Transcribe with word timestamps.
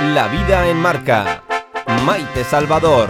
La 0.00 0.28
vida 0.28 0.68
en 0.68 0.76
marca. 0.76 1.42
Maite 2.06 2.44
Salvador. 2.44 3.08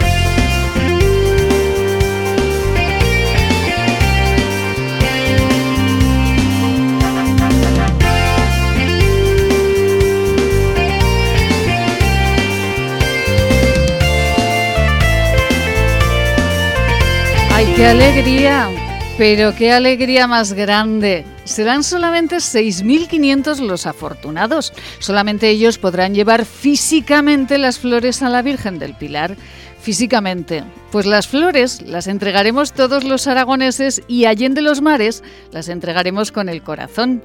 ¡Ay, 17.52 17.66
qué 17.77 17.86
alegría! 17.86 18.70
Pero 19.18 19.55
qué 19.55 19.73
alegría 19.73 20.27
más 20.27 20.55
grande. 20.55 21.27
Serán 21.48 21.83
solamente 21.83 22.37
6.500 22.37 23.60
los 23.60 23.87
afortunados. 23.87 24.74
Solamente 24.98 25.48
ellos 25.48 25.78
podrán 25.78 26.15
llevar 26.15 26.45
físicamente 26.45 27.56
las 27.56 27.78
flores 27.78 28.23
a 28.23 28.29
la 28.29 28.43
Virgen 28.43 28.79
del 28.79 28.95
Pilar. 28.95 29.34
Físicamente. 29.80 30.62
Pues 30.93 31.07
las 31.07 31.27
flores 31.27 31.80
las 31.80 32.07
entregaremos 32.07 32.74
todos 32.74 33.02
los 33.02 33.27
aragoneses 33.27 34.02
y 34.09 34.27
allende 34.27 34.61
los 34.61 34.83
mares 34.83 35.24
las 35.51 35.71
entregaremos 35.71 36.33
con 36.33 36.51
el 36.51 36.62
corazón. 36.62 37.23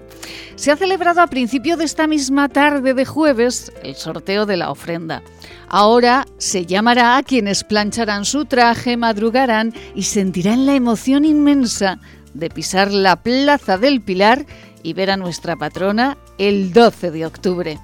Se 0.55 0.71
ha 0.71 0.77
celebrado 0.77 1.19
a 1.19 1.27
principio 1.27 1.75
de 1.75 1.83
esta 1.83 2.07
misma 2.07 2.47
tarde 2.47 2.93
de 2.93 3.05
jueves 3.05 3.73
el 3.83 3.95
sorteo 3.95 4.45
de 4.45 4.55
la 4.55 4.71
ofrenda. 4.71 5.21
Ahora 5.67 6.25
se 6.37 6.65
llamará 6.65 7.17
a 7.17 7.23
quienes 7.23 7.65
plancharán 7.65 8.23
su 8.23 8.45
traje, 8.45 8.95
madrugarán 8.95 9.73
y 9.95 10.03
sentirán 10.03 10.65
la 10.65 10.75
emoción 10.75 11.25
inmensa 11.25 11.99
de 12.33 12.49
pisar 12.49 12.91
la 12.91 13.17
Plaza 13.17 13.77
del 13.77 14.01
Pilar 14.01 14.45
y 14.81 14.93
ver 14.93 15.11
a 15.11 15.17
nuestra 15.17 15.55
patrona 15.55 16.17
el 16.37 16.73
12 16.73 17.11
de 17.11 17.25
octubre. 17.25 17.79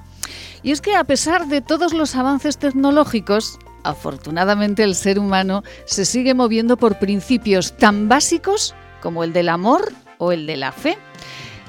Y 0.64 0.72
es 0.72 0.82
que 0.82 0.96
a 0.96 1.04
pesar 1.04 1.48
de 1.48 1.62
todos 1.62 1.94
los 1.94 2.16
avances 2.16 2.58
tecnológicos, 2.58 3.60
afortunadamente 3.84 4.84
el 4.84 4.96
ser 4.96 5.20
humano 5.20 5.64
se 5.86 6.06
sigue 6.06 6.34
moviendo 6.34 6.78
por 6.78 7.00
principios 7.00 7.78
tan 7.78 8.10
básicos 8.10 8.76
como 9.02 9.24
el 9.24 9.34
del 9.34 9.50
amor 9.50 9.94
o 10.18 10.32
el 10.32 10.46
de 10.46 10.58
la 10.58 10.72
fe. 10.72 10.98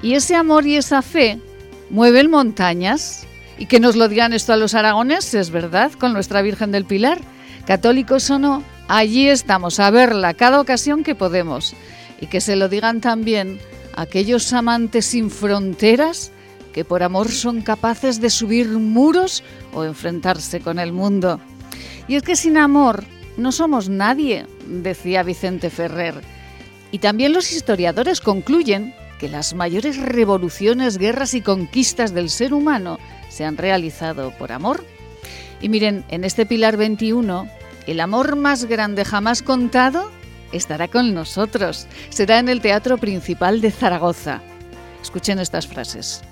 Y 0.03 0.15
ese 0.15 0.35
amor 0.35 0.67
y 0.67 0.77
esa 0.77 1.03
fe 1.03 1.41
mueven 1.91 2.31
montañas, 2.31 3.27
y 3.61 3.67
que 3.67 3.79
nos 3.79 3.95
lo 3.95 4.09
digan 4.09 4.33
esto 4.33 4.55
a 4.55 4.57
los 4.57 4.75
aragoneses, 4.75 5.51
¿verdad? 5.51 5.93
Con 5.93 6.15
nuestra 6.15 6.41
Virgen 6.41 6.73
del 6.73 6.87
Pilar. 6.87 7.21
Católicos 7.67 8.31
o 8.31 8.39
no, 8.39 8.65
allí 8.89 9.29
estamos 9.29 9.79
a 9.81 9.91
verla 9.91 10.33
cada 10.33 10.61
ocasión 10.61 11.05
que 11.05 11.15
podemos. 11.15 11.75
Y 12.21 12.27
que 12.27 12.41
se 12.41 12.57
lo 12.57 12.69
digan 12.69 13.01
también 13.01 13.59
aquellos 13.95 14.53
amantes 14.53 15.07
sin 15.07 15.31
fronteras 15.31 16.33
que 16.73 16.85
por 16.85 17.03
amor 17.03 17.31
son 17.31 17.63
capaces 17.63 18.21
de 18.21 18.31
subir 18.31 18.69
muros 18.69 19.43
o 19.73 19.85
enfrentarse 19.85 20.61
con 20.61 20.79
el 20.79 20.93
mundo. 20.93 21.41
Y 22.09 22.17
es 22.17 22.23
que 22.23 22.37
sin 22.37 22.57
amor 22.57 23.05
no 23.37 23.53
somos 23.53 23.89
nadie, 23.89 24.47
decía 24.67 25.23
Vicente 25.23 25.71
Ferrer. 25.71 26.15
Y 26.93 26.99
también 26.99 27.33
los 27.33 27.53
historiadores 27.53 28.21
concluyen 28.21 28.95
que 29.19 29.29
las 29.29 29.55
mayores 29.55 29.97
revoluciones, 29.99 30.99
guerras 30.99 31.35
y 31.35 31.41
conquistas 31.41 32.15
del 32.15 32.31
ser 32.31 32.55
humano 32.55 32.99
se 33.29 33.45
han 33.45 33.57
realizado 33.57 34.33
por 34.39 34.51
amor. 34.51 34.85
Y 35.61 35.69
miren, 35.69 36.05
en 36.09 36.25
este 36.25 36.47
Pilar 36.47 36.77
21, 36.77 37.49
el 37.87 38.01
amor 38.01 38.37
más 38.37 38.65
grande 38.65 39.05
jamás 39.05 39.43
contado 39.43 40.11
estará 40.53 40.89
con 40.89 41.15
nosotros. 41.15 41.87
Será 42.09 42.39
en 42.39 42.49
el 42.49 42.61
Teatro 42.61 42.99
Principal 42.99 43.61
de 43.61 43.71
Zaragoza. 43.71 44.43
Escuchen 45.03 45.39
estas 45.39 45.67
frases. 45.67 46.23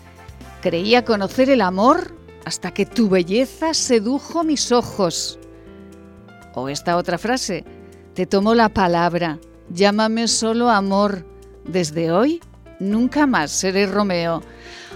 Creía 0.60 1.04
conocer 1.04 1.50
el 1.50 1.60
amor 1.60 2.14
hasta 2.44 2.72
que 2.72 2.86
tu 2.86 3.08
belleza 3.08 3.74
sedujo 3.74 4.44
mis 4.44 4.72
ojos. 4.72 5.38
O 6.54 6.68
esta 6.68 6.96
otra 6.96 7.18
frase. 7.18 7.64
Te 8.14 8.26
tomo 8.26 8.54
la 8.54 8.68
palabra. 8.68 9.38
Llámame 9.70 10.28
solo 10.28 10.70
amor. 10.70 11.24
Desde 11.64 12.10
hoy, 12.10 12.40
nunca 12.80 13.26
más 13.26 13.50
seré 13.50 13.86
Romeo. 13.86 14.42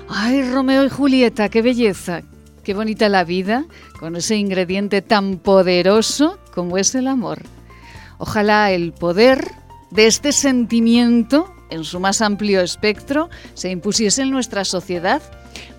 Ay, 0.08 0.42
Romeo 0.50 0.84
y 0.84 0.88
Julieta, 0.88 1.48
qué 1.48 1.62
belleza, 1.62 2.22
qué 2.64 2.74
bonita 2.74 3.08
la 3.08 3.24
vida, 3.24 3.66
con 3.98 4.16
ese 4.16 4.36
ingrediente 4.36 5.02
tan 5.02 5.36
poderoso 5.38 6.38
como 6.54 6.78
es 6.78 6.94
el 6.94 7.06
amor. 7.06 7.42
Ojalá 8.24 8.70
el 8.70 8.92
poder 8.92 9.50
de 9.90 10.06
este 10.06 10.30
sentimiento, 10.30 11.52
en 11.70 11.82
su 11.82 11.98
más 11.98 12.22
amplio 12.22 12.60
espectro, 12.60 13.30
se 13.54 13.68
impusiese 13.68 14.22
en 14.22 14.30
nuestra 14.30 14.64
sociedad, 14.64 15.20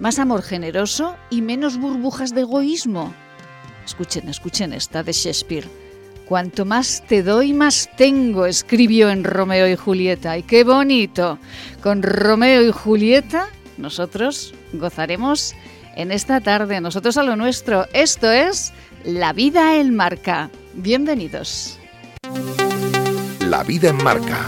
más 0.02 0.20
amor 0.20 0.42
generoso 0.42 1.16
y 1.30 1.42
menos 1.42 1.78
burbujas 1.78 2.36
de 2.36 2.42
egoísmo. 2.42 3.14
Escuchen, 3.86 4.28
escuchen 4.28 4.74
esta 4.74 5.04
de 5.04 5.14
Shakespeare. 5.14 5.70
Cuanto 6.28 6.66
más 6.66 7.02
te 7.08 7.24
doy, 7.24 7.54
más 7.54 7.90
tengo, 7.96 8.46
escribió 8.46 9.10
en 9.10 9.24
Romeo 9.24 9.66
y 9.70 9.78
Julieta. 9.78 10.38
¡Y 10.38 10.44
qué 10.44 10.66
bonito! 10.66 11.40
Con 11.82 12.04
Romeo 12.04 12.62
y 12.62 12.74
Julieta 12.74 13.48
nosotros 13.78 14.54
gozaremos 14.74 15.56
en 15.96 16.12
esta 16.12 16.42
tarde, 16.42 16.82
nosotros 16.82 17.16
a 17.16 17.24
lo 17.24 17.38
nuestro. 17.38 17.88
Esto 17.94 18.30
es 18.30 18.74
La 19.06 19.32
vida 19.32 19.78
en 19.78 19.96
marca. 19.96 20.50
Bienvenidos. 20.74 21.80
La 23.40 23.64
vida 23.64 23.90
en 23.90 24.04
marca. 24.04 24.40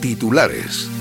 Titulares. 0.00 0.99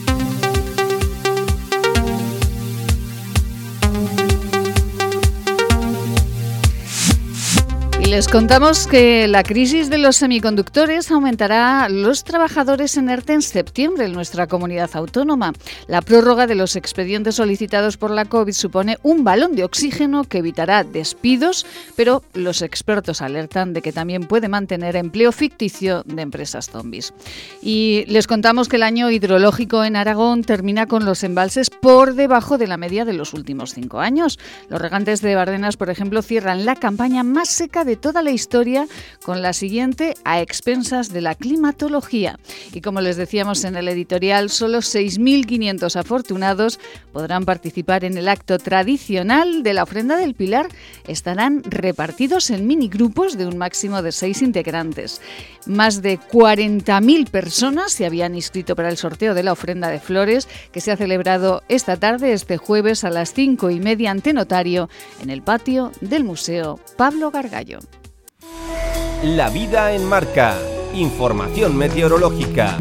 Les 8.09 8.27
contamos 8.27 8.87
que 8.87 9.27
la 9.27 9.43
crisis 9.43 9.87
de 9.91 9.99
los 9.99 10.15
semiconductores 10.15 11.11
aumentará 11.11 11.87
los 11.89 12.23
trabajadores 12.23 12.97
en 12.97 13.07
ERTE 13.07 13.33
en 13.33 13.43
septiembre 13.43 14.05
en 14.05 14.13
nuestra 14.13 14.47
comunidad 14.47 14.89
autónoma. 14.93 15.53
La 15.87 16.01
prórroga 16.01 16.47
de 16.47 16.55
los 16.55 16.75
expedientes 16.75 17.35
solicitados 17.35 17.97
por 17.97 18.09
la 18.09 18.25
COVID 18.25 18.53
supone 18.53 18.97
un 19.03 19.23
balón 19.23 19.55
de 19.55 19.63
oxígeno 19.63 20.23
que 20.23 20.39
evitará 20.39 20.83
despidos, 20.83 21.67
pero 21.95 22.23
los 22.33 22.63
expertos 22.63 23.21
alertan 23.21 23.73
de 23.73 23.83
que 23.83 23.93
también 23.93 24.23
puede 24.23 24.47
mantener 24.47 24.95
empleo 24.95 25.31
ficticio 25.31 26.01
de 26.07 26.23
empresas 26.23 26.71
zombies. 26.71 27.13
Y 27.61 28.05
les 28.07 28.25
contamos 28.25 28.69
que 28.69 28.77
el 28.77 28.83
año 28.83 29.11
hidrológico 29.11 29.83
en 29.83 29.95
Aragón 29.95 30.43
termina 30.43 30.87
con 30.87 31.05
los 31.05 31.23
embalses 31.23 31.69
por 31.69 32.15
debajo 32.15 32.57
de 32.57 32.65
la 32.65 32.77
media 32.77 33.05
de 33.05 33.13
los 33.13 33.35
últimos 33.35 33.75
cinco 33.75 33.99
años. 33.99 34.39
Los 34.67 34.81
regantes 34.81 35.21
de 35.21 35.35
Bardenas, 35.35 35.77
por 35.77 35.91
ejemplo, 35.91 36.23
cierran 36.23 36.65
la 36.65 36.75
campaña 36.75 37.21
más 37.23 37.49
seca 37.49 37.85
de 37.85 37.98
toda 37.99 38.21
la 38.23 38.31
historia 38.31 38.87
con 39.23 39.41
la 39.41 39.53
siguiente 39.53 40.15
a 40.23 40.41
expensas 40.41 41.11
de 41.11 41.21
la 41.21 41.35
climatología. 41.35 42.39
Y 42.73 42.81
como 42.81 43.01
les 43.01 43.17
decíamos 43.17 43.63
en 43.63 43.75
el 43.75 43.87
editorial, 43.87 44.49
solo 44.49 44.79
6.500 44.79 45.95
afortunados 45.95 46.79
podrán 47.11 47.45
participar 47.45 48.03
en 48.05 48.17
el 48.17 48.27
acto 48.27 48.57
tradicional 48.57 49.63
de 49.63 49.73
la 49.73 49.83
ofrenda 49.83 50.17
del 50.17 50.35
Pilar. 50.35 50.67
Estarán 51.07 51.63
repartidos 51.63 52.49
en 52.49 52.67
minigrupos 52.67 53.37
de 53.37 53.45
un 53.45 53.57
máximo 53.57 54.01
de 54.01 54.11
seis 54.11 54.41
integrantes. 54.41 55.21
Más 55.65 56.01
de 56.01 56.19
40.000 56.19 57.29
personas 57.29 57.91
se 57.91 58.05
habían 58.05 58.35
inscrito 58.35 58.75
para 58.75 58.89
el 58.89 58.97
sorteo 58.97 59.33
de 59.33 59.43
la 59.43 59.51
ofrenda 59.51 59.89
de 59.89 59.99
flores 59.99 60.47
que 60.71 60.81
se 60.81 60.91
ha 60.91 60.97
celebrado 60.97 61.63
esta 61.67 61.97
tarde, 61.97 62.33
este 62.33 62.57
jueves 62.57 63.03
a 63.03 63.09
las 63.09 63.33
cinco 63.33 63.69
y 63.69 63.79
media 63.79 64.11
ante 64.11 64.33
notario 64.33 64.89
en 65.21 65.29
el 65.29 65.41
patio 65.41 65.91
del 66.01 66.23
Museo 66.23 66.79
Pablo 66.97 67.31
Gargallo. 67.31 67.79
La 69.23 69.49
vida 69.49 69.91
en 69.91 70.05
marca. 70.05 70.57
Información 70.93 71.75
meteorológica. 71.75 72.77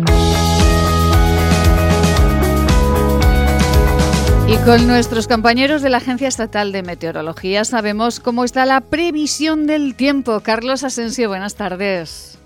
Y 4.46 4.56
con 4.58 4.86
nuestros 4.86 5.26
compañeros 5.26 5.82
de 5.82 5.90
la 5.90 5.96
Agencia 5.96 6.28
Estatal 6.28 6.70
de 6.70 6.84
Meteorología 6.84 7.64
sabemos 7.64 8.20
cómo 8.20 8.44
está 8.44 8.66
la 8.66 8.82
previsión 8.82 9.66
del 9.66 9.96
tiempo. 9.96 10.38
Carlos 10.38 10.84
Asensio, 10.84 11.28
buenas 11.28 11.56
tardes. 11.56 12.37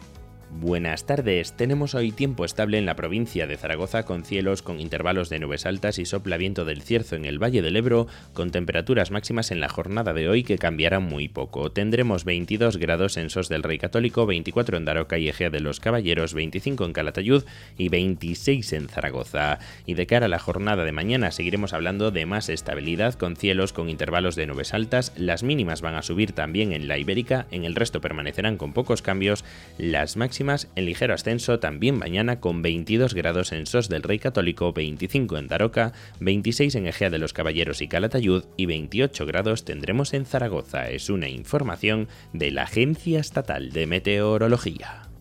Buenas 0.61 1.07
tardes. 1.07 1.55
Tenemos 1.55 1.95
hoy 1.95 2.13
tiempo 2.13 2.45
estable 2.45 2.77
en 2.77 2.85
la 2.85 2.95
provincia 2.95 3.47
de 3.47 3.57
Zaragoza 3.57 4.05
con 4.05 4.23
cielos 4.23 4.61
con 4.61 4.81
intervalos 4.81 5.31
de 5.31 5.39
nubes 5.39 5.65
altas 5.65 5.99
y 5.99 6.05
sopla 6.05 6.37
viento 6.37 6.67
del 6.67 6.83
cierzo 6.83 7.17
en 7.17 7.25
el 7.25 7.43
Valle 7.43 7.63
del 7.63 7.75
Ebro 7.75 8.07
con 8.35 8.51
temperaturas 8.51 9.11
máximas 9.11 9.51
en 9.51 9.61
la 9.61 9.71
jornada 9.71 10.13
de 10.13 10.29
hoy 10.29 10.45
que 10.45 10.59
cambiarán 10.59 11.05
muy 11.05 11.29
poco. 11.29 11.73
Tendremos 11.73 12.25
22 12.27 12.77
grados 12.77 13.17
en 13.17 13.31
Sos 13.31 13.49
del 13.49 13.63
Rey 13.63 13.79
Católico, 13.79 14.27
24 14.27 14.77
en 14.77 14.85
Daroca 14.85 15.19
y 15.19 15.31
Ejea 15.31 15.49
de 15.49 15.61
los 15.61 15.81
Caballeros, 15.81 16.35
25 16.35 16.85
en 16.85 16.93
Calatayud 16.93 17.45
y 17.79 17.89
26 17.89 18.75
en 18.75 18.89
Zaragoza. 18.89 19.59
Y 19.87 19.95
de 19.95 20.07
cara 20.07 20.27
a 20.27 20.29
la 20.29 20.39
jornada 20.39 20.85
de 20.85 20.93
mañana 20.93 21.31
seguiremos 21.31 21.73
hablando 21.73 22.11
de 22.11 22.27
más 22.27 22.51
estabilidad 22.51 23.15
con 23.15 23.37
cielos 23.37 23.73
con 23.73 23.89
intervalos 23.89 24.37
de 24.37 24.47
nubes 24.47 24.75
altas. 24.75 25.15
Las 25.17 25.43
mínimas 25.43 25.81
van 25.81 25.95
a 25.95 26.03
subir 26.03 26.33
también 26.33 26.73
en 26.73 26.89
la 26.89 26.99
Ibérica, 26.99 27.47
en 27.51 27.65
el 27.65 27.75
resto 27.75 28.03
permanecerán 28.03 28.59
con 28.59 28.75
pocos 28.75 29.01
cambios. 29.01 29.47
Las 29.79 30.19
máximas 30.19 30.42
en 30.43 30.87
ligero 30.87 31.15
ascenso 31.15 31.61
también 31.61 31.97
mañana 31.97 32.41
con 32.41 32.63
22 32.63 33.15
grados 33.15 33.53
en 33.53 33.67
Sos 33.67 33.89
del 33.89 34.03
Rey 34.03 34.19
Católico, 34.19 34.73
25 34.73 35.39
en 35.39 35.47
Daroca, 35.47 35.93
26 36.19 36.75
en 36.75 36.89
Egea 36.89 37.11
de 37.11 37.19
los 37.19 37.33
Caballeros 37.33 37.81
y 37.81 37.87
Calatayud 37.87 38.45
y 38.57 38.67
28 38.67 39.25
grados 39.25 39.65
tendremos 39.65 40.15
en 40.15 40.27
Zaragoza. 40.27 40.91
Es 40.91 41.11
una 41.11 41.29
información 41.29 42.09
de 42.33 42.51
la 42.51 42.65
Agencia 42.65 43.21
Estatal 43.21 43.71
de 43.71 43.87
Meteorología. 43.87 45.12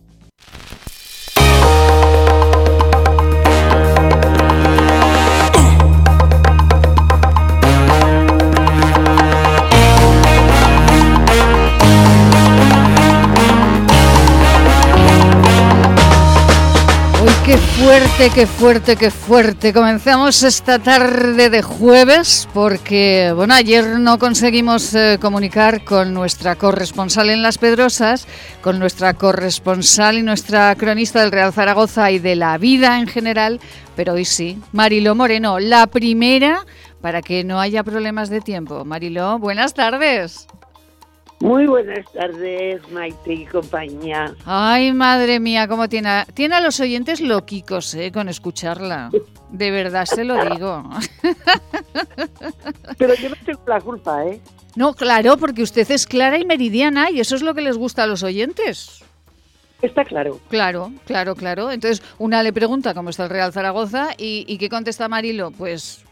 Qué 17.44 17.58
fuerte, 17.58 18.30
qué 18.32 18.46
fuerte, 18.46 18.96
qué 18.96 19.10
fuerte. 19.10 19.72
Comenzamos 19.72 20.44
esta 20.44 20.78
tarde 20.78 21.50
de 21.50 21.60
jueves 21.60 22.48
porque, 22.54 23.32
bueno, 23.34 23.52
ayer 23.52 23.98
no 23.98 24.20
conseguimos 24.20 24.94
eh, 24.94 25.18
comunicar 25.20 25.82
con 25.82 26.14
nuestra 26.14 26.54
corresponsal 26.54 27.30
en 27.30 27.42
Las 27.42 27.58
Pedrosas, 27.58 28.28
con 28.60 28.78
nuestra 28.78 29.14
corresponsal 29.14 30.18
y 30.18 30.22
nuestra 30.22 30.72
cronista 30.76 31.20
del 31.20 31.32
Real 31.32 31.52
Zaragoza 31.52 32.12
y 32.12 32.20
de 32.20 32.36
la 32.36 32.58
vida 32.58 33.00
en 33.00 33.08
general, 33.08 33.58
pero 33.96 34.12
hoy 34.12 34.24
sí. 34.24 34.60
Mariló 34.70 35.16
Moreno, 35.16 35.58
la 35.58 35.88
primera 35.88 36.64
para 37.00 37.22
que 37.22 37.42
no 37.42 37.58
haya 37.58 37.82
problemas 37.82 38.30
de 38.30 38.40
tiempo. 38.40 38.84
Mariló, 38.84 39.40
buenas 39.40 39.74
tardes. 39.74 40.46
Muy 41.42 41.66
buenas 41.66 42.06
tardes, 42.12 42.88
Maite 42.92 43.32
y 43.32 43.46
compañía. 43.46 44.32
Ay, 44.46 44.92
madre 44.92 45.40
mía, 45.40 45.66
cómo 45.66 45.88
tiene 45.88 46.08
a, 46.08 46.24
tiene 46.24 46.54
a 46.54 46.60
los 46.60 46.78
oyentes 46.78 47.20
loquicos, 47.20 47.92
¿eh? 47.96 48.12
Con 48.12 48.28
escucharla. 48.28 49.10
De 49.50 49.72
verdad 49.72 50.04
se 50.04 50.22
lo 50.22 50.36
digo. 50.44 50.88
Pero 52.96 53.14
yo 53.14 53.30
no 53.30 53.34
tengo 53.44 53.60
la 53.66 53.80
culpa, 53.80 54.24
¿eh? 54.24 54.40
No, 54.76 54.94
claro, 54.94 55.36
porque 55.36 55.64
usted 55.64 55.90
es 55.90 56.06
clara 56.06 56.38
y 56.38 56.44
meridiana 56.44 57.10
y 57.10 57.18
eso 57.18 57.34
es 57.34 57.42
lo 57.42 57.54
que 57.54 57.62
les 57.62 57.76
gusta 57.76 58.04
a 58.04 58.06
los 58.06 58.22
oyentes. 58.22 59.02
Está 59.82 60.04
claro. 60.04 60.38
Claro, 60.48 60.92
claro, 61.06 61.34
claro. 61.34 61.72
Entonces, 61.72 62.04
una 62.18 62.44
le 62.44 62.52
pregunta 62.52 62.94
cómo 62.94 63.10
está 63.10 63.24
el 63.24 63.30
Real 63.30 63.52
Zaragoza 63.52 64.10
y, 64.16 64.44
y 64.46 64.58
¿qué 64.58 64.68
contesta 64.68 65.08
Marilo? 65.08 65.50
Pues 65.50 66.04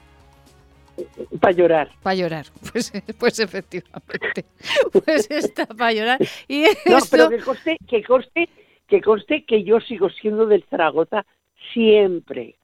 para 1.41 1.52
llorar. 1.52 1.91
Para 2.02 2.14
llorar, 2.14 2.47
pues, 2.73 2.93
pues 3.19 3.38
efectivamente. 3.38 4.44
Pues 4.93 5.31
está 5.31 5.67
para 5.67 5.93
llorar. 5.93 6.19
Y 6.49 6.64
no, 6.87 6.99
pero 7.11 7.29
que 7.29 7.38
conste, 7.38 7.76
que 7.88 8.02
conste, 8.02 8.49
que 8.88 9.00
conste 9.00 9.44
que 9.44 9.64
yo 9.64 9.81
sigo 9.81 10.08
siendo 10.11 10.47
del 10.47 10.64
Zaragoza 10.69 11.25
siempre. 11.73 12.56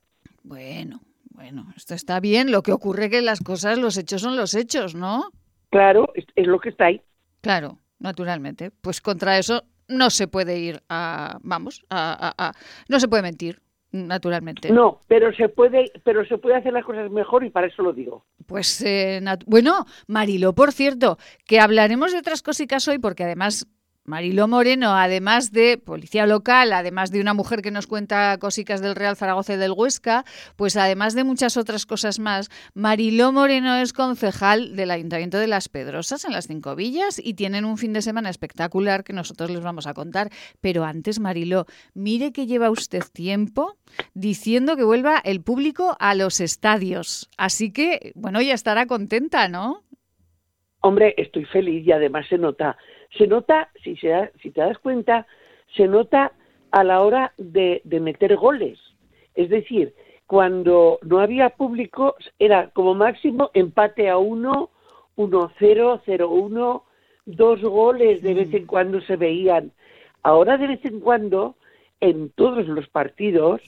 Bueno, 0.43 1.01
bueno, 1.31 1.73
esto 1.77 1.95
está 1.95 2.21
bien. 2.21 2.51
Lo 2.51 2.63
que 2.63 2.73
ocurre 2.73 3.11
que 3.11 3.23
las 3.23 3.41
cosas, 3.41 3.79
los 3.79 3.97
hechos 3.97 4.23
son 4.23 4.37
los 4.37 4.55
hechos, 4.55 4.95
¿no? 4.95 5.31
Claro, 5.71 6.09
es, 6.15 6.25
es 6.35 6.47
lo 6.47 6.61
que 6.61 6.71
está 6.71 6.87
ahí. 6.87 7.01
Claro, 7.41 7.79
naturalmente. 7.99 8.71
Pues 8.71 9.01
contra 9.01 9.39
eso 9.39 9.65
no 9.89 10.11
se 10.11 10.29
puede 10.29 10.59
ir 10.59 10.83
a, 10.89 11.39
vamos, 11.43 11.85
a, 11.91 12.35
a, 12.37 12.49
a 12.49 12.53
no 12.89 13.01
se 13.01 13.09
puede 13.09 13.23
mentir 13.23 13.61
naturalmente. 13.97 14.71
No, 14.71 15.01
pero 15.09 15.33
se 15.35 15.49
puede, 15.49 15.91
pero 16.05 16.25
se 16.27 16.39
puede 16.39 16.57
hacer 16.57 16.73
las 16.73 16.85
cosas 16.85 17.11
mejor 17.11 17.45
y 17.45 17.51
para 17.51 17.67
eso 17.67 17.83
lo 17.83 17.93
digo. 17.93 18.25
Pues 18.47 18.83
eh, 18.83 19.21
bueno, 19.47 19.87
Marilo, 20.07 20.55
por 20.55 20.73
cierto, 20.73 21.19
que 21.47 21.61
hablaremos 21.61 22.13
de 22.13 22.19
otras 22.19 22.43
cositas 22.43 22.87
hoy 22.89 22.99
porque 22.99 23.25
además 23.25 23.67
Mariló 24.07 24.47
Moreno, 24.47 24.97
además 24.97 25.51
de 25.51 25.79
policía 25.79 26.27
local, 26.27 26.73
además 26.73 27.11
de 27.11 27.21
una 27.21 27.35
mujer 27.35 27.61
que 27.61 27.71
nos 27.71 27.87
cuenta 27.87 28.39
cositas 28.39 28.81
del 28.81 28.95
Real 28.95 29.17
Zaragoza 29.17 29.55
y 29.55 29.57
del 29.57 29.73
Huesca, 29.73 30.25
pues 30.55 30.77
además 30.77 31.15
de 31.15 31.25
muchas 31.25 31.57
otras 31.57 31.87
cosas 31.87 32.19
más, 32.19 32.49
Mariló 32.75 33.33
Moreno 33.33 33.77
es 33.77 33.93
concejal 33.93 34.77
del 34.77 34.93
Ayuntamiento 34.93 35.39
de 35.39 35.49
Las 35.49 35.69
Pedrosas 35.69 36.25
en 36.25 36.33
las 36.33 36.47
Cinco 36.47 36.77
Villas 36.77 37.21
y 37.23 37.35
tienen 37.35 37.65
un 37.65 37.79
fin 37.79 37.93
de 37.93 38.03
semana 38.03 38.31
espectacular 38.31 39.03
que 39.03 39.13
nosotros 39.13 39.51
les 39.51 39.63
vamos 39.63 39.87
a 39.87 39.95
contar. 39.95 40.31
Pero 40.61 40.85
antes, 40.85 41.19
Mariló, 41.19 41.67
mire 41.95 42.33
que 42.33 42.47
lleva 42.47 42.71
usted 42.71 43.03
tiempo 43.13 43.77
diciendo 44.15 44.77
que 44.77 44.85
vuelva 44.85 45.21
el 45.25 45.43
público 45.43 45.97
a 45.99 46.15
los 46.15 46.41
estadios. 46.41 47.29
Así 47.37 47.73
que, 47.73 48.13
bueno, 48.15 48.41
ya 48.41 48.55
estará 48.55 48.87
contenta, 48.87 49.49
¿no? 49.49 49.83
Hombre, 50.81 51.15
estoy 51.17 51.45
feliz 51.47 51.85
y 51.85 51.91
además 51.91 52.27
se 52.29 52.39
nota 52.39 52.77
se 53.17 53.27
nota, 53.27 53.71
si, 53.83 53.97
se 53.97 54.31
si 54.43 54.51
te 54.51 54.61
das 54.61 54.79
cuenta, 54.79 55.27
se 55.77 55.87
nota 55.87 56.33
a 56.71 56.85
la 56.85 57.03
hora 57.03 57.33
de, 57.39 57.81
meter 57.85 58.37
goles. 58.37 58.79
Es 59.35 59.49
decir, 59.49 59.95
cuando 60.27 60.99
no 61.03 61.21
había 61.21 61.51
público 61.51 62.17
era 62.39 62.71
como 62.71 62.95
máximo 62.95 63.51
empate 63.55 64.09
a 64.09 64.19
uno, 64.19 64.71
1-0, 65.17 66.03
0-1, 66.05 66.83
dos 67.27 67.63
goles 67.63 68.23
de 68.23 68.35
vez 68.35 68.53
en 68.55 68.67
cuando 68.67 69.01
se 69.01 69.17
veían. 69.17 69.73
Ahora 70.23 70.59
de 70.59 70.67
vez 70.67 70.85
en 70.85 71.01
cuando 71.01 71.57
en 72.01 72.31
todos 72.31 72.67
los 72.67 72.89
partidos 72.89 73.63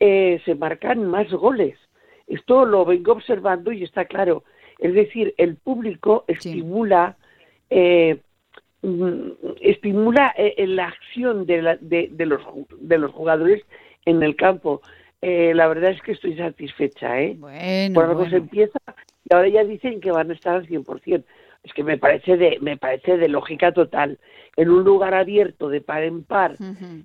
eh, 0.00 0.40
se 0.44 0.54
marcan 0.54 1.06
más 1.06 1.30
goles. 1.32 1.78
Esto 2.26 2.64
lo 2.64 2.84
vengo 2.84 3.12
observando 3.12 3.72
y 3.72 3.84
está 3.84 4.04
claro. 4.04 4.44
Es 4.78 4.94
decir, 4.94 5.34
el 5.36 5.56
público 5.56 6.24
estimula 6.26 7.16
eh, 7.70 8.20
estimula 9.60 10.34
eh, 10.36 10.66
la 10.66 10.88
acción 10.88 11.46
de, 11.46 11.62
los, 11.62 12.40
de 12.80 12.98
los 12.98 13.12
jugadores 13.12 13.62
en 14.04 14.22
el 14.22 14.36
campo. 14.36 14.82
Eh, 15.20 15.52
la 15.54 15.68
verdad 15.68 15.92
es 15.92 16.02
que 16.02 16.12
estoy 16.12 16.36
satisfecha, 16.36 17.20
¿eh? 17.20 17.36
Bueno, 17.38 17.94
Por 17.94 18.04
algo 18.06 18.28
se 18.28 18.36
empieza 18.38 18.78
y 19.28 19.32
ahora 19.32 19.48
ya 19.48 19.64
dicen 19.64 20.00
que 20.00 20.10
van 20.10 20.30
a 20.30 20.34
estar 20.34 20.56
al 20.56 20.66
100%. 20.66 21.24
Es 21.62 21.72
que 21.74 21.84
me 21.84 21.96
parece 21.96 22.36
de 22.36 22.58
me 22.60 22.76
parece 22.76 23.16
de 23.16 23.28
lógica 23.28 23.70
total. 23.70 24.18
En 24.56 24.68
un 24.68 24.82
lugar 24.82 25.14
abierto 25.14 25.68
de 25.68 25.80
par 25.80 26.02
en 26.02 26.24
par, 26.24 26.56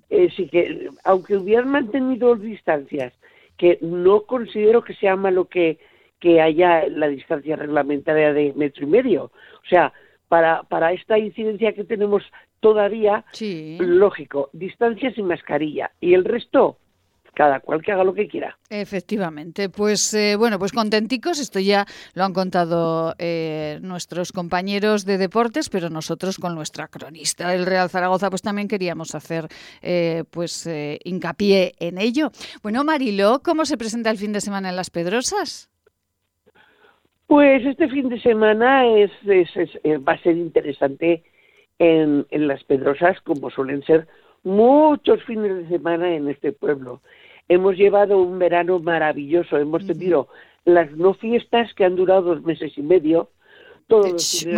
eh, 0.10 0.30
sí 0.36 0.48
que 0.48 0.90
aunque 1.04 1.38
hubieran 1.38 1.70
mantenido 1.70 2.36
distancias, 2.36 3.14
que 3.56 3.78
no 3.82 4.24
considero 4.24 4.84
que 4.84 4.96
sea 4.96 5.16
malo 5.16 5.46
que 5.46 5.78
que 6.20 6.42
haya 6.42 6.88
la 6.88 7.08
distancia 7.08 7.56
reglamentaria 7.56 8.34
de 8.34 8.52
metro 8.56 8.84
y 8.84 8.88
medio. 8.88 9.26
O 9.26 9.70
sea, 9.70 9.94
para, 10.28 10.64
para 10.64 10.94
esta 10.94 11.18
incidencia 11.18 11.74
que 11.74 11.84
tenemos 11.84 12.24
todavía, 12.60 13.26
lógico, 13.80 14.50
distancia 14.54 15.14
sin 15.14 15.28
mascarilla. 15.28 15.92
Y 16.02 16.14
el 16.14 16.26
resto, 16.26 16.78
cada 17.38 17.60
cual 17.60 17.84
que 17.84 17.92
haga 17.92 18.04
lo 18.04 18.16
que 18.16 18.28
quiera. 18.28 18.58
Efectivamente, 18.70 19.70
pues 19.70 20.12
eh, 20.16 20.36
bueno, 20.36 20.58
pues 20.58 20.72
contenticos, 20.72 21.40
esto 21.40 21.60
ya 21.60 21.86
lo 22.16 22.24
han 22.24 22.34
contado 22.34 23.14
eh, 23.20 23.78
nuestros 23.84 24.32
compañeros 24.32 25.06
de 25.06 25.20
deportes, 25.20 25.70
pero 25.70 25.90
nosotros 25.90 26.40
con 26.40 26.56
nuestra 26.56 26.88
cronista 26.88 27.50
del 27.50 27.68
Real 27.68 27.90
Zaragoza 27.90 28.31
pues 28.31 28.42
también 28.42 28.68
queríamos 28.68 29.14
hacer 29.14 29.48
eh, 29.84 30.24
pues 30.31 30.68
hincapié 31.04 31.76
en 31.80 32.00
ello. 32.00 32.31
Bueno, 32.64 32.84
Mariló, 32.84 33.42
¿cómo 33.44 33.66
se 33.66 33.78
presenta 33.78 34.10
el 34.10 34.18
fin 34.18 34.34
de 34.34 34.42
semana 34.42 34.69
en 34.69 34.76
Las 34.76 34.90
Pedrosas? 34.90 35.69
Pues 37.28 37.66
este 37.66 37.90
fin 37.90 38.07
de 38.07 38.22
semana 38.22 38.88
es, 38.88 39.12
eh, 39.26 39.98
va 39.98 40.14
a 40.14 40.24
ser 40.24 40.38
interesante 40.38 41.24
en, 41.78 42.26
Las 42.31 42.64
Pedrosas, 42.64 43.19
como 43.22 43.50
suelen 43.50 43.84
ser 43.84 44.07
muchos 44.44 45.22
fines 45.26 45.57
de 45.57 45.68
semana 45.68 46.16
en 46.16 46.30
este 46.30 46.54
pueblo. 46.54 47.02
Hemos 47.50 47.76
llevado 47.76 48.18
un 48.18 48.40
verano 48.40 48.80
maravilloso, 48.80 49.57
hemos 49.57 49.86
tenido 49.86 50.30
las 50.64 50.92
no 50.94 51.14
fiestas 51.14 51.74
que 51.74 51.84
han 51.84 51.98
durado 51.98 52.36
dos 52.36 52.44
meses 52.44 52.78
y 52.78 52.81
medio. 52.81 53.30
Todos 53.88 54.44
un, 54.44 54.50
un, 54.50 54.56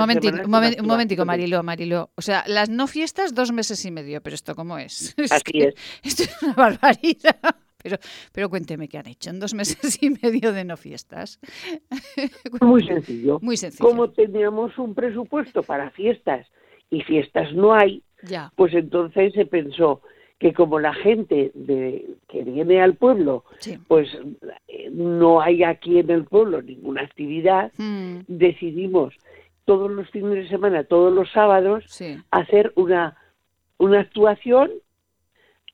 momentico, 0.88 1.26
Marilo, 1.26 1.62
Marilo. 1.64 2.10
O 2.16 2.22
sea, 2.22 2.44
las 2.48 2.70
no 2.70 2.88
fiestas 2.88 3.34
dos 3.34 3.52
meses 3.52 3.84
y 3.86 3.92
medio, 3.92 4.22
pero 4.22 4.36
¿esto 4.36 4.56
cómo 4.56 4.78
es? 4.78 5.16
Así 5.32 5.60
es. 5.60 5.76
Esto 6.04 6.24
es 6.24 6.44
una 6.44 6.54
barbaridad. 6.54 7.56
Pero, 7.82 7.98
pero 8.34 8.50
cuénteme 8.50 8.88
qué 8.88 8.98
han 8.98 9.08
hecho 9.08 9.30
en 9.30 9.40
dos 9.40 9.54
meses 9.54 10.02
y 10.02 10.10
medio 10.10 10.54
de 10.54 10.64
no 10.66 10.78
fiestas. 10.78 11.40
Muy 12.62 12.86
sencillo. 12.86 13.40
Muy 13.42 13.58
sencillo. 13.58 13.90
Como 13.90 14.10
teníamos 14.10 14.78
un 14.78 14.94
presupuesto 14.94 15.64
para 15.64 15.90
fiestas 15.92 16.48
y 16.90 17.02
fiestas 17.02 17.54
no 17.54 17.74
hay, 17.74 18.04
pues 18.56 18.74
entonces 18.74 19.34
se 19.34 19.46
pensó 19.46 20.02
que 20.40 20.54
como 20.54 20.80
la 20.80 20.94
gente 20.94 21.52
de, 21.54 22.16
que 22.30 22.44
viene 22.44 22.82
al 22.82 22.96
pueblo, 22.96 23.44
pues 23.88 24.08
eh, 24.68 24.90
no 24.92 25.42
hay 25.42 25.64
aquí 25.64 26.00
en 26.00 26.10
el 26.10 26.24
pueblo 26.24 26.62
ninguna 26.62 27.02
actividad, 27.02 27.74
hmm. 27.78 28.20
decidimos 28.28 29.14
todos 29.66 29.92
los 29.92 30.10
fines 30.10 30.36
de 30.36 30.50
semana, 30.50 30.86
todos 30.86 31.14
los 31.14 31.30
sábados, 31.32 31.84
hacer 32.32 32.72
una, 32.76 33.18
una 33.78 34.00
actuación 34.00 34.72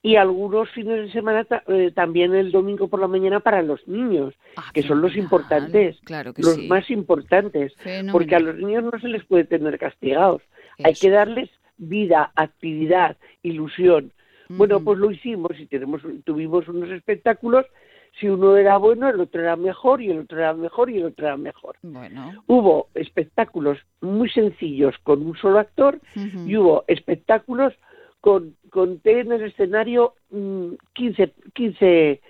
y 0.06 0.18
algunos 0.18 0.70
fines 0.70 1.08
de 1.08 1.12
semana 1.12 1.48
eh, 1.68 1.90
también 1.90 2.36
el 2.36 2.52
domingo 2.52 2.88
por 2.88 3.00
la 3.00 3.08
mañana 3.08 3.40
para 3.40 3.64
los 3.64 3.88
niños, 3.88 4.36
ah, 4.56 4.70
que 4.72 4.84
son 4.84 5.02
los 5.02 5.16
importantes, 5.16 5.98
los 6.38 6.60
más 6.68 6.92
importantes, 6.92 7.74
porque 8.12 8.36
a 8.36 8.40
los 8.40 8.56
niños 8.56 8.84
no 8.84 9.00
se 9.00 9.08
les 9.08 9.26
puede 9.26 9.46
tener 9.46 9.80
castigados, 9.80 10.44
hay 10.84 10.94
que 10.94 11.10
darles 11.10 11.50
vida, 11.78 12.32
actividad, 12.36 13.18
ilusión, 13.42 14.12
Bueno, 14.48 14.80
pues 14.80 15.00
lo 15.00 15.10
hicimos 15.10 15.60
y 15.60 15.66
tenemos, 15.66 16.04
tuvimos 16.24 16.68
unos 16.68 16.92
espectáculos. 16.92 17.66
Si 18.20 18.30
uno 18.30 18.56
era 18.58 18.78
bueno, 18.78 19.10
el 19.10 19.20
otro 19.20 19.42
era 19.42 19.56
mejor, 19.56 20.04
y 20.04 20.12
el 20.12 20.20
otro 20.20 20.38
era 20.38 20.54
mejor, 20.54 20.92
y 20.92 21.00
el 21.00 21.06
otro 21.06 21.26
era 21.26 21.36
mejor. 21.36 21.78
Bueno. 21.82 22.44
Hubo 22.46 22.90
espectáculos 22.94 23.80
muy 24.02 24.30
sencillos 24.30 24.96
con 25.02 25.26
un 25.26 25.36
solo 25.36 25.58
actor 25.58 26.00
y 26.46 26.56
hubo 26.56 26.86
espectáculos 26.88 27.74
con 28.25 28.55
conté 28.72 29.20
en 29.20 29.32
el 29.32 29.44
escenario 29.44 30.15
mm, 30.32 30.70
15, 30.94 31.34
15, 31.53 32.22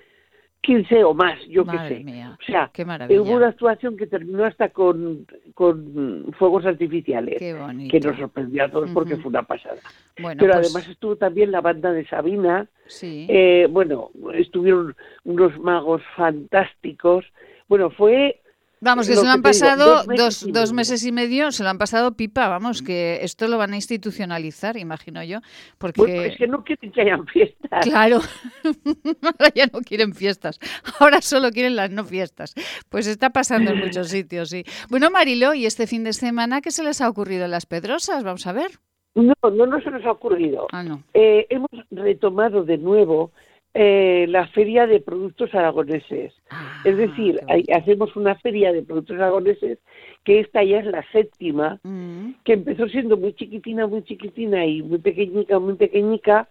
15 0.59 1.03
o 1.05 1.13
más, 1.13 1.39
yo 1.47 1.63
qué 1.65 1.77
sé. 1.87 2.03
mía, 2.03 2.37
O 2.37 2.45
sea, 2.45 2.69
qué 2.73 2.83
hubo 2.83 3.31
una 3.31 3.47
actuación 3.47 3.95
que 3.95 4.05
terminó 4.05 4.43
hasta 4.43 4.69
con, 4.69 5.25
con 5.53 6.33
fuegos 6.37 6.65
artificiales, 6.65 7.37
Qué 7.39 7.53
bonito. 7.53 7.91
que 7.93 8.05
nos 8.05 8.17
sorprendió 8.17 8.65
a 8.65 8.69
todos 8.69 8.89
porque 8.91 9.15
fue 9.15 9.29
una 9.29 9.43
pasada. 9.43 9.77
Bueno, 10.21 10.37
Pero 10.41 10.53
pues, 10.55 10.65
además 10.65 10.89
estuvo 10.89 11.15
también 11.15 11.51
la 11.51 11.61
banda 11.61 11.93
de 11.93 12.05
Sabina, 12.07 12.67
sí. 12.87 13.25
eh, 13.29 13.65
bueno, 13.71 14.11
estuvieron 14.33 14.93
unos 15.23 15.57
magos 15.59 16.01
fantásticos. 16.17 17.23
Bueno, 17.69 17.89
fue 17.89 18.41
Vamos, 18.85 19.07
que 19.07 19.15
se 19.15 19.25
lo 19.25 19.31
han 19.31 19.41
digo, 19.41 19.49
pasado 19.49 20.05
dos 20.05 20.07
meses 20.07 20.17
dos, 20.17 20.43
y 20.43 20.51
dos 20.51 20.71
medio. 20.71 20.75
meses 20.75 21.05
y 21.05 21.11
medio, 21.11 21.51
se 21.51 21.63
lo 21.63 21.69
han 21.69 21.79
pasado 21.79 22.15
pipa, 22.15 22.47
vamos, 22.47 22.83
que 22.83 23.19
esto 23.23 23.47
lo 23.47 23.57
van 23.57 23.73
a 23.73 23.75
institucionalizar, 23.75 24.77
imagino 24.77 25.23
yo, 25.23 25.39
porque... 25.79 26.01
bueno, 26.01 26.21
es 26.21 26.37
que 26.37 26.47
no 26.47 26.63
quieren 26.63 26.91
que 26.91 27.01
hayan 27.01 27.25
fiestas. 27.25 27.83
Claro, 27.83 28.19
ahora 29.23 29.51
ya 29.55 29.65
no 29.73 29.79
quieren 29.81 30.13
fiestas, 30.13 30.59
ahora 30.99 31.21
solo 31.21 31.49
quieren 31.49 31.75
las 31.75 31.89
no 31.89 32.03
fiestas. 32.05 32.53
Pues 32.89 33.07
está 33.07 33.31
pasando 33.31 33.71
en 33.71 33.79
muchos 33.79 34.09
sitios, 34.15 34.49
sí. 34.49 34.63
Bueno, 34.89 35.09
Marilo, 35.09 35.55
¿y 35.55 35.65
este 35.65 35.87
fin 35.87 36.03
de 36.03 36.13
semana 36.13 36.61
qué 36.61 36.69
se 36.71 36.83
les 36.83 37.01
ha 37.01 37.09
ocurrido 37.09 37.45
en 37.45 37.51
las 37.51 37.65
Pedrosas? 37.65 38.23
Vamos 38.23 38.45
a 38.45 38.53
ver. 38.53 38.71
No, 39.15 39.33
no, 39.41 39.65
no 39.65 39.81
se 39.81 39.89
nos 39.89 40.05
ha 40.05 40.11
ocurrido. 40.11 40.67
Ah, 40.71 40.83
no. 40.83 41.01
Eh, 41.13 41.47
hemos 41.49 41.71
retomado 41.89 42.63
de 42.63 42.77
nuevo 42.77 43.31
eh, 43.77 44.25
la 44.29 44.47
feria 44.47 44.87
de 44.87 45.01
productos 45.01 45.53
aragoneses. 45.53 46.33
Ah, 46.49 46.81
Es 46.85 46.95
decir, 46.95 47.41
hay- 47.49 47.65
hacemos 47.73 48.15
una 48.15 48.35
feria 48.35 48.71
de 48.71 48.81
productos 48.83 49.17
aragoneses 49.17 49.79
que 50.23 50.39
esta 50.39 50.63
ya 50.63 50.79
es 50.79 50.85
la 50.85 51.03
séptima, 51.11 51.79
Mm, 51.83 52.35
que 52.45 52.53
empezó 52.53 52.87
siendo 52.87 53.17
muy 53.17 53.33
chiquitina, 53.33 53.85
muy 53.85 54.01
chiquitina 54.03 54.65
y 54.65 54.81
muy 54.81 54.99
pequeñica, 54.99 55.59
muy 55.59 55.73
pequeñica, 55.75 56.47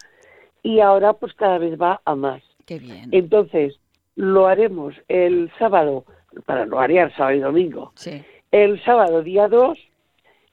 y 0.63 0.81
ahora 0.81 1.15
pues 1.15 1.33
cada 1.35 1.57
vez 1.59 1.81
va 1.81 2.01
a 2.05 2.15
más. 2.15 2.43
qué 2.67 2.79
bien. 2.79 3.09
Entonces, 3.13 3.79
lo 4.17 4.47
haremos 4.47 4.95
el 5.09 5.51
sábado, 5.59 6.05
para 6.47 6.67
no 6.67 6.77
variar 6.77 7.11
sábado 7.17 7.37
y 7.37 7.41
domingo, 7.41 7.93
Sí. 7.95 8.23
el 8.53 8.83
sábado 8.85 9.23
día 9.23 9.49
2, 9.49 9.79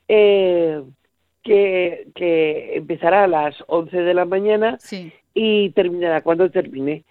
eh, 0.08 0.82
que, 1.44 2.08
que 2.16 2.76
empezará 2.78 3.24
a 3.24 3.28
las 3.28 3.56
11 3.68 3.98
de 4.02 4.14
la 4.14 4.26
mañana 4.26 4.78
Sí. 4.80 5.12
Y 5.34 5.70
terminará 5.72 6.22
cuando 6.22 6.50
termine. 6.50 7.04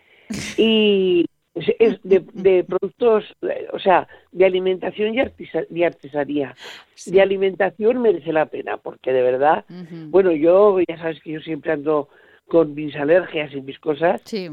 Y 0.57 1.25
es 1.55 1.67
es 1.81 2.03
de, 2.05 2.21
de 2.35 2.65
productos, 2.65 3.25
o 3.73 3.79
sea, 3.79 4.07
de 4.31 4.45
alimentación 4.47 5.15
y, 5.15 5.19
artisa- 5.19 5.67
y 5.69 5.83
artesanía. 5.83 6.55
sí. 6.95 7.11
De 7.11 7.21
alimentación 7.21 8.01
merece 8.01 8.33
la 8.33 8.47
pena, 8.47 8.77
porque 8.77 9.13
de 9.13 9.23
verdad, 9.23 9.65
bueno, 10.09 10.31
yo 10.33 10.79
ya 10.89 10.97
sabes 10.99 11.21
que 11.21 11.33
yo 11.33 11.41
siempre 11.41 11.73
ando 11.73 12.09
con 12.47 12.75
mis 12.75 12.95
alergias 12.97 13.53
y 13.53 13.61
mis 13.63 13.79
cosas, 13.79 14.21
Sí. 14.25 14.49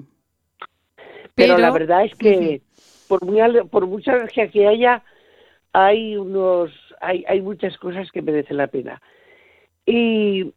pero, 1.36 1.58
la 1.58 1.72
verdad 1.72 2.06
es 2.06 2.16
que 2.16 2.62
por, 3.08 3.24
muy, 3.26 3.40
por 3.70 3.86
mucha 3.86 4.14
alergia 4.14 4.50
que 4.50 4.68
haya, 4.68 5.04
hay 5.74 6.16
unos, 6.18 6.72
hay, 7.02 7.24
hay 7.28 7.42
muchas 7.42 7.78
cosas 7.78 8.12
que 8.12 8.22
merecen 8.24 8.58
la 8.58 8.68
pena. 8.68 9.02
Y 9.86 10.52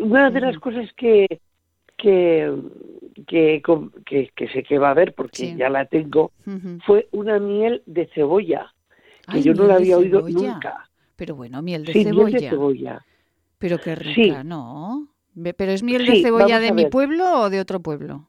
una 0.00 0.30
de 0.30 0.40
las 0.40 0.58
cosas 0.58 0.92
que 0.94 1.26
que, 1.98 2.50
que, 3.26 3.60
que, 4.06 4.30
que 4.34 4.48
sé 4.48 4.62
que 4.62 4.78
va 4.78 4.88
a 4.88 4.90
haber, 4.92 5.14
porque 5.14 5.36
Sí. 5.48 5.54
ya 5.56 5.68
la 5.68 5.84
tengo, 5.86 6.32
fue 6.86 7.08
una 7.12 7.38
miel 7.38 7.82
de 7.86 8.06
cebolla, 8.14 8.72
que 9.30 9.38
Ay, 9.38 9.42
yo 9.42 9.52
no 9.52 9.66
la 9.66 9.74
había 9.74 9.98
oído 9.98 10.22
nunca. 10.28 10.88
Pero 11.16 11.34
bueno, 11.34 11.60
miel 11.60 11.84
de 11.84 11.92
Sí, 11.92 12.04
cebolla. 12.04 12.24
miel 12.24 12.32
de 12.32 12.48
cebolla. 12.48 13.04
Pero 13.58 13.78
qué 13.78 13.96
Sí. 13.96 14.04
rica, 14.04 14.44
¿no? 14.44 15.08
¿Pero 15.56 15.72
es 15.72 15.82
miel 15.82 16.06
de 16.06 16.22
cebolla 16.22 16.60
de 16.60 16.72
mi 16.72 16.86
pueblo 16.86 17.42
o 17.42 17.50
de 17.50 17.60
otro 17.60 17.80
pueblo? 17.80 18.28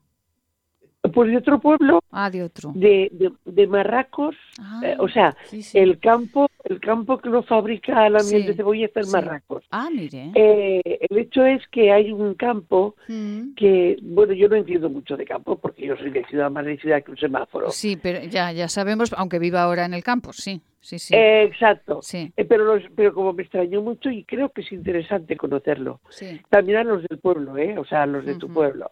Pues 1.13 1.29
de 1.31 1.37
otro 1.37 1.59
pueblo, 1.59 1.99
Ah, 2.11 2.29
de 2.29 2.43
otro. 2.43 2.71
de, 2.75 3.09
de, 3.11 3.31
de 3.45 3.67
Marracos, 3.67 4.35
Ah, 4.59 4.81
eh, 4.83 4.95
o 4.99 5.07
sea, 5.07 5.35
sí, 5.45 5.61
sí. 5.63 5.77
el 5.77 5.99
campo 5.99 6.49
el 6.65 6.79
campo 6.79 7.17
que 7.17 7.29
lo 7.29 7.41
fabrica 7.43 8.09
la 8.09 8.21
miel 8.23 8.41
Sí, 8.41 8.47
de 8.47 8.53
cebolla 8.55 8.85
está 8.85 8.99
en. 9.01 9.11
Marracos. 9.11 9.63
Ah, 9.71 9.89
mire. 9.93 10.31
Eh, 10.35 10.81
el 11.09 11.17
hecho 11.17 11.45
es 11.45 11.65
que 11.69 11.91
hay 11.91 12.11
un 12.11 12.33
campo 12.35 12.95
Mm. 13.07 13.53
que, 13.55 13.97
bueno, 14.01 14.33
yo 14.33 14.47
no 14.49 14.55
entiendo 14.55 14.89
mucho 14.89 15.15
de 15.17 15.25
campo 15.25 15.57
porque 15.57 15.85
yo 15.87 15.95
soy 15.97 16.09
de 16.11 16.23
ciudad 16.25 16.51
más 16.51 16.65
de 16.65 16.77
ciudad 16.77 17.03
que 17.03 17.11
un 17.11 17.17
semáforo. 17.17 17.69
Sí, 17.71 17.97
pero 18.01 18.19
ya, 18.25 18.51
ya 18.51 18.67
sabemos, 18.67 19.13
aunque 19.17 19.39
viva 19.39 19.61
ahora 19.63 19.85
en 19.85 19.93
el 19.93 20.03
campo, 20.03 20.33
sí, 20.33 20.61
sí, 20.81 20.99
sí. 20.99 21.15
Eh, 21.15 21.43
exacto. 21.43 22.01
sí, 22.01 22.31
Eh, 22.37 22.45
pero, 22.45 22.65
los- 22.65 22.83
pero 22.95 23.13
como 23.13 23.33
me 23.33 23.43
extrañó 23.43 23.81
mucho 23.81 24.09
y 24.11 24.23
creo 24.25 24.49
que 24.49 24.61
es 24.61 24.71
interesante 24.71 25.37
conocerlo. 25.37 26.01
También 26.49 26.79
a 26.79 26.83
los 26.83 27.03
del 27.07 27.19
pueblo, 27.19 27.57
¿eh? 27.57 27.77
O 27.77 27.85
sea, 27.85 28.03
a 28.03 28.05
los 28.05 28.25
de 28.25 28.35
tu 28.35 28.49
pueblo. 28.53 28.91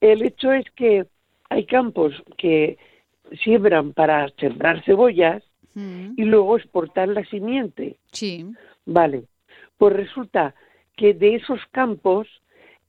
El 0.00 0.22
hecho 0.22 0.52
es 0.52 0.64
que 0.76 1.06
hay 1.52 1.64
campos 1.66 2.12
que 2.36 2.78
siembran 3.42 3.92
para 3.92 4.28
sembrar 4.40 4.82
cebollas 4.84 5.42
Mm. 5.74 6.14
y 6.18 6.24
luego 6.24 6.58
exportar 6.58 7.08
la 7.08 7.24
simiente. 7.24 7.96
Sí. 8.12 8.44
Vale. 8.84 9.24
Pues 9.78 9.94
resulta 9.94 10.54
que 10.96 11.14
de 11.14 11.36
esos 11.36 11.60
campos, 11.70 12.28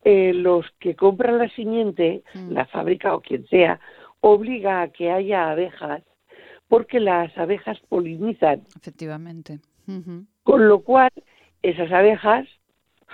eh, 0.03 0.33
los 0.33 0.65
que 0.79 0.93
compran 0.93 1.37
la 1.37 1.47
simiente, 1.49 2.23
Mm. 2.33 2.51
la 2.51 2.65
fábrica 2.65 3.15
o 3.15 3.21
quien 3.21 3.47
sea, 3.47 3.79
obliga 4.19 4.81
a 4.81 4.89
que 4.89 5.11
haya 5.11 5.49
abejas 5.51 6.03
porque 6.67 6.99
las 6.99 7.37
abejas 7.37 7.79
polinizan, 7.87 8.63
Efectivamente. 8.75 9.59
Con 10.43 10.67
lo 10.67 10.81
cual 10.81 11.11
esas 11.61 11.89
abejas 11.91 12.47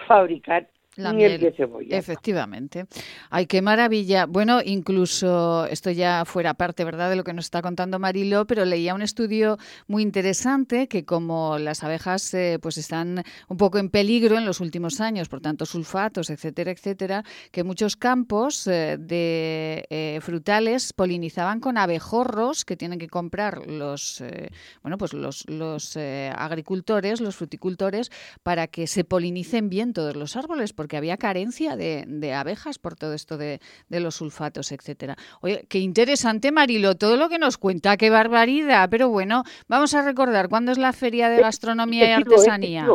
fabrican 0.08 0.68
La 1.00 1.13
miel, 1.13 1.39
de 1.39 1.51
cebolla. 1.51 1.98
Efectivamente. 1.98 2.86
Ay, 3.29 3.46
qué 3.46 3.62
maravilla. 3.62 4.25
Bueno, 4.25 4.60
incluso 4.63 5.65
esto 5.65 5.91
ya 5.91 6.24
fuera 6.25 6.53
parte, 6.53 6.84
¿verdad?, 6.84 7.10
de 7.10 7.15
lo 7.15 7.24
que 7.24 7.34
nos 7.34 7.46
está 7.46 7.62
contando 7.62 8.00
Marilo, 8.00 8.46
pero 8.46 8.65
leía 8.65 8.94
un 8.94 9.01
estudio 9.01 9.58
muy 9.88 10.03
interesante 10.03 10.88
que 10.88 11.06
como 11.06 11.58
las 11.58 11.84
abejas 11.84 12.34
eh, 12.34 12.60
pues 12.62 12.77
están 12.77 13.24
un 13.48 13.58
poco 13.58 13.77
en 13.77 13.89
peligro 13.89 14.38
en 14.38 14.46
los 14.46 14.60
últimos 14.60 15.01
años, 15.01 15.29
por 15.29 15.41
tanto 15.41 15.65
sulfatos, 15.65 16.29
etcétera, 16.29 16.72
etcétera, 16.72 17.24
que 17.51 17.63
muchos 17.63 17.96
campos 17.96 18.68
eh, 18.68 18.98
de 19.00 19.86
eh, 19.89 20.20
frutales 20.22 20.94
polinizaban 20.94 21.60
con 21.60 21.77
abejorros 21.77 22.65
que 22.65 22.75
tienen 22.75 23.00
que 23.00 23.08
comprar 23.08 23.68
los 23.68 24.22
eh, 24.22 24.50
bueno, 24.82 24.98
pues 24.98 25.13
los, 25.13 25.50
los 25.50 25.98
agricultores, 25.98 27.22
los 27.22 27.36
fruticultores, 27.36 28.12
para 28.44 28.68
que 28.68 28.88
se 28.88 29.03
polinicen 29.03 29.70
bien 29.70 29.94
todos 29.94 30.15
los 30.15 30.36
árboles, 30.36 30.74
porque 30.74 30.88
había 30.98 31.17
carencia 31.17 31.75
de, 31.75 32.03
de 32.08 32.34
abejas 32.34 32.79
por 32.79 32.96
todo 32.96 33.13
esto 33.13 33.38
de, 33.38 33.60
de 33.89 34.00
los 34.00 34.15
sulfatos, 34.15 34.72
etcétera. 34.72 35.15
Oye, 35.41 35.65
qué 35.69 35.79
interesante, 35.79 36.51
Marilo, 36.51 36.96
todo 36.96 37.17
lo 37.17 37.29
que 37.29 37.39
nos 37.39 37.58
cuenta, 37.58 37.98
qué 37.98 38.10
barbaridad. 38.10 38.89
Pero 38.89 39.10
bueno, 39.10 39.43
vamos 39.67 39.93
a 39.93 40.03
recordar 40.03 40.50
cuándo 40.50 40.72
es 40.72 40.77
la 40.77 40.93
Feria 40.93 41.29
de 41.29 41.41
Gastronomía 41.41 42.05
y 42.05 42.10
eh, 42.10 42.13
Artesanía. 42.13 42.88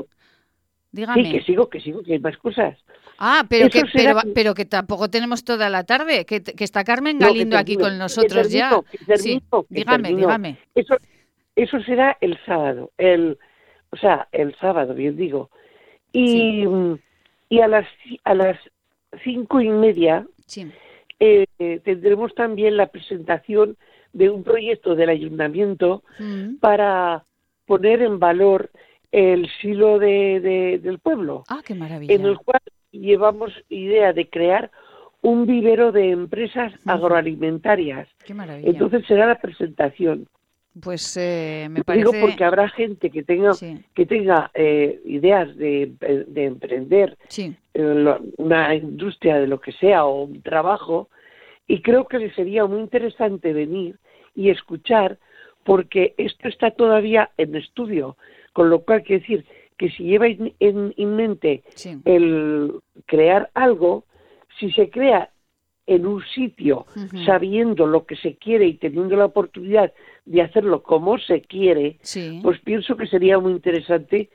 Dígame. 0.92 1.24
Sí, 1.24 1.32
que 1.32 1.42
sigo, 1.42 1.68
que 1.68 1.80
sigo, 1.80 2.02
que 2.02 2.12
hay 2.12 2.18
más 2.20 2.36
cosas. 2.38 2.78
Ah, 3.18 3.44
pero 3.48 3.66
Eso 3.66 3.84
que, 3.84 3.90
será 3.90 4.12
pero, 4.14 4.20
que- 4.22 4.32
pero 4.34 4.54
que 4.54 4.64
tampoco 4.64 5.08
tenemos 5.08 5.44
toda 5.44 5.68
la 5.70 5.84
tarde, 5.84 6.24
que, 6.24 6.42
que 6.42 6.64
está 6.64 6.84
Carmen 6.84 7.18
No, 7.18 7.28
Galindo 7.28 7.56
aquí 7.58 7.76
con 7.76 7.96
nosotros 7.98 8.50
ya. 8.50 8.70
termino, 9.06 9.16
sí, 9.16 9.42
dígame, 9.68 10.02
termino. 10.08 10.16
dígame. 10.26 10.58
Eso, 10.74 10.96
eso 11.56 11.80
será 11.82 12.16
el 12.20 12.38
sábado, 12.44 12.92
el, 12.98 13.38
o 13.90 13.96
sea, 13.96 14.28
el 14.32 14.56
sábado, 14.58 14.94
bien 14.94 15.16
digo. 15.16 15.50
Y, 16.12 16.66
mm, 16.66 16.98
y 17.54 17.60
a 17.60 17.68
las 17.68 17.86
a 18.24 18.34
las 18.34 18.58
cinco 19.22 19.60
y 19.60 19.68
media 19.68 20.26
Sí. 20.46 20.66
eh, 21.20 21.46
tendremos 21.84 22.34
también 22.34 22.76
la 22.76 22.86
presentación 22.88 23.76
de 24.12 24.28
un 24.30 24.42
proyecto 24.42 24.94
del 24.96 25.08
ayuntamiento 25.08 26.02
Mm. 26.18 26.56
para 26.60 27.24
poner 27.66 28.02
en 28.02 28.18
valor 28.18 28.70
el 29.12 29.48
silo 29.60 29.98
de, 30.00 30.40
de- 30.40 30.78
del 30.80 30.98
pueblo, 30.98 31.44
Ah, 31.48 31.62
qué 31.64 31.74
maravilla. 31.74 32.12
en 32.14 32.24
el 32.26 32.36
cual 32.38 32.60
llevamos 32.90 33.52
idea 33.68 34.12
de 34.12 34.28
crear 34.28 34.70
un 35.22 35.46
vivero 35.46 35.92
de 35.92 36.10
empresas 36.10 36.72
agroalimentarias. 36.84 38.08
Qué 38.26 38.34
maravilla. 38.34 38.68
Entonces 38.68 39.06
será 39.06 39.26
la 39.26 39.40
presentación. 39.40 40.26
Pues 40.80 41.16
eh, 41.16 41.68
me 41.70 41.82
parece. 41.84 42.16
Digo 42.16 42.26
porque 42.26 42.44
habrá 42.44 42.68
gente 42.68 43.10
que 43.10 43.22
tenga 43.22 43.52
Sí, 43.54 43.84
que 43.94 44.06
tenga 44.06 44.50
eh, 44.54 45.00
ideas 45.04 45.56
de, 45.56 45.92
de 46.26 46.44
emprender 46.44 47.16
sí. 47.28 47.54
eh, 47.74 48.14
una 48.38 48.74
industria 48.74 49.36
de 49.38 49.46
lo 49.46 49.60
que 49.60 49.72
sea 49.72 50.04
o 50.04 50.24
un 50.24 50.42
trabajo 50.42 51.08
y 51.66 51.82
creo 51.82 52.06
que 52.08 52.18
les 52.18 52.34
sería 52.34 52.66
muy 52.66 52.80
interesante 52.80 53.52
venir 53.52 53.98
y 54.34 54.50
escuchar 54.50 55.18
porque 55.64 56.14
esto 56.18 56.48
está 56.48 56.70
todavía 56.72 57.30
en 57.38 57.54
estudio, 57.56 58.16
con 58.52 58.70
lo 58.70 58.80
cual 58.84 59.02
quiere 59.02 59.20
decir 59.22 59.46
que 59.78 59.90
si 59.90 60.04
lleva 60.04 60.26
en, 60.28 60.54
en- 60.60 60.94
en 60.96 61.16
mente 61.16 61.62
sí. 61.74 61.98
el 62.04 62.72
crear 63.06 63.50
algo, 63.54 64.04
si 64.58 64.70
se 64.72 64.90
crea 64.90 65.30
en 65.86 66.06
un 66.06 66.22
sitio 66.34 66.86
sabiendo 67.26 67.86
lo 67.86 68.06
que 68.06 68.16
se 68.16 68.36
quiere 68.36 68.66
y 68.66 68.74
teniendo 68.74 69.16
la 69.16 69.26
oportunidad 69.26 69.92
de 70.24 70.40
hacerlo 70.42 70.82
como 70.82 71.18
se 71.18 71.42
quiere, 71.42 71.98
Sí. 72.00 72.40
pues 72.42 72.58
pienso 72.60 72.96
que 72.96 73.06
sería 73.06 73.38
muy 73.38 73.52
interesante 73.52 74.30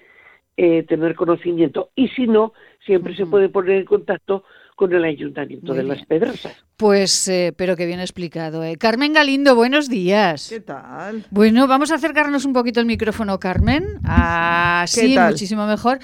eh, 0.57 0.83
tener 0.83 1.15
conocimiento. 1.15 1.89
Y 1.95 2.09
si 2.09 2.27
no, 2.27 2.53
siempre 2.85 3.15
se 3.15 3.25
puede 3.25 3.47
poner 3.49 3.77
en 3.77 3.85
contacto 3.85 4.43
con 4.75 4.93
el 4.93 5.03
Ayuntamiento 5.03 5.67
Muy 5.67 5.77
de 5.77 5.83
bien. 5.83 5.95
Las 5.97 6.05
Pedrosas. 6.05 6.65
Pues, 6.77 7.27
eh, 7.27 7.53
pero 7.57 7.75
que 7.75 7.85
bien 7.85 7.99
explicado. 7.99 8.63
¿eh? 8.63 8.75
Carmen 8.77 9.13
Galindo, 9.13 9.55
buenos 9.55 9.89
días. 9.89 10.49
¿Qué 10.49 10.59
tal? 10.59 11.25
Bueno, 11.31 11.67
vamos 11.67 11.91
a 11.91 11.95
acercarnos 11.95 12.45
un 12.45 12.53
poquito 12.53 12.79
el 12.79 12.85
micrófono, 12.85 13.39
Carmen. 13.39 13.85
Así, 14.03 15.15
tal? 15.15 15.31
muchísimo 15.31 15.65
mejor. 15.65 15.99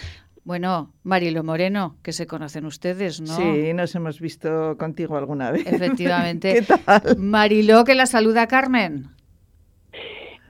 Bueno, 0.45 0.93
Marilo 1.03 1.43
Moreno, 1.43 1.97
que 2.03 2.13
se 2.13 2.27
conocen 2.27 2.65
ustedes, 2.67 3.19
¿no? 3.19 3.35
Sí, 3.35 3.73
nos 3.73 3.95
hemos 3.95 4.19
visto 4.21 4.77
contigo 4.77 5.17
alguna 5.17 5.49
vez. 5.49 5.65
Efectivamente. 5.65 6.53
¿Qué 6.67 6.77
tal? 6.77 7.17
Mariló, 7.17 7.83
que 7.83 7.95
la 7.95 8.05
saluda 8.05 8.45
Carmen. 8.47 9.07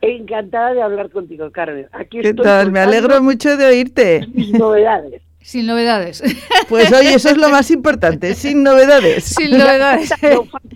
Encantada 0.02 0.74
de 0.74 0.82
hablar 0.82 1.10
contigo, 1.12 1.50
Carmen. 1.50 1.88
Aquí 1.94 2.20
¿Qué 2.20 2.30
estoy 2.32 2.44
tal? 2.44 2.74
Me 2.74 2.82
alegro 2.82 3.24
mucho 3.24 3.56
de 3.56 3.66
oírte. 3.68 4.28
mis 4.34 4.52
novedades. 4.52 5.22
Sin 5.40 5.66
novedades. 5.66 6.22
Pues 6.68 6.92
oye, 6.92 7.14
eso 7.14 7.30
es 7.30 7.38
lo 7.38 7.50
más 7.50 7.70
importante, 7.72 8.34
sin 8.34 8.64
novedades. 8.64 9.24
Sin 9.38 9.52
novedades. 9.52 10.12
Y 10.22 10.26
aún 10.34 10.50
falta- 10.50 10.76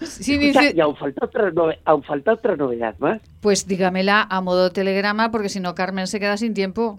Sin 0.00 0.42
escucha, 0.42 0.62
inci- 0.70 0.76
y 0.76 0.80
aún 0.80 0.96
falta 0.96 1.24
otra 1.26 1.50
nove- 1.50 1.78
aún 1.84 2.02
falta 2.04 2.32
otra 2.34 2.56
novedad 2.56 2.94
más. 2.98 3.20
Pues 3.40 3.66
dígamela 3.66 4.22
a 4.30 4.40
modo 4.40 4.70
telegrama, 4.70 5.30
porque 5.32 5.48
si 5.48 5.58
no, 5.60 5.74
Carmen 5.74 6.06
se 6.06 6.20
queda 6.20 6.36
sin 6.36 6.54
tiempo. 6.54 6.96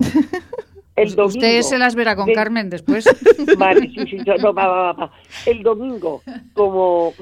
El 0.96 1.10
domingo. 1.16 1.28
Usted 1.40 1.62
se 1.62 1.78
las 1.78 1.94
verá 1.96 2.16
con 2.16 2.32
Carmen 2.34 2.70
después. 2.70 3.06
Vale, 3.58 3.90
sí, 3.94 4.06
sí, 4.10 4.18
no, 4.42 4.54
va, 4.54 4.68
va, 4.68 4.94
va. 4.94 5.12
El 5.46 5.62
domingo, 5.62 6.22
como, 6.54 7.14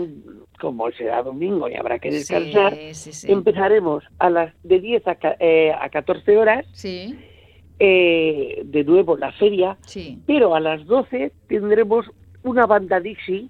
como 0.60 0.92
será 0.92 1.24
domingo 1.24 1.68
y 1.68 1.76
habrá 1.76 1.98
que 1.98 2.12
descansar, 2.12 2.76
Sí, 2.76 2.94
sí, 2.94 3.14
sí. 3.14 3.32
empezaremos 3.32 4.04
a 4.20 4.30
las 4.30 4.54
de 4.64 4.80
10 4.80 5.08
a, 5.08 5.18
eh, 5.40 5.72
a 5.80 5.90
14 5.90 6.38
horas, 6.38 6.66
Sí, 6.74 7.16
eh, 7.80 8.62
de 8.64 8.84
nuevo 8.84 9.18
la 9.18 9.32
feria, 9.34 9.78
sí. 9.86 10.20
pero 10.28 10.54
a 10.54 10.60
las 10.60 10.86
12 10.86 11.32
tendremos 11.48 12.06
una 12.44 12.66
banda 12.68 13.00
Dixie 13.00 13.50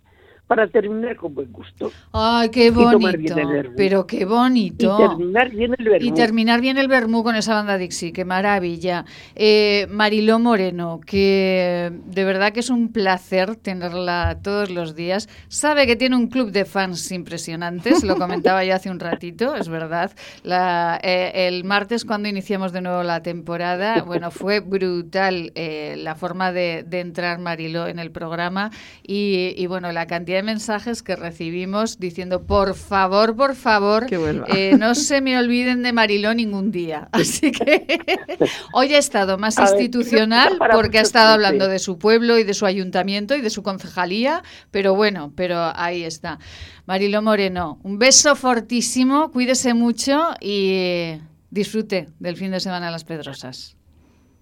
para 0.55 0.67
terminar 0.67 1.15
con 1.15 1.33
buen 1.33 1.51
gusto. 1.51 1.91
Ay, 2.11 2.49
qué 2.49 2.69
bonito. 2.69 3.35
Pero 3.75 4.05
qué 4.05 4.17
Y 4.21 4.25
bonito. 4.25 4.97
terminar 4.97 5.49
bien 5.49 5.73
el 5.79 5.89
vermú. 5.89 6.07
Y 6.07 6.11
terminar 6.13 6.61
bien 6.61 6.77
el 6.77 6.87
vermú 6.87 7.23
con 7.23 7.35
esa 7.35 7.55
banda 7.55 7.79
Dixie, 7.79 8.13
qué 8.13 8.23
maravilla. 8.23 9.03
Eh, 9.35 9.87
Mariló 9.89 10.37
Moreno, 10.37 10.99
que 11.03 11.91
de 12.05 12.23
verdad 12.23 12.53
que 12.53 12.59
es 12.59 12.69
un 12.69 12.91
placer 12.91 13.55
tenerla 13.55 14.37
todos 14.43 14.69
los 14.69 14.93
días. 14.95 15.27
Sabe 15.47 15.87
que 15.87 15.95
tiene 15.95 16.15
un 16.17 16.27
club 16.27 16.51
de 16.51 16.65
fans 16.65 17.11
impresionantes, 17.11 18.03
lo 18.03 18.15
comentaba 18.17 18.63
yo 18.63 18.75
hace 18.75 18.91
un 18.91 18.99
ratito, 18.99 19.55
es 19.55 19.69
verdad. 19.69 20.11
La- 20.43 20.99
eh, 21.01 21.47
el 21.47 21.63
martes 21.63 22.05
cuando 22.05 22.29
iniciamos 22.29 22.71
de 22.73 22.81
nuevo 22.81 23.01
la 23.01 23.23
temporada, 23.23 24.03
bueno, 24.03 24.29
fue 24.29 24.59
brutal 24.59 25.51
eh, 25.55 25.95
la 25.97 26.13
forma 26.13 26.51
de, 26.51 26.83
de 26.87 26.99
entrar 26.99 27.39
Mariló 27.39 27.87
en 27.87 27.97
el 27.97 28.11
programa 28.11 28.69
y, 29.01 29.55
y, 29.57 29.65
bueno, 29.65 29.91
la 29.91 30.05
cantidad 30.05 30.37
de 30.37 30.42
mensajes 30.43 31.01
que 31.01 31.15
recibimos 31.15 31.99
diciendo, 31.99 32.45
por 32.45 32.75
favor, 32.75 33.35
por 33.35 33.55
favor, 33.55 34.05
eh, 34.11 34.75
no 34.77 34.95
se 34.95 35.21
me 35.21 35.37
olviden 35.37 35.83
de 35.83 35.93
Mariló 35.93 36.33
ningún 36.33 36.71
día. 36.71 37.09
Así 37.13 37.51
que 37.51 37.85
hoy 38.73 38.93
ha 38.93 38.97
estado 38.97 39.37
más 39.37 39.57
A 39.57 39.63
institucional 39.63 40.59
porque 40.71 40.99
ha 40.99 41.01
estado 41.01 41.33
hablando 41.33 41.67
de 41.67 41.79
su 41.79 41.97
pueblo 41.97 42.37
y 42.37 42.43
de 42.43 42.53
su 42.53 42.65
ayuntamiento 42.65 43.35
y 43.35 43.41
de 43.41 43.49
su 43.49 43.63
concejalía, 43.63 44.43
pero 44.71 44.95
bueno, 44.95 45.31
pero 45.35 45.71
ahí 45.75 46.03
está. 46.03 46.39
Mariló 46.85 47.21
Moreno, 47.21 47.79
un 47.83 47.97
beso 47.97 48.35
fortísimo, 48.35 49.31
cuídese 49.31 49.73
mucho 49.73 50.29
y 50.41 51.13
disfrute 51.49 52.07
del 52.19 52.35
fin 52.35 52.51
de 52.51 52.59
semana 52.59 52.87
en 52.87 52.91
Las 52.91 53.05
Pedrosas. 53.05 53.77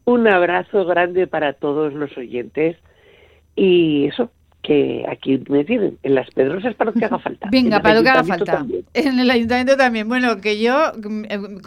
Un 0.05 0.27
abrazo 0.27 0.85
grande 0.85 1.27
para 1.27 1.53
todos 1.53 1.93
los 1.93 2.17
oyentes 2.17 2.77
y 3.55 4.07
eso, 4.07 4.31
que 4.61 5.05
aquí 5.09 5.41
me 5.49 5.63
tienen, 5.65 5.97
en 6.03 6.15
las 6.15 6.29
pedrosas 6.31 6.75
para 6.75 6.91
lo 6.91 6.99
que 6.99 7.05
haga 7.05 7.19
falta. 7.27 7.47
En 7.47 7.51
Venga, 7.51 7.81
para 7.81 7.95
lo 7.95 8.03
que 8.03 8.09
haga 8.09 8.23
falta. 8.23 8.51
también. 8.53 8.85
En 8.93 9.19
el 9.19 9.29
ayuntamiento 9.29 9.77
también. 9.77 10.07
Bueno, 10.07 10.37
que 10.37 10.61
yo 10.61 10.91
mm, 11.03 11.23
eh, 11.29 11.61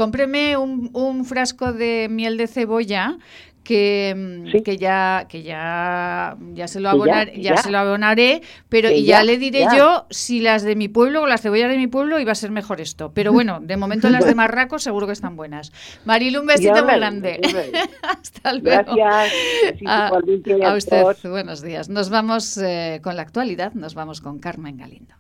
un 0.95 1.25
frasco 1.25 1.73
de 1.73 2.09
miel 2.11 2.37
de 2.37 2.47
cebolla 2.47 3.19
que, 3.65 4.15
mm, 4.17 4.51
Sí. 4.53 4.63
que 4.63 4.77
ya 4.77 5.27
que 5.29 5.43
ya 5.43 6.37
ya 6.53 6.69
se 6.69 6.81
lo 6.81 7.07
ya, 7.07 7.57
se 7.57 7.71
lo 7.71 7.79
abonaré, 7.79 8.43
pero 8.69 8.91
y 8.91 9.05
ya, 9.05 9.19
ya, 9.19 9.25
le 9.25 9.39
diré 9.39 9.67
yo 9.77 10.07
si 10.11 10.41
las 10.41 10.63
de 10.63 10.77
mi 10.77 10.89
pueblo 10.89 11.23
o 11.23 11.27
las 11.27 11.41
cebollas 11.41 11.71
de 11.71 11.79
mi 11.79 11.87
pueblo 11.87 12.21
iba 12.21 12.33
a 12.33 12.35
ser 12.37 12.51
mejor 12.51 12.81
esto. 12.81 13.13
Pero 13.13 13.33
bueno, 13.33 13.61
de 13.61 13.77
momento 13.77 14.09
las 14.11 14.25
de 14.25 14.35
Marraco 14.35 14.79
seguro 14.79 15.07
que 15.07 15.13
están 15.13 15.37
buenas. 15.37 15.73
Marilu, 16.05 16.41
un 16.41 16.47
besito 16.47 16.85
muy 16.85 16.95
grande. 16.95 17.41
Hasta 18.03 18.53
luego. 18.53 18.95
Gracias. 18.95 19.83
A, 19.87 20.75
usted, 20.77 21.31
buenos 21.31 21.63
días. 21.63 21.89
Nos 21.89 22.11
vamos 22.11 22.59
eh, 22.59 23.01
con 23.03 23.17
la 23.17 23.23
actualidad, 23.23 23.73
nos 23.73 23.95
vamos 23.95 24.21
con 24.21 24.39
Carmen 24.39 24.77
Galindo. 24.77 25.15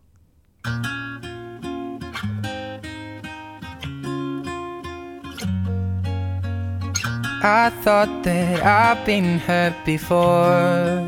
I 7.46 7.68
thought 7.82 8.22
that 8.22 8.64
I've 8.64 9.04
been 9.04 9.38
hurt 9.38 9.74
before. 9.84 11.04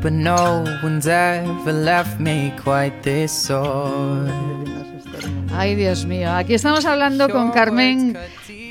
But 0.00 0.12
no 0.12 0.62
one's 0.84 1.08
ever 1.08 1.72
left 1.72 2.20
me 2.20 2.52
quite 2.56 3.02
this 3.02 3.32
sore. 3.32 4.30
Ay, 5.50 5.74
Dios 5.74 6.06
mío. 6.06 6.30
Aquí 6.32 6.54
estamos 6.54 6.84
hablando 6.84 7.28
con 7.28 7.50
Carmen, 7.50 8.16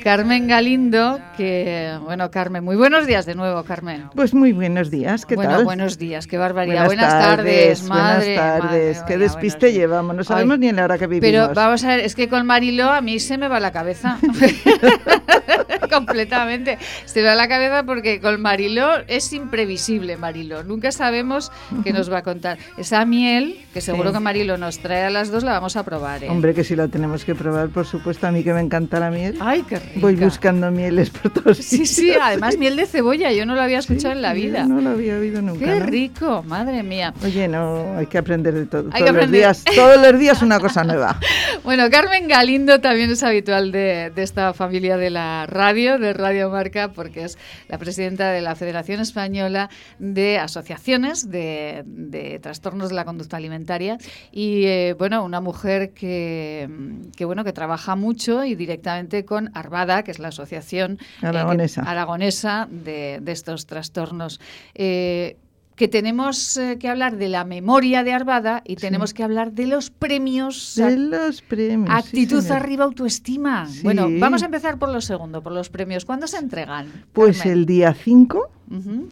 Carmen 0.06 0.46
Galindo, 0.46 1.18
que, 1.36 1.98
bueno, 2.04 2.30
Carmen, 2.30 2.62
muy 2.62 2.76
buenos 2.76 3.08
días 3.08 3.26
de 3.26 3.34
nuevo, 3.34 3.64
Carmen. 3.64 4.08
Pues 4.14 4.34
muy 4.34 4.52
buenos 4.52 4.88
días, 4.88 5.26
¿qué 5.26 5.34
bueno, 5.34 5.50
tal? 5.50 5.64
buenos 5.64 5.98
días, 5.98 6.28
qué 6.28 6.38
barbaridad. 6.38 6.86
Buenas, 6.86 7.12
tardes, 7.12 7.82
madre. 7.82 8.36
Buenas 8.36 8.60
tardes, 8.60 8.98
madre 8.98 9.12
qué 9.12 9.18
despiste 9.18 9.72
llevamos, 9.72 10.14
no 10.14 10.22
sabemos 10.22 10.54
Ay, 10.54 10.60
ni 10.60 10.68
en 10.68 10.76
la 10.76 10.84
hora 10.84 10.96
que 10.96 11.08
vivimos. 11.08 11.48
Pero 11.48 11.54
vamos 11.54 11.82
a 11.82 11.88
ver, 11.88 11.98
es 12.04 12.14
que 12.14 12.28
con 12.28 12.46
Marilo 12.46 12.88
a 12.88 13.00
mí 13.00 13.18
se 13.18 13.36
me 13.36 13.48
va 13.48 13.58
la 13.58 13.72
cabeza. 13.72 14.18
Completamente. 15.90 16.78
Se 17.04 17.22
va 17.22 17.34
la 17.34 17.48
cabeza 17.48 17.82
porque 17.84 18.20
con 18.20 18.40
Marilo 18.40 18.88
es 19.08 19.32
imprevisible, 19.32 20.16
Marilo. 20.16 20.62
Nunca 20.64 20.92
sabemos 20.92 21.50
qué 21.84 21.92
nos 21.92 22.10
va 22.12 22.18
a 22.18 22.22
contar. 22.22 22.58
Esa 22.76 23.04
miel, 23.04 23.58
que 23.72 23.80
seguro 23.80 24.10
Sí. 24.10 24.14
que 24.14 24.20
Marilo 24.20 24.56
nos 24.58 24.78
trae 24.78 25.04
a 25.04 25.10
las 25.10 25.30
dos, 25.30 25.42
la 25.44 25.52
vamos 25.52 25.76
a 25.76 25.84
probar. 25.84 26.22
¿eh? 26.24 26.28
Hombre, 26.30 26.54
que 26.54 26.64
si 26.64 26.76
la 26.76 26.88
tenemos 26.88 27.24
que 27.24 27.34
probar, 27.34 27.68
por 27.68 27.86
supuesto, 27.86 28.26
a 28.26 28.30
mí 28.30 28.42
que 28.44 28.52
me 28.52 28.60
encanta 28.60 29.00
la 29.00 29.10
miel. 29.10 29.36
Ay, 29.40 29.64
qué 29.68 29.76
rica. 29.78 30.00
Voy 30.00 30.14
buscando 30.16 30.70
mieles 30.70 31.10
por 31.10 31.30
todos 31.32 31.56
Sí, 31.58 31.86
sí, 31.86 32.12
además 32.12 32.56
miel 32.58 32.76
de 32.76 32.86
cebolla, 32.86 33.32
yo 33.32 33.46
no 33.46 33.54
lo 33.54 33.62
había 33.62 33.78
escuchado 33.78 34.12
en 34.12 34.22
la 34.22 34.32
vida. 34.32 34.64
No 34.66 34.80
lo 34.80 34.90
había 34.90 35.16
oído 35.16 35.42
nunca. 35.42 35.64
Qué 35.64 35.80
¿no? 35.80 35.86
rico, 35.86 36.44
madre 36.46 36.82
mía. 36.82 37.12
Oye, 37.24 37.48
no, 37.48 37.96
hay 37.96 38.06
que 38.06 38.18
aprender 38.18 38.54
de 38.54 38.66
todo. 38.66 38.88
Hay 38.92 39.02
que 39.02 39.10
todos 39.10 39.12
los 39.12 39.16
aprender. 39.24 39.40
días, 39.40 39.64
todos 39.74 40.00
los 40.00 40.18
días 40.20 40.42
una 40.42 40.60
cosa 40.60 40.84
nueva. 40.84 41.18
Bueno, 41.64 41.90
Carmen 41.90 42.28
Galindo 42.28 42.80
también 42.80 43.10
es 43.10 43.24
habitual 43.24 43.72
de, 43.72 44.12
de 44.14 44.22
esta 44.22 44.52
familia 44.54 44.96
de 44.96 45.10
la 45.10 45.46
radio, 45.46 45.75
de 45.76 46.14
Radio 46.14 46.48
Marca, 46.48 46.88
porque 46.92 47.24
es 47.24 47.36
la 47.68 47.76
presidenta 47.76 48.30
de 48.30 48.40
la 48.40 48.56
Federación 48.56 49.00
Española 49.00 49.68
de 49.98 50.38
Asociaciones 50.38 51.30
de, 51.30 51.82
de 51.84 52.38
Trastornos 52.38 52.88
de 52.88 52.94
la 52.94 53.04
Conducta 53.04 53.36
Alimentaria 53.36 53.98
y, 54.32 54.64
eh, 54.64 54.94
bueno, 54.98 55.22
una 55.22 55.42
mujer 55.42 55.90
que, 55.92 56.66
que, 57.14 57.26
bueno, 57.26 57.44
que 57.44 57.52
trabaja 57.52 57.94
mucho 57.94 58.42
y 58.44 58.54
directamente 58.54 59.26
con 59.26 59.50
Arvada, 59.54 60.02
que 60.02 60.12
es 60.12 60.18
la 60.18 60.28
asociación 60.28 60.98
eh, 61.22 61.26
Aragonesa. 61.26 61.82
aragonesa 61.82 62.68
de, 62.70 63.18
de 63.20 63.32
estos 63.32 63.66
trastornos. 63.66 64.40
Eh, 64.74 65.36
que 65.76 65.88
tenemos 65.88 66.56
eh, 66.56 66.78
que 66.80 66.88
hablar 66.88 67.16
de 67.18 67.28
la 67.28 67.44
memoria 67.44 68.02
de 68.02 68.12
Arvada 68.12 68.62
y 68.64 68.76
tenemos 68.76 69.12
que 69.12 69.22
hablar 69.22 69.52
de 69.52 69.66
los 69.66 69.90
premios 69.90 70.74
De 70.76 70.96
los 70.96 71.42
premios. 71.42 71.90
Actitud 71.94 72.44
arriba, 72.50 72.84
autoestima. 72.84 73.66
Sí. 73.66 73.82
Bueno, 73.82 74.08
vamos 74.18 74.42
a 74.42 74.46
empezar 74.46 74.78
por 74.78 74.88
lo 74.88 75.00
segundo, 75.02 75.42
por 75.42 75.52
los 75.52 75.68
premios. 75.68 76.04
¿Cuándo 76.06 76.26
se 76.26 76.38
entregan? 76.38 77.04
Pues 77.12 77.38
Carmen? 77.38 77.58
el 77.58 77.66
día 77.66 77.92
5, 77.94 78.50
Ujú. 78.70 79.08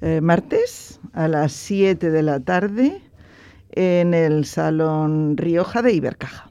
eh, 0.00 0.20
martes, 0.22 0.98
a 1.12 1.28
las 1.28 1.52
7 1.52 2.10
de 2.10 2.22
la 2.22 2.40
tarde, 2.40 3.02
en 3.72 4.14
el 4.14 4.46
Salón 4.46 5.36
Rioja 5.36 5.82
de 5.82 5.92
Ibercaja. 5.92 6.50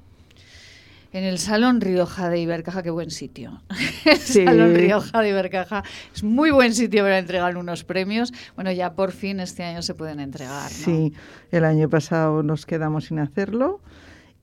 En 1.15 1.23
el 1.23 1.37
Salón 1.37 1.79
Rioja 1.79 2.29
de 2.29 2.39
Ibercaja, 2.39 2.83
qué 2.83 2.89
buen 2.89 3.09
sitio. 3.09 3.61
El 4.05 4.17
Sí. 4.17 4.43
Salón 4.43 4.75
Rioja 4.75 5.21
de 5.21 5.29
Ibercaja 5.29 5.81
es 6.13 6.23
muy 6.25 6.51
buen 6.51 6.73
sitio 6.73 7.03
para 7.03 7.19
entregar 7.19 7.55
unos 7.55 7.85
premios. 7.85 8.33
Bueno, 8.55 8.69
ya 8.73 8.95
por 8.95 9.13
fin 9.13 9.39
este 9.39 9.63
año 9.63 9.81
se 9.81 9.93
pueden 9.93 10.19
entregar. 10.19 10.63
¿no? 10.63 10.67
Sí, 10.67 11.13
el 11.51 11.63
año 11.63 11.89
pasado 11.89 12.43
nos 12.43 12.65
quedamos 12.65 13.05
sin 13.05 13.19
hacerlo 13.19 13.79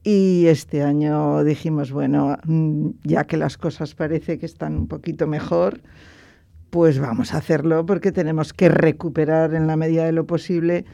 y 0.02 0.46
este 0.46 0.82
año 0.82 1.44
dijimos, 1.44 1.92
bueno, 1.92 2.38
mm, 2.44 2.88
ya 3.04 3.24
que 3.24 3.36
las 3.36 3.58
cosas 3.58 3.94
parece 3.94 4.38
que 4.38 4.46
están 4.46 4.74
un 4.74 4.88
poquito 4.88 5.26
mejor, 5.26 5.82
pues 6.70 6.98
vamos 6.98 7.34
a 7.34 7.36
hacerlo 7.36 7.84
porque 7.84 8.12
tenemos 8.12 8.54
que 8.54 8.70
recuperar 8.70 9.52
en 9.52 9.66
la 9.66 9.76
medida 9.76 10.06
de 10.06 10.12
lo 10.12 10.26
posible 10.26 10.86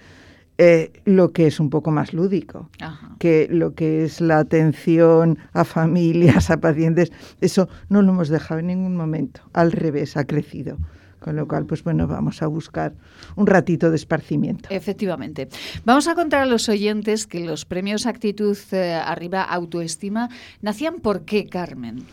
eh, 0.58 0.90
lo 1.04 1.32
que 1.32 1.46
es 1.46 1.60
un 1.60 1.70
poco 1.70 1.90
más 1.92 2.12
lúdico, 2.12 2.68
Ajá. 2.80 3.14
que 3.20 3.46
lo 3.50 3.74
que 3.74 4.04
es 4.04 4.20
la 4.20 4.38
atención 4.40 5.38
a 5.52 5.64
familias, 5.64 6.50
a 6.50 6.58
pacientes, 6.60 7.12
eso 7.40 7.68
no 7.88 8.02
lo 8.02 8.12
hemos 8.12 8.28
dejado 8.28 8.60
en 8.60 8.66
ningún 8.66 8.96
momento, 8.96 9.40
al 9.52 9.72
revés, 9.72 10.16
ha 10.16 10.24
crecido. 10.24 10.76
Con 11.20 11.34
lo 11.34 11.48
cual, 11.48 11.66
pues 11.66 11.82
bueno, 11.82 12.06
vamos 12.06 12.42
a 12.42 12.46
buscar 12.46 12.94
un 13.34 13.48
ratito 13.48 13.90
de 13.90 13.96
esparcimiento. 13.96 14.68
Efectivamente. 14.70 15.48
Vamos 15.84 16.06
a 16.06 16.14
contar 16.14 16.42
a 16.42 16.46
los 16.46 16.68
oyentes 16.68 17.26
que 17.26 17.40
los 17.40 17.64
premios 17.64 18.06
Actitud 18.06 18.56
eh, 18.70 18.94
Arriba 18.94 19.42
Autoestima 19.42 20.28
nacían 20.62 21.00
por 21.00 21.22
qué, 21.24 21.46
Carmen. 21.46 22.04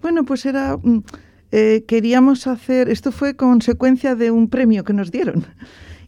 Bueno, 0.00 0.24
pues 0.24 0.46
era. 0.46 0.76
mm, 0.76 1.02
eh, 1.50 1.84
queríamos 1.88 2.46
hacer. 2.46 2.88
Esto 2.88 3.10
fue 3.10 3.34
consecuencia 3.34 4.14
de 4.14 4.30
un 4.30 4.48
premio 4.48 4.84
que 4.84 4.92
nos 4.92 5.10
dieron. 5.10 5.44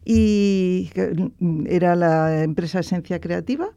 Y 0.05 0.91
mm, 1.39 1.67
era 1.67 1.97
la 1.97 2.43
empresa 2.43 2.81
Esencia 2.81 3.21
Creativa. 3.21 3.69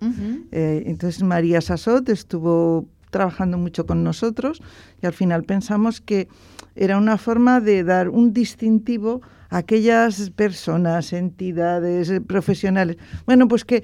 Eh, 0.52 0.84
entonces 0.86 1.24
María 1.24 1.62
Sassot 1.62 2.10
estuvo 2.10 2.88
trabajando 3.10 3.58
mucho 3.58 3.86
con 3.86 4.04
nosotros 4.04 4.62
y 5.02 5.06
al 5.06 5.14
final 5.14 5.44
pensamos 5.44 6.02
que 6.02 6.28
era 6.76 6.98
una 6.98 7.18
forma 7.18 7.62
de 7.62 7.84
dar 7.84 8.10
un 8.10 8.34
distintivo 8.34 9.22
a 9.50 9.58
aquellas 9.58 10.30
personas, 10.32 11.14
entidades, 11.14 12.10
eh, 12.10 12.22
profesionales, 12.22 12.98
bueno, 13.26 13.48
pues 13.48 13.64
que, 13.64 13.84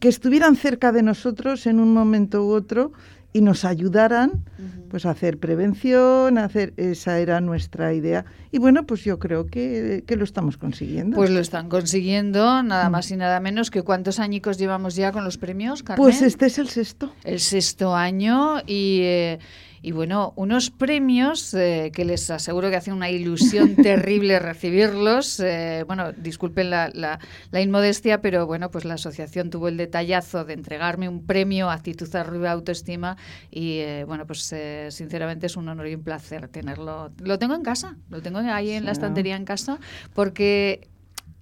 que 0.00 0.08
estuvieran 0.08 0.56
cerca 0.56 0.92
de 0.92 1.02
nosotros 1.02 1.66
en 1.66 1.78
un 1.78 1.94
momento 1.94 2.44
u 2.44 2.50
otro 2.50 2.92
y 3.32 3.40
nos 3.40 3.64
ayudaran 3.64 4.44
pues 4.90 5.04
a 5.04 5.10
hacer 5.10 5.38
prevención, 5.38 6.38
a 6.38 6.44
hacer 6.44 6.72
esa 6.76 7.18
era 7.18 7.40
nuestra 7.40 7.92
idea 7.92 8.24
y 8.50 8.58
bueno, 8.58 8.86
pues 8.86 9.04
yo 9.04 9.18
creo 9.18 9.46
que, 9.46 10.02
que 10.06 10.16
lo 10.16 10.24
estamos 10.24 10.56
consiguiendo. 10.56 11.16
Pues 11.16 11.30
lo 11.30 11.40
están 11.40 11.68
consiguiendo, 11.68 12.62
nada 12.62 12.88
más 12.88 13.10
y 13.10 13.16
nada 13.16 13.38
menos 13.40 13.70
que 13.70 13.82
cuántos 13.82 14.18
añicos 14.18 14.56
llevamos 14.58 14.96
ya 14.96 15.12
con 15.12 15.24
los 15.24 15.36
premios, 15.36 15.82
Carmen. 15.82 16.02
Pues 16.02 16.22
este 16.22 16.46
es 16.46 16.58
el 16.58 16.68
sexto. 16.68 17.12
el 17.24 17.40
sexto 17.40 17.94
año 17.94 18.60
y, 18.66 19.00
eh, 19.02 19.38
y 19.82 19.92
bueno, 19.92 20.32
unos 20.36 20.70
premios 20.70 21.54
eh, 21.54 21.90
que 21.94 22.04
les 22.04 22.30
aseguro 22.30 22.70
que 22.70 22.76
hace 22.76 22.92
una 22.92 23.10
ilusión 23.10 23.76
terrible 23.82 24.38
recibirlos. 24.38 25.40
Eh, 25.40 25.84
bueno, 25.86 26.12
disculpen 26.12 26.70
la, 26.70 26.90
la- 26.92 27.18
la 27.50 27.60
inmodestia, 27.60 28.20
pero 28.20 28.46
bueno, 28.46 28.70
pues 28.70 28.84
la 28.84 28.94
asociación 28.94 29.50
tuvo 29.50 29.68
el 29.68 29.76
detallazo 29.76 30.44
de 30.44 30.54
entregarme 30.54 31.08
un 31.08 31.24
premio 31.26 31.70
Actitud 31.70 32.14
Arriba 32.16 32.50
Autoestima 32.52 33.16
y 33.50 33.78
eh, 33.78 34.04
bueno, 34.06 34.26
pues 34.26 34.52
eh, 34.52 34.88
sinceramente 34.90 35.46
es 35.46 35.56
un 35.56 35.68
honor 35.68 35.88
y 35.88 35.94
un 35.94 36.02
placer 36.02 36.48
tenerlo. 36.48 37.10
Lo 37.22 37.38
tengo 37.38 37.54
en 37.54 37.62
casa, 37.62 37.96
lo 38.10 38.20
tengo 38.22 38.38
ahí 38.38 38.70
en 38.70 38.84
la 38.84 38.92
estantería 38.92 39.36
en 39.36 39.44
casa 39.44 39.78
porque 40.14 40.88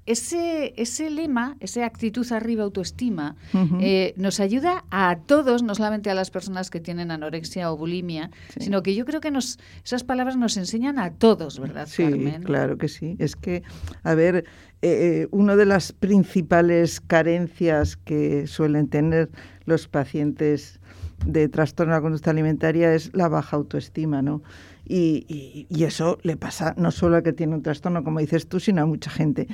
ese, 0.07 0.73
ese 0.77 1.11
lema, 1.11 1.57
esa 1.61 1.85
actitud 1.85 2.27
arriba 2.33 2.65
autoestima, 2.65 3.37
eh, 3.81 4.15
nos 4.17 4.41
ayuda 4.41 4.85
a 4.91 5.17
todos, 5.27 5.63
no 5.63 5.75
solamente 5.75 6.11
a 6.11 6.15
las 6.15 6.31
personas 6.31 6.71
que 6.71 6.81
tienen 6.81 7.11
anorexia 7.11 7.71
o 7.73 7.77
bulimia, 7.77 8.31
Sí. 8.55 8.61
sino 8.65 8.83
que 8.83 8.95
yo 8.95 9.05
creo 9.05 9.21
que 9.21 9.31
nos, 9.31 9.59
esas 9.85 10.05
palabras 10.05 10.37
nos 10.37 10.57
enseñan 10.57 10.99
a 10.99 11.11
todos, 11.13 11.59
¿verdad, 11.59 11.87
Sí, 11.89 12.05
Carmen? 12.05 12.43
claro 12.45 12.79
que 12.79 12.89
sí. 12.89 13.17
Es 13.19 13.37
que, 13.37 13.63
a 14.05 14.15
ver, 14.15 14.37
eh, 14.37 15.23
eh, 15.23 15.29
una 15.33 15.57
de 15.57 15.67
las 15.67 15.93
principales 15.93 17.01
carencias 17.01 17.97
que 17.97 18.47
suelen 18.47 18.89
tener 18.89 19.31
los 19.65 19.89
pacientes 19.89 20.81
de 21.27 21.49
trastorno 21.49 21.95
de 21.95 21.99
la 21.99 22.03
conducta 22.03 22.31
alimentaria 22.31 22.95
es 22.95 23.11
la 23.15 23.29
baja 23.29 23.57
autoestima, 23.57 24.23
¿no? 24.23 24.43
Y, 24.89 25.25
y- 25.29 25.67
y 25.69 25.83
eso 25.85 26.19
le 26.23 26.37
pasa 26.37 26.75
no 26.77 26.91
solo 26.93 27.17
al 27.17 27.23
que 27.25 27.33
tiene 27.33 27.55
un 27.57 27.63
trastorno, 27.63 28.05
como 28.05 28.21
dices 28.21 28.47
tú, 28.49 28.61
sino 28.61 28.83
a 28.83 28.87
mucha 28.87 29.11
gente. 29.11 29.49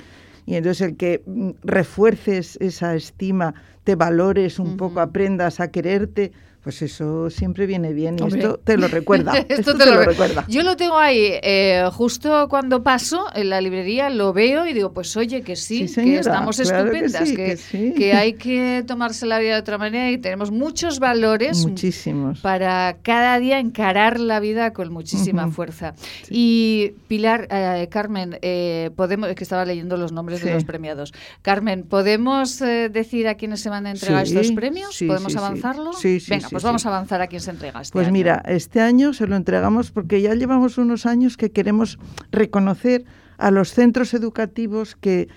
Y 0.47 0.57
entonces 0.57 0.89
el 0.89 0.97
que 0.97 1.23
mm, 1.27 1.51
refuerces 1.63 2.57
esa 2.61 2.95
estima, 2.95 3.55
te 3.85 3.95
valores 3.95 4.59
un 4.59 4.77
poco, 4.77 5.01
aprendas 5.01 5.61
a 5.61 5.71
quererte, 5.71 6.33
pues 6.63 6.81
eso 6.83 7.29
siempre 7.31 7.67
viene 7.67 7.93
bien 7.93 8.17
y 8.19 8.23
Hombre. 8.23 8.39
esto 8.41 8.61
te 8.63 8.77
lo 8.77 8.87
recuerda. 8.89 9.33
Esto 9.39 9.55
esto 9.55 9.73
te 9.73 9.79
te 9.81 9.87
lo 9.87 9.95
lo 9.95 10.01
re- 10.01 10.07
recuerda. 10.07 10.45
Yo 10.49 10.63
lo 10.63 10.77
tengo 10.77 10.97
ahí, 10.97 11.19
eh, 11.43 11.85
justo 11.93 12.47
cuando 12.49 12.83
paso 12.83 13.27
en 13.35 13.51
la 13.51 13.61
librería, 13.61 14.11
lo 14.11 14.33
veo 14.33 14.67
y 14.67 14.73
digo, 14.73 14.93
pues 14.93 15.17
oye, 15.17 15.43
que 15.43 15.57
sí, 15.57 15.89
Sí, 15.89 16.03
que 16.05 16.19
estamos 16.19 16.57
claro 16.61 16.91
que 16.91 16.99
estupendas, 17.05 17.29
sí, 17.29 17.37
que, 17.37 17.45
que 17.47 17.57
sí. 17.57 17.95
que 17.97 18.13
hay 18.15 18.35
que 18.35 18.85
tomarse 18.87 19.27
la 19.27 19.39
vida 19.39 19.55
de 19.55 19.61
otra 19.61 19.77
manera 19.79 20.11
y 20.11 20.19
tenemos 20.19 20.51
muchos 20.53 20.99
valores 21.01 21.67
Muchísimos. 21.67 22.41
para 22.41 22.97
cada 23.03 23.39
día 23.39 23.59
encarar 23.59 24.21
la 24.21 24.39
vida 24.41 24.73
con 24.73 24.93
muchísima 24.93 25.49
fuerza. 25.49 25.95
Y 26.31 26.93
Pilar, 27.09 27.49
eh, 27.51 27.89
Carmen, 27.91 28.39
eh, 28.43 28.91
podemos, 28.97 29.29
es 29.29 29.35
que 29.37 29.45
estaba 29.45 29.65
leyendo 29.65 29.97
los 29.97 30.13
nombres 30.13 30.43
de 30.43 30.53
los 30.55 30.65
premiados. 30.65 31.13
Carmen, 31.43 31.83
¿podemos 31.83 32.61
eh, 32.63 32.89
decir 32.89 33.27
a 33.29 33.35
quiénes 33.35 33.61
se 33.61 33.69
van 33.69 33.87
a 33.87 33.91
entregar 33.91 34.25
estos 34.25 34.53
premios? 34.53 34.97
¿Podemos 35.07 35.35
avanzarlo? 35.37 35.93
Sí, 35.95 36.21
sí, 36.21 36.31
Venga, 36.31 36.49
sí, 36.53 36.61
pues 36.61 36.63
sí. 36.63 36.67
vamos 36.67 36.87
a 36.87 36.89
avanzar 36.89 37.21
a 37.23 37.27
quién 37.27 37.41
se 37.41 37.51
entrega 37.51 37.81
este 37.81 37.93
Pues 37.93 38.07
año. 38.07 38.13
mira, 38.13 38.43
este 38.47 38.81
año 38.81 39.13
se 39.13 39.27
lo 39.27 39.37
entregamos 39.37 39.91
porque 39.91 40.21
ya 40.21 40.35
llevamos 40.35 40.79
unos 40.79 41.07
años 41.07 41.37
que 41.37 41.51
queremos 41.53 41.99
reconocer 42.31 43.05
a 43.39 43.51
los 43.51 43.73
centros 43.73 44.15
educativos 44.15 44.97
que, 44.97 45.29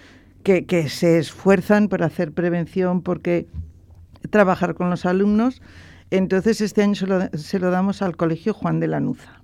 que, 0.44 0.66
que 0.66 0.90
se 0.90 1.18
esfuerzan 1.18 1.88
por 1.88 2.04
hacer 2.04 2.32
prevención, 2.32 3.02
porque 3.02 3.48
trabajar 4.30 4.76
con 4.76 4.90
los 4.90 5.06
alumnos. 5.06 5.62
Entonces 6.12 6.62
este 6.62 6.84
año 6.84 6.96
se 6.96 7.08
lo, 7.08 7.20
se 7.34 7.60
lo 7.60 7.72
damos 7.72 8.02
al 8.02 8.16
Colegio 8.16 8.54
Juan 8.54 8.80
de 8.80 8.88
Lanuza. 8.88 9.42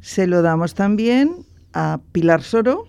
Se 0.00 0.26
lo 0.26 0.42
damos 0.42 0.74
también 0.74 1.44
a 1.74 2.00
Pilar 2.12 2.42
Soro, 2.42 2.86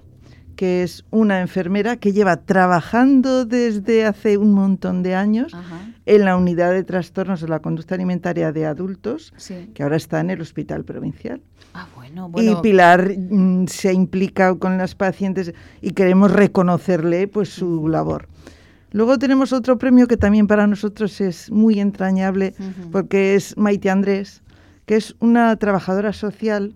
que 0.55 0.83
es 0.83 1.05
una 1.11 1.41
enfermera 1.41 1.97
que 1.97 2.13
lleva 2.13 2.37
trabajando 2.37 3.45
desde 3.45 4.05
hace 4.05 4.37
un 4.37 4.53
montón 4.53 5.03
de 5.03 5.15
años 5.15 5.53
Ajá, 5.53 5.93
en 6.05 6.25
la 6.25 6.37
unidad 6.37 6.71
de 6.71 6.83
trastornos 6.83 7.41
de 7.41 7.47
la 7.47 7.59
conducta 7.59 7.95
alimentaria 7.95 8.51
de 8.51 8.65
adultos, 8.65 9.33
sí. 9.37 9.71
que 9.73 9.83
ahora 9.83 9.97
está 9.97 10.19
en 10.19 10.29
el 10.29 10.41
hospital 10.41 10.83
provincial. 10.83 11.41
Ah, 11.73 11.87
bueno, 11.95 12.29
bueno. 12.29 12.51
Y 12.51 12.61
Pilar 12.61 13.11
mm, 13.17 13.67
se 13.67 13.93
implica 13.93 14.55
con 14.55 14.77
las 14.77 14.95
pacientes 14.95 15.53
y 15.81 15.91
queremos 15.91 16.31
reconocerle 16.31 17.27
pues 17.27 17.49
su 17.49 17.87
labor. 17.87 18.27
Luego 18.91 19.19
tenemos 19.19 19.51
otro 19.51 19.77
premio 19.77 20.07
que 20.07 20.15
también 20.15 20.47
para 20.47 20.67
nosotros 20.67 21.19
es 21.19 21.51
muy 21.51 21.81
entrañable 21.81 22.53
porque 22.93 23.35
es 23.35 23.57
Maite 23.57 23.89
Andrés, 23.89 24.41
que 24.85 24.95
es 24.95 25.15
una 25.19 25.53
trabajadora 25.57 26.13
social 26.13 26.73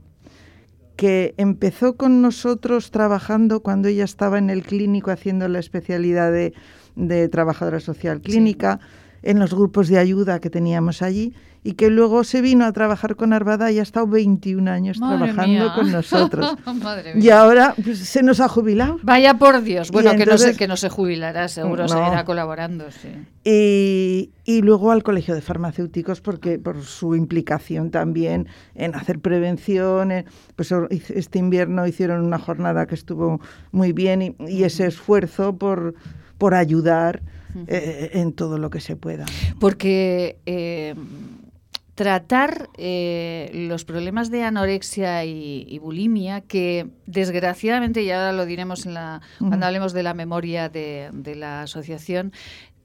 que 1.00 1.34
empezó 1.38 1.96
con 1.96 2.22
nosotros 2.22 2.92
trabajando 2.92 3.62
cuando 3.62 3.88
ella 3.88 4.04
estaba 4.04 4.38
en 4.38 4.50
el 4.50 4.64
clínico 4.64 5.12
haciendo 5.12 5.48
la 5.48 5.60
especialidad 5.60 6.30
de, 6.30 6.54
de 6.98 7.30
trabajadora 7.30 7.80
social 7.80 8.20
clínica, 8.20 8.82
en 9.24 9.40
los 9.40 9.54
grupos 9.54 9.88
de 9.88 9.98
ayuda 9.98 10.42
que 10.42 10.50
teníamos 10.50 11.02
allí, 11.02 11.34
y 11.64 11.74
que 11.74 11.90
luego 11.90 12.24
se 12.24 12.42
vino 12.42 12.66
a 12.66 12.72
trabajar 12.72 13.16
con 13.16 13.34
Arvada 13.34 13.72
y 13.72 13.80
ha 13.80 13.82
estado 13.82 14.08
21 14.08 14.70
años 14.72 15.00
Madre 15.00 15.18
trabajando 15.18 15.66
mía. 15.66 15.74
con 15.76 15.92
nosotros. 15.92 16.56
Madre 16.82 17.12
y 17.16 17.18
mía. 17.18 17.42
ahora 17.42 17.76
pues, 17.84 18.00
se 18.00 18.24
nos 18.24 18.40
ha 18.40 18.48
jubilado. 18.48 18.98
Vaya 19.04 19.34
por 19.38 19.62
Dios. 19.62 19.90
Y 19.90 19.92
Bueno, 19.92 20.16
que, 20.16 20.26
no 20.26 20.38
se, 20.38 20.56
que 20.56 20.68
no 20.68 20.78
se 20.78 20.90
jubilará, 20.90 21.48
seguro 21.50 21.84
No. 21.84 21.90
seguirá 21.90 22.24
colaborando. 22.26 22.86
Sí. 22.92 23.10
Y, 23.44 24.32
y 24.46 24.62
luego 24.62 24.92
al 24.92 25.04
Colegio 25.04 25.36
de 25.36 25.42
Farmacéuticos 25.42 26.22
porque 26.22 26.60
por 26.60 26.82
su 26.84 27.16
implicación 27.16 27.92
también 27.92 28.48
en 28.76 28.96
hacer 28.96 29.20
prevención. 29.20 30.12
en- 30.12 30.26
pues 30.56 30.74
este 31.10 31.40
invierno 31.40 31.86
hicieron 31.88 32.24
una 32.26 32.40
jornada 32.40 32.86
que 32.88 32.96
estuvo 32.96 33.42
muy 33.72 33.92
bien 33.92 34.22
y, 34.22 34.36
y 34.48 34.64
ese 34.64 34.86
esfuerzo 34.88 35.58
por, 35.58 35.94
por 36.38 36.54
ayudar 36.54 37.22
eh, 37.68 38.12
en 38.14 38.32
todo 38.34 38.58
lo 38.58 38.70
que 38.70 38.80
se 38.80 38.96
pueda. 38.96 39.26
Porque 39.60 40.38
eh, 40.46 40.96
tratar 42.00 42.70
eh, 42.78 43.52
los 43.54 43.84
problemas 43.84 44.32
de 44.32 44.44
anorexia 44.44 45.26
y, 45.26 45.66
y 45.68 45.80
bulimia, 45.80 46.40
que 46.40 46.88
desgraciadamente, 47.08 48.04
y 48.04 48.10
ahora 48.12 48.32
lo 48.32 48.46
diremos 48.46 48.86
en 48.86 48.94
la, 48.94 49.20
cuando 49.40 49.66
hablemos 49.66 49.92
de 49.92 50.04
la 50.04 50.14
memoria 50.14 50.70
de, 50.70 51.10
de 51.12 51.36
la 51.36 51.64
asociación, 51.64 52.32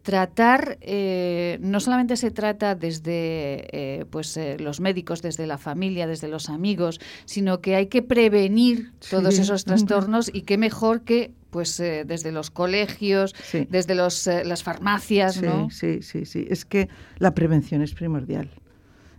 tratar 0.03 0.79
eh, 0.81 1.59
no 1.61 1.79
solamente 1.79 2.16
se 2.16 2.33
trata 2.33 2.74
desde 2.74 3.68
eh, 3.70 4.05
pues 4.11 4.37
eh, 4.37 4.57
los 4.59 4.81
médicos, 4.81 5.22
desde 5.22 5.46
la 5.46 5.59
familia, 5.59 6.09
desde 6.09 6.27
los 6.27 6.50
amigos, 6.50 6.98
sino 7.24 7.61
que 7.61 7.77
hay 7.77 7.87
que 7.87 8.03
prevenir 8.03 8.90
todos 9.09 9.37
Sí. 9.37 9.42
esos 9.42 9.64
trastornos 9.64 10.29
y 10.35 10.42
qué 10.42 10.59
mejor 10.59 11.03
que 11.05 11.31
pues 11.50 11.79
eh, 11.79 12.03
desde 12.05 12.33
los 12.33 12.50
colegios, 12.50 13.33
Sí. 13.44 13.68
desde 13.70 13.94
los, 13.94 14.27
las 14.27 14.64
farmacias, 14.64 15.37
Sí, 15.37 15.42
¿no? 15.46 15.70
sí, 15.70 16.03
sí, 16.03 16.24
sí. 16.27 16.48
Es 16.50 16.64
que 16.64 16.88
la 17.18 17.33
prevención 17.33 17.81
es 17.81 17.94
primordial. 17.94 18.50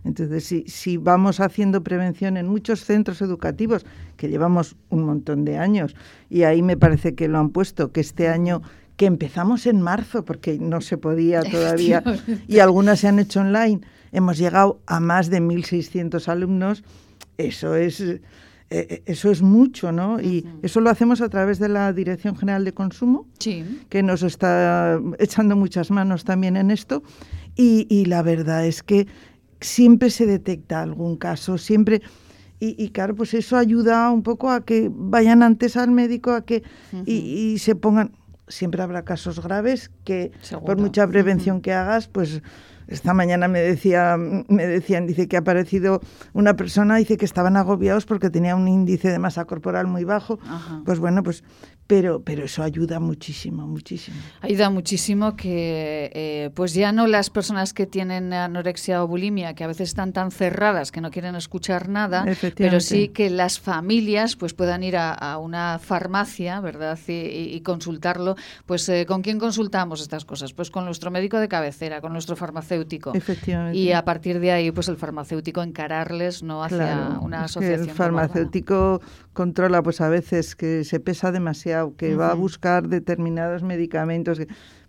Entonces, 0.06 0.44
si, 0.44 0.64
si 0.68 0.96
vamos 0.96 1.40
haciendo 1.40 1.82
prevención 1.82 2.36
en 2.36 2.46
muchos 2.46 2.84
centros 2.84 3.20
educativos, 3.20 3.84
que 4.16 4.28
llevamos 4.28 4.76
un 4.88 5.02
montón 5.04 5.44
de 5.44 5.58
años, 5.58 5.94
y 6.30 6.44
ahí 6.44 6.62
me 6.62 6.76
parece 6.76 7.14
que 7.14 7.28
lo 7.28 7.38
han 7.38 7.50
puesto, 7.50 7.90
que 7.92 8.00
este 8.00 8.28
año, 8.28 8.62
que 8.96 9.06
empezamos 9.06 9.66
en 9.66 9.82
marzo, 9.82 10.24
porque 10.24 10.58
no 10.58 10.80
se 10.80 10.96
podía 10.96 11.42
todavía, 11.50 12.02
y 12.48 12.60
algunas 12.60 13.00
se 13.00 13.08
han 13.08 13.18
hecho 13.18 13.40
online, 13.40 13.80
hemos 14.12 14.38
llegado 14.38 14.80
a 14.86 15.00
más 15.00 15.28
de 15.28 15.40
1.600 15.42 16.28
alumnos, 16.28 16.84
eso 17.36 17.74
es... 17.74 18.00
eh, 18.00 18.20
eh, 18.70 19.02
eso 19.06 19.30
es 19.30 19.42
mucho, 19.42 19.92
¿no? 19.92 20.20
Y 20.20 20.44
eso 20.62 20.80
lo 20.80 20.90
hacemos 20.90 21.20
a 21.20 21.28
través 21.28 21.58
de 21.60 21.68
la 21.68 21.92
Dirección 21.92 22.34
General 22.36 22.64
de 22.64 22.72
Consumo, 22.72 23.26
Sí. 23.38 23.64
que 23.88 24.02
nos 24.02 24.22
está 24.24 25.00
echando 25.20 25.54
muchas 25.54 25.90
manos 25.92 26.24
también 26.24 26.56
en 26.56 26.70
esto. 26.72 27.02
Y, 27.54 27.86
y 27.88 28.06
la 28.06 28.22
verdad 28.22 28.66
es 28.66 28.82
que 28.82 29.06
siempre 29.60 30.10
se 30.10 30.26
detecta 30.26 30.82
algún 30.82 31.16
caso, 31.16 31.58
siempre... 31.58 32.02
Y, 32.58 32.74
y 32.82 32.88
claro, 32.88 33.14
pues 33.14 33.34
eso 33.34 33.58
ayuda 33.58 34.10
un 34.10 34.22
poco 34.22 34.50
a 34.50 34.64
que 34.64 34.90
vayan 34.90 35.42
antes 35.42 35.76
al 35.76 35.90
médico, 35.90 36.32
a 36.32 36.46
que 36.46 36.62
y, 37.04 37.12
y 37.12 37.58
se 37.58 37.74
pongan... 37.74 38.12
Siempre 38.48 38.80
habrá 38.80 39.04
casos 39.04 39.42
graves 39.42 39.90
que 40.04 40.30
por 40.64 40.78
mucha 40.78 41.06
prevención 41.06 41.60
que 41.60 41.72
hagas, 41.72 42.06
pues 42.06 42.42
esta 42.86 43.12
mañana 43.12 43.48
me 43.48 43.58
decía, 43.58 44.16
me 44.16 44.66
decían, 44.66 45.08
dice 45.08 45.26
que 45.26 45.36
ha 45.36 45.40
aparecido 45.40 46.00
una 46.32 46.54
persona, 46.54 46.96
dice 46.96 47.16
que 47.16 47.24
estaban 47.24 47.56
agobiados 47.56 48.06
porque 48.06 48.30
tenía 48.30 48.54
un 48.54 48.68
índice 48.68 49.10
de 49.10 49.18
masa 49.18 49.44
corporal 49.46 49.88
muy 49.88 50.04
bajo. 50.04 50.38
Ajá. 50.46 50.82
Pues 50.84 51.00
bueno, 51.00 51.24
pues, 51.24 51.42
pero, 51.86 52.22
pero 52.22 52.44
eso 52.44 52.62
ayuda 52.62 52.98
muchísimo, 53.00 53.66
muchísimo. 53.66 54.16
Ayuda 54.40 54.70
muchísimo 54.70 55.36
que, 55.36 56.10
eh, 56.14 56.50
pues 56.54 56.74
ya 56.74 56.92
no 56.92 57.06
las 57.06 57.30
personas 57.30 57.72
que 57.72 57.86
tienen 57.86 58.32
anorexia 58.32 59.02
o 59.02 59.06
bulimia, 59.06 59.54
que 59.54 59.64
a 59.64 59.66
veces 59.66 59.88
están 59.90 60.12
tan 60.12 60.30
cerradas 60.30 60.90
que 60.92 61.00
no 61.00 61.10
quieren 61.10 61.36
escuchar 61.36 61.88
nada, 61.88 62.24
pero 62.56 62.80
sí 62.80 63.08
que 63.08 63.30
las 63.30 63.60
familias 63.60 64.36
pues 64.36 64.54
puedan 64.54 64.82
ir 64.82 64.96
a, 64.96 65.12
a 65.12 65.38
una 65.38 65.78
farmacia, 65.78 66.60
¿verdad? 66.60 66.98
Y, 67.08 67.60
consultarlo. 67.60 68.36
Pues, 68.66 68.88
eh, 68.88 69.06
¿con 69.06 69.22
quién 69.22 69.38
consultamos 69.38 70.00
estas 70.00 70.24
cosas? 70.24 70.52
Pues 70.52 70.70
con 70.70 70.84
nuestro 70.84 71.10
médico 71.10 71.38
de 71.38 71.48
cabecera, 71.48 72.00
con 72.00 72.12
nuestro 72.12 72.36
farmacéutico. 72.36 73.12
Efectivamente. 73.14 73.78
Y 73.78 73.92
a 73.92 74.04
partir 74.04 74.40
de 74.40 74.52
ahí, 74.52 74.70
pues 74.70 74.88
el 74.88 74.96
farmacéutico 74.96 75.62
encararles 75.62 76.42
no 76.42 76.62
hacia 76.64 76.76
Claro, 76.76 77.20
una 77.22 77.44
asociación. 77.44 77.80
el 77.80 77.86
como 77.86 77.96
farmacéutico 77.96 79.00
controla 79.32 79.82
pues 79.82 80.00
a 80.00 80.08
veces 80.08 80.56
que 80.56 80.84
se 80.84 80.98
pesa 81.00 81.30
demasiado, 81.32 81.75
que 81.96 82.14
va 82.16 82.30
a 82.30 82.34
buscar 82.34 82.88
determinados 82.88 83.62
medicamentos, 83.62 84.40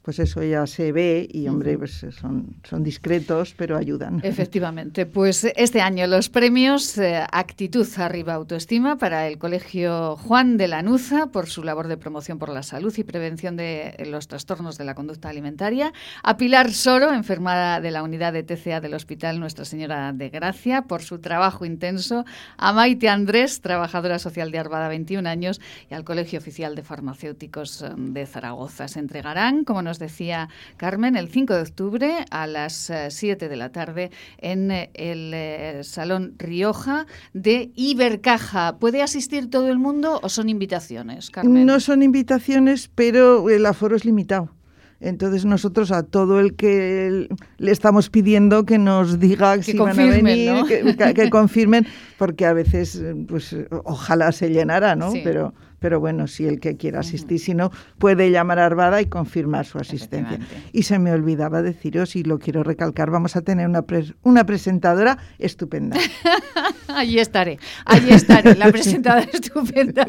pues 0.07 0.19
eso 0.19 0.41
ya 0.41 0.65
se 0.67 0.93
ve 0.93 1.27
y 1.29 1.49
hombre, 1.49 1.77
pues 1.77 2.05
son, 2.17 2.55
son 2.63 2.81
discretos, 2.81 3.53
pero 3.57 3.75
ayudan. 3.75 4.21
Efectivamente, 4.23 5.05
pues 5.05 5.43
este 5.43 5.81
año 5.81 6.07
los 6.07 6.29
premios 6.29 6.97
eh, 6.97 7.25
Actitud 7.29 7.85
Arriba 7.97 8.35
Autoestima 8.35 8.97
para 8.97 9.27
el 9.27 9.37
Colegio 9.37 10.15
Juan 10.15 10.55
de 10.55 10.69
Lanuza 10.69 11.27
por 11.27 11.47
su 11.47 11.61
labor 11.61 11.89
de 11.89 11.97
promoción 11.97 12.39
por 12.39 12.47
la 12.47 12.63
salud 12.63 12.97
y 12.97 13.03
prevención 13.03 13.57
de 13.57 14.01
los 14.09 14.29
trastornos 14.29 14.77
de 14.77 14.85
la 14.85 14.95
conducta 14.95 15.27
alimentaria, 15.27 15.91
a 16.23 16.37
Pilar 16.37 16.71
Soro, 16.71 17.11
enfermera 17.11 17.81
de 17.81 17.91
la 17.91 18.01
unidad 18.01 18.31
de 18.31 18.43
TCA 18.43 18.79
del 18.79 18.93
Hospital 18.93 19.41
Nuestra 19.41 19.65
Señora 19.65 20.13
de 20.13 20.29
Gracia, 20.29 20.83
por 20.83 21.01
su 21.01 21.19
trabajo 21.19 21.65
intenso, 21.65 22.23
a 22.55 22.71
Maite 22.71 23.09
Andrés, 23.09 23.59
trabajadora 23.59 24.19
social 24.19 24.51
de 24.51 24.59
Arvada, 24.59 24.87
21 24.87 25.27
años, 25.27 25.59
y 25.91 25.95
al 25.95 26.05
Colegio 26.05 26.39
Oficial 26.39 26.75
de 26.75 26.83
Farmacéuticos 26.83 27.81
eh, 27.81 27.89
de 27.97 28.25
Zaragoza. 28.25 28.87
Se 28.87 28.99
entregarán, 28.99 29.65
como 29.65 29.81
nos 29.81 29.96
decía 29.99 30.49
Carmen, 30.77 31.15
el 31.15 31.29
5 31.29 31.53
de 31.55 31.61
octubre 31.61 32.25
a 32.31 32.47
las 32.47 32.89
eh, 32.89 33.07
7 33.09 33.49
de 33.49 33.55
la 33.55 33.71
tarde 33.71 34.11
en 34.37 34.71
eh, 34.71 34.89
el 34.93 35.31
eh, 35.33 35.81
Salón 35.83 36.35
Rioja 36.37 37.05
de 37.33 37.71
Ibercaja. 37.75 38.77
¿Puede 38.77 39.01
asistir 39.01 39.49
todo 39.49 39.69
el 39.69 39.77
mundo 39.77 40.19
o 40.21 40.29
son 40.29 40.49
invitaciones, 40.49 41.29
Carmen? 41.29 41.65
No 41.65 41.79
son 41.79 42.03
invitaciones, 42.03 42.89
pero 42.93 43.49
el 43.49 43.65
aforo 43.65 43.95
es 43.95 44.05
limitado. 44.05 44.51
Entonces 44.99 45.45
nosotros 45.45 45.91
a 45.91 46.03
todo 46.03 46.39
el 46.39 46.55
que 46.55 47.27
le 47.57 47.71
estamos 47.71 48.09
pidiendo 48.09 48.65
que 48.65 48.79
nos 48.79 49.19
diga 49.19 49.61
si 49.61 49.77
van 49.77 49.99
a 49.99 50.05
venir, 50.05 50.51
¿no? 50.51 50.65
que, 50.65 51.13
que- 51.13 51.29
confirmen, 51.29 51.85
porque 52.17 52.45
a 52.45 52.53
veces, 52.53 52.95
eh, 52.95 53.13
pues 53.27 53.53
eh, 53.53 53.67
ojalá 53.83 54.31
se 54.31 54.49
llenara, 54.49 54.95
¿no? 54.95 55.11
Sí. 55.11 55.21
Pero, 55.23 55.53
pero 55.79 55.99
bueno, 55.99 56.27
si 56.27 56.45
el 56.45 56.59
que 56.59 56.75
quiera 56.77 56.99
asistir, 57.01 57.39
si 57.39 57.53
no, 57.53 57.71
puede 57.99 58.31
llamar 58.31 58.59
a 58.59 58.65
Arvada 58.65 59.01
y 59.01 59.05
confirmar 59.05 59.65
su 59.65 59.77
asistencia. 59.77 60.39
Y 60.73 60.83
se 60.83 60.99
me 60.99 61.11
olvidaba 61.11 61.61
deciros, 61.61 62.15
y 62.15 62.23
lo 62.23 62.39
quiero 62.39 62.63
recalcar, 62.63 63.11
vamos 63.11 63.35
a 63.35 63.41
tener 63.41 63.67
una, 63.67 63.81
pres- 63.83 64.15
una 64.23 64.45
presentadora 64.45 65.17
estupenda. 65.39 65.97
Allí 66.87 67.19
estaré, 67.19 67.59
allí 67.85 68.11
estaré, 68.11 68.55
la 68.55 68.71
presentadora 68.71 69.27
estupenda. 69.33 70.05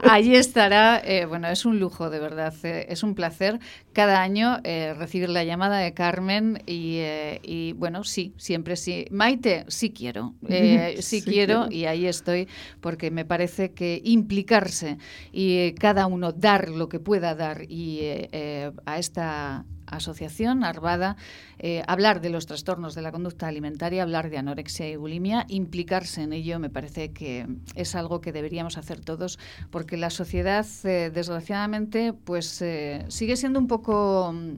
Allí 0.00 0.34
estará, 0.34 1.00
eh, 1.04 1.24
bueno, 1.26 1.48
es 1.48 1.64
un 1.64 1.78
lujo, 1.78 2.10
de 2.10 2.18
verdad, 2.18 2.52
eh, 2.64 2.86
es 2.90 3.02
un 3.02 3.14
placer 3.14 3.60
cada 3.92 4.20
año 4.20 4.58
eh, 4.64 4.94
recibir 4.98 5.28
la 5.30 5.44
llamada 5.44 5.78
de 5.78 5.94
Carmen 5.94 6.60
y, 6.66 6.96
eh, 6.98 7.40
y, 7.44 7.72
bueno, 7.74 8.02
sí, 8.04 8.34
siempre 8.36 8.76
sí. 8.76 9.06
Maite, 9.10 9.64
sí 9.68 9.90
quiero, 9.90 10.34
sí, 10.48 11.02
Sí 11.02 11.22
quiero 11.22 11.68
quiero. 11.68 11.70
y 11.70 11.86
ahí 11.86 12.06
estoy 12.06 12.48
porque 12.80 13.10
me 13.10 13.24
parece 13.24 13.70
que 13.70 14.02
implicarse 14.04 14.97
y 15.32 15.58
eh, 15.58 15.74
cada 15.78 16.06
uno 16.06 16.32
dar 16.32 16.68
lo 16.68 16.88
que 16.88 17.00
pueda 17.00 17.34
dar 17.34 17.62
y 17.68 18.00
eh, 18.00 18.28
eh, 18.32 18.72
a 18.86 18.98
esta 18.98 19.64
asociación, 19.86 20.64
Arvada, 20.64 21.16
hablar 21.86 22.20
de 22.20 22.28
los 22.28 22.44
trastornos 22.44 22.94
de 22.94 23.00
la 23.00 23.10
conducta 23.10 23.48
alimentaria, 23.48 24.02
hablar 24.02 24.28
de 24.28 24.36
anorexia 24.36 24.86
y 24.86 24.96
bulimia, 24.96 25.46
implicarse 25.48 26.22
en 26.22 26.34
ello 26.34 26.58
me 26.58 26.68
parece 26.68 27.12
que 27.12 27.46
es 27.74 27.94
algo 27.94 28.20
que 28.20 28.32
deberíamos 28.32 28.76
hacer 28.76 29.00
todos, 29.00 29.38
porque 29.70 29.96
la 29.96 30.10
sociedad, 30.10 30.66
eh, 30.84 31.10
desgraciadamente, 31.12 32.12
pues 32.12 32.60
eh, 32.62 33.04
sigue 33.08 33.36
siendo 33.36 33.58
un 33.58 33.66
poco 33.66 34.32
mm, 34.32 34.54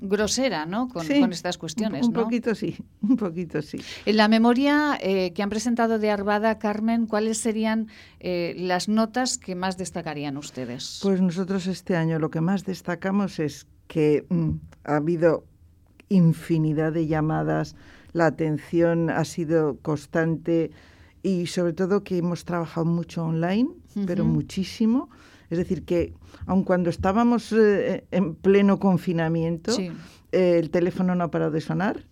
grosera, 0.00 0.66
¿no? 0.66 0.88
Con, 0.88 1.04
Sí, 1.06 1.20
con 1.20 1.32
estas 1.32 1.58
cuestiones, 1.58 2.02
Un, 2.02 2.08
un 2.08 2.14
¿no? 2.14 2.22
poquito 2.24 2.54
sí, 2.54 2.76
un 3.02 3.16
poquito 3.16 3.62
sí. 3.62 3.78
En 4.06 4.16
la 4.16 4.28
memoria 4.28 4.98
eh, 5.00 5.32
que 5.32 5.42
han 5.42 5.50
presentado 5.50 5.98
de 5.98 6.10
Arvada, 6.10 6.58
Carmen, 6.58 7.06
¿cuáles 7.06 7.38
serían 7.38 7.88
eh, 8.18 8.54
las 8.56 8.88
notas 8.88 9.38
que 9.38 9.54
más 9.54 9.76
destacarían 9.76 10.36
ustedes? 10.36 11.00
Pues 11.02 11.20
nosotros 11.20 11.66
este 11.66 11.96
año 11.96 12.18
lo 12.18 12.30
que 12.30 12.40
más 12.40 12.64
destacamos 12.64 13.38
es 13.38 13.66
que 13.86 14.24
mm, 14.28 14.50
ha 14.84 14.96
habido 14.96 15.44
infinidad 16.08 16.92
de 16.92 17.06
llamadas, 17.06 17.76
la 18.12 18.26
atención 18.26 19.10
ha 19.10 19.24
sido 19.24 19.78
constante 19.82 20.70
y 21.22 21.46
sobre 21.46 21.72
todo 21.72 22.02
que 22.02 22.18
hemos 22.18 22.44
trabajado 22.44 22.86
mucho 22.86 23.24
online, 23.24 23.68
pero 24.06 24.24
muchísimo. 24.24 25.10
Es 25.50 25.58
decir, 25.58 25.84
que 25.84 26.14
aun 26.46 26.62
cuando 26.64 26.90
estábamos 26.90 27.52
eh, 27.52 28.04
en 28.10 28.34
pleno 28.34 28.78
confinamiento, 28.78 29.72
Sí. 29.72 29.90
eh, 30.32 30.58
el 30.58 30.70
teléfono 30.70 31.14
no 31.14 31.24
ha 31.24 31.30
parado 31.30 31.50
de 31.50 31.60
sonar. 31.60 32.04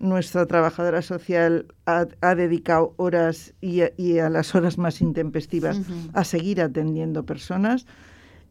Nuestra 0.00 0.46
trabajadora 0.46 1.00
social 1.00 1.66
ha, 1.86 2.06
ha 2.20 2.34
dedicado 2.34 2.92
horas 2.96 3.54
y 3.60 3.82
a, 3.82 3.92
y 3.96 4.18
a 4.18 4.28
las 4.30 4.54
horas 4.56 4.76
más 4.76 5.00
intempestivas 5.00 5.80
a 6.12 6.24
seguir 6.24 6.60
atendiendo 6.60 7.24
personas. 7.24 7.86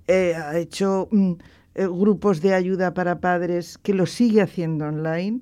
Eh, 0.08 0.34
ha 0.34 0.58
hecho 0.58 1.10
mm, 1.12 1.34
eh, 1.76 1.88
grupos 1.88 2.42
de 2.42 2.54
ayuda 2.54 2.94
para 2.94 3.20
padres 3.20 3.78
que 3.78 3.94
lo 3.94 4.06
sigue 4.06 4.42
haciendo 4.42 4.86
online. 4.86 5.42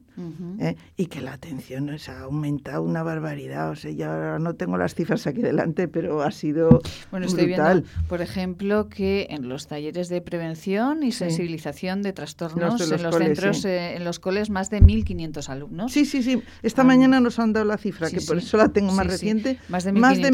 ¿eh? 0.59 0.75
y 0.97 1.05
que 1.05 1.21
la 1.21 1.31
atención 1.31 1.97
se 1.97 2.11
ha 2.11 2.19
aumentado 2.23 2.83
una 2.83 3.03
barbaridad. 3.03 3.69
O 3.69 3.75
sea, 3.77 3.89
ya 3.91 4.13
ahora 4.13 4.37
no 4.37 4.53
tengo 4.53 4.77
las 4.77 4.93
cifras 4.93 5.25
aquí 5.27 5.41
delante, 5.41 5.87
pero 5.87 6.23
ha 6.23 6.31
sido 6.31 6.81
Bueno, 7.09 7.25
estoy 7.25 7.45
brutal. 7.45 7.83
viendo, 7.83 8.07
por 8.09 8.21
ejemplo, 8.21 8.89
que 8.89 9.27
en 9.29 9.47
los 9.47 9.67
talleres 9.67 10.09
de 10.09 10.19
prevención 10.21 11.03
y 11.03 11.13
sensibilización 11.13 12.01
de 12.01 12.11
trastornos 12.11 12.79
Los 12.79 12.79
de 12.81 12.87
los 12.87 12.99
en 12.99 13.03
los 13.03 13.15
coles, 13.15 13.27
centros, 13.39 13.61
sí. 13.61 13.67
eh, 13.69 13.95
en 13.95 14.03
los 14.03 14.19
coles, 14.19 14.49
más 14.49 14.69
de 14.69 14.81
1.500 14.81 15.47
alumnos. 15.47 15.93
Sí, 15.93 16.03
sí, 16.05 16.21
sí. 16.21 16.43
Esta 16.63 16.81
Ah. 16.81 16.85
mañana 16.85 17.21
nos 17.21 17.39
han 17.39 17.53
dado 17.53 17.65
la 17.65 17.77
cifra, 17.77 18.09
Sí, 18.09 18.17
que 18.17 18.21
por 18.25 18.37
eso 18.39 18.57
la 18.57 18.67
tengo 18.67 18.91
más 18.91 19.07
reciente. 19.07 19.57
Más 19.69 19.85
de 19.85 19.93
Más 19.93 20.17
de 20.17 20.31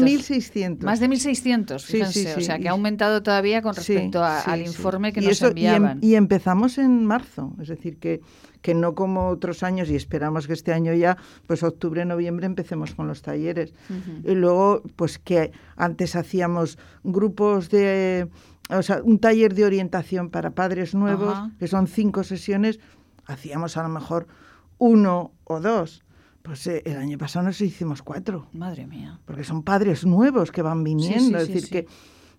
1.600. 0.80 0.84
Más 0.84 0.98
de 0.98 1.08
1.600, 1.08 1.82
Sí, 1.84 1.92
fíjense. 1.92 2.34
sí, 2.34 2.40
O 2.40 2.40
sea, 2.40 2.58
que 2.58 2.66
ha 2.68 2.72
aumentado 2.72 3.22
todavía 3.22 3.62
con 3.62 3.72
respecto 3.76 4.24
a- 4.24 4.40
al 4.40 4.62
informe 4.62 5.12
que 5.12 5.20
Y 5.20 5.24
nos 5.26 5.32
eso- 5.34 5.46
enviaban. 5.92 5.98
Y, 6.02 6.14
empezamos 6.14 6.78
en 6.78 7.04
marzo, 7.06 7.54
es 7.60 7.68
decir, 7.68 7.98
que, 7.98 8.20
que 8.62 8.74
no 8.74 8.94
como 8.94 9.28
otros 9.28 9.62
años, 9.62 9.90
y 9.90 9.96
esperamos 9.96 10.46
que 10.46 10.52
este 10.52 10.72
año 10.72 10.92
ya, 10.94 11.16
pues 11.46 11.62
octubre, 11.62 12.04
noviembre, 12.04 12.46
empecemos 12.46 12.94
con 12.94 13.06
los 13.08 13.22
talleres. 13.22 13.74
Ujú. 13.90 14.30
Y 14.30 14.34
luego, 14.34 14.82
pues 14.96 15.18
que 15.18 15.52
antes 15.76 16.16
hacíamos 16.16 16.78
grupos 17.04 17.70
de, 17.70 18.28
o 18.68 18.82
sea, 18.82 19.00
un 19.02 19.18
taller 19.18 19.54
de 19.54 19.64
orientación 19.64 20.30
para 20.30 20.50
padres 20.50 20.94
nuevos, 20.94 21.38
que 21.58 21.68
son 21.68 21.86
cinco 21.86 22.24
sesiones, 22.24 22.80
hacíamos 23.26 23.76
a 23.76 23.82
lo 23.82 23.88
mejor 23.88 24.26
uno 24.78 25.32
o 25.44 25.60
dos. 25.60 26.02
Pues 26.42 26.64
eh, 26.68 26.82
el 26.84 26.96
año 26.96 27.18
pasado 27.18 27.44
nos 27.44 27.60
hicimos 27.60 28.02
cuatro 28.02 28.46
Madre 28.52 28.86
mía. 28.86 29.18
porque 29.24 29.42
son 29.42 29.64
padres 29.64 30.06
nuevos 30.06 30.52
que 30.52 30.62
van 30.62 30.84
viniendo, 30.84 31.38
sí, 31.40 31.42
es 31.42 31.46
sí, 31.46 31.52
decir, 31.52 31.62
sí. 31.62 31.70
que 31.70 31.86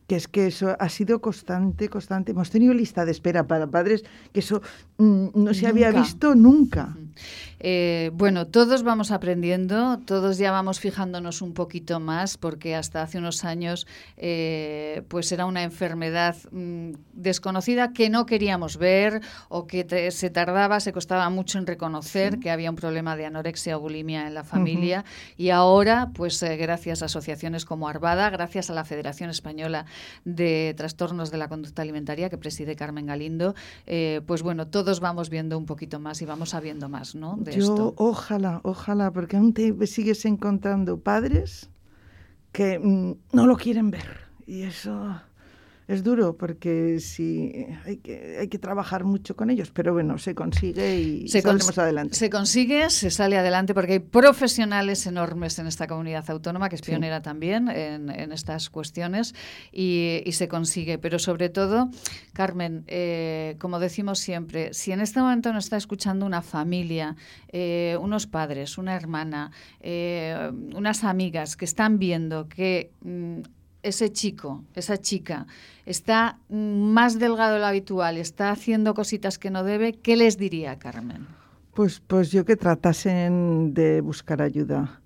que 0.08 0.16
es 0.16 0.28
que 0.28 0.48
eso 0.48 0.76
ha 0.80 0.90
sido 0.90 1.20
constante, 1.20 1.90
constante. 1.90 2.32
Hemos 2.32 2.50
tenido 2.50 2.74
lista 2.74 3.06
de 3.06 3.12
espera 3.12 3.46
para 3.46 3.68
padres, 3.68 4.04
que 4.32 4.40
eso 4.40 4.62
mm, 4.98 5.28
no 5.36 5.54
se 5.54 5.68
había 5.68 5.92
visto 5.92 6.34
nunca. 6.34 6.96
Eh, 7.60 8.12
bueno, 8.14 8.46
todos 8.48 8.84
vamos 8.84 9.12
aprendiendo, 9.12 10.00
todos 10.06 10.38
ya 10.38 10.52
vamos 10.52 10.80
fijándonos 10.80 11.42
un 11.42 11.54
poquito 11.54 12.00
más, 12.00 12.38
porque 12.38 12.76
hasta 12.76 13.02
hace 13.02 13.18
unos 13.18 13.44
años 13.44 13.88
eh, 14.18 15.04
pues 15.08 15.32
era 15.32 15.46
una 15.46 15.64
enfermedad 15.64 16.36
mm, 16.52 16.92
desconocida 17.14 17.94
que 17.94 18.10
no 18.10 18.26
queríamos 18.26 18.78
ver 18.78 19.22
o 19.50 19.66
que 19.66 20.12
se 20.12 20.30
tardaba, 20.30 20.80
se 20.80 20.94
costaba 20.94 21.30
mucho 21.30 21.58
en 21.58 21.66
reconocer 21.66 22.40
que 22.40 22.52
había 22.52 22.70
un 22.70 22.76
problema 22.76 23.16
de 23.16 23.26
anorexia 23.26 23.78
o 23.78 23.80
bulimia 23.80 24.28
en 24.28 24.34
la 24.34 24.44
familia. 24.44 25.04
Y 25.36 25.50
ahora, 25.50 26.12
pues 26.14 26.42
eh, 26.44 26.58
gracias 26.58 27.02
a 27.02 27.06
asociaciones 27.06 27.66
como 27.66 27.88
Arvada, 27.88 28.30
gracias 28.30 28.70
a 28.70 28.74
la 28.74 28.86
Federación 28.86 29.30
Española 29.30 29.86
de 30.26 30.74
Trastornos 30.78 31.32
de 31.32 31.38
la 31.38 31.48
Conducta 31.48 31.82
Alimentaria 31.82 32.30
que 32.30 32.38
preside 32.38 32.76
Carmen 32.76 33.06
Galindo, 33.06 33.56
pues 34.26 34.42
bueno, 34.42 34.68
todos 34.68 35.00
vamos 35.00 35.30
viendo 35.30 35.58
un 35.58 35.66
poquito 35.66 36.00
más 36.00 36.22
y 36.22 36.26
vamos 36.26 36.50
sabiendo 36.50 36.90
más, 36.90 37.16
¿no? 37.16 37.38
Yo, 37.52 37.94
ojalá, 37.98 38.62
ojalá, 38.64 39.12
porque 39.12 39.38
aún 39.38 39.54
te 39.54 39.88
sigues 39.88 40.26
encontrando 40.26 41.00
padres 41.00 41.70
que 42.52 42.80
mm, 42.80 43.14
no 43.34 43.48
lo 43.48 43.58
quieren 43.58 43.92
ver. 43.92 44.28
Y 44.46 44.64
eso 44.64 45.22
es 45.88 46.04
duro 46.04 46.36
porque 46.36 47.00
sí 47.00 47.66
hay 47.86 47.98
que, 47.98 48.38
hay 48.40 48.48
que 48.50 48.60
trabajar 48.60 49.06
mucho 49.06 49.36
con 49.36 49.50
ellos, 49.50 49.72
pero 49.72 49.94
bueno, 49.94 50.18
se 50.18 50.36
consigue 50.36 51.00
y 51.00 51.28
se 51.30 51.40
adelante. 51.40 52.16
Se 52.16 52.30
consigue, 52.30 52.90
se 52.90 53.10
sale 53.10 53.38
adelante 53.38 53.74
porque 53.74 53.94
hay 53.94 54.00
profesionales 54.00 55.08
enormes 55.08 55.58
en 55.60 55.68
esta 55.68 55.88
comunidad 55.88 56.30
autónoma, 56.30 56.68
que 56.68 56.76
es 56.76 56.82
pionera 56.82 57.22
también 57.22 57.70
en, 57.70 58.10
estas 58.32 58.70
cuestiones, 58.70 59.34
y, 59.72 60.24
se 60.32 60.48
consigue. 60.48 60.98
Pero 60.98 61.20
sobre 61.20 61.50
todo, 61.50 61.90
Carmen, 62.34 62.84
eh, 62.88 63.56
como 63.60 63.80
decimos 63.80 64.20
siempre, 64.20 64.74
si 64.74 64.92
en 64.92 65.00
este 65.00 65.20
momento 65.20 65.54
nos 65.54 65.66
está 65.66 65.78
escuchando 65.78 66.26
una 66.26 66.42
familia, 66.42 67.16
eh, 67.48 67.98
unos 68.00 68.28
padres, 68.28 68.78
una 68.78 68.96
hermana, 68.96 69.52
eh, 69.80 70.52
unas 70.76 71.04
amigas 71.04 71.56
que 71.56 71.66
están 71.66 71.98
viendo 71.98 72.48
que 72.50 72.92
mm, 73.02 73.42
ese 73.88 74.12
chico, 74.12 74.64
esa 74.76 74.98
chica, 74.98 75.48
está 75.86 76.40
más 76.50 77.20
delgado 77.20 77.56
de 77.56 77.60
lo 77.60 77.66
habitual, 77.66 78.18
está 78.18 78.52
haciendo 78.52 78.94
cositas 78.94 79.38
que 79.38 79.50
no 79.50 79.64
debe, 79.64 79.94
¿qué 79.94 80.16
les 80.16 80.38
diría 80.38 80.78
Carmen? 80.78 81.28
Pues, 81.74 82.02
pues 82.06 82.32
yo 82.32 82.46
que 82.46 82.56
tratasen 82.56 83.74
de 83.74 84.02
buscar 84.02 84.42
ayuda, 84.42 85.02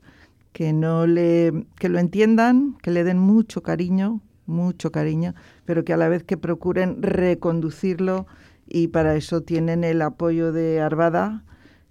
que 0.54 0.74
no 0.74 1.08
le, 1.08 1.66
que 1.78 1.90
lo 1.90 2.00
entiendan, 2.00 2.78
que 2.82 2.92
le 2.92 3.04
den 3.04 3.20
mucho 3.20 3.62
cariño, 3.62 4.22
mucho 4.46 4.92
cariño, 4.92 5.34
pero 5.66 5.84
que 5.84 5.94
a 5.94 5.98
la 5.98 6.10
vez 6.10 6.24
que 6.24 6.38
procuren 6.38 7.02
reconducirlo 7.02 8.28
y 8.68 8.88
para 8.88 9.16
eso 9.16 9.42
tienen 9.42 9.84
el 9.84 10.02
apoyo 10.02 10.52
de 10.52 10.82
Arvada, 10.82 11.44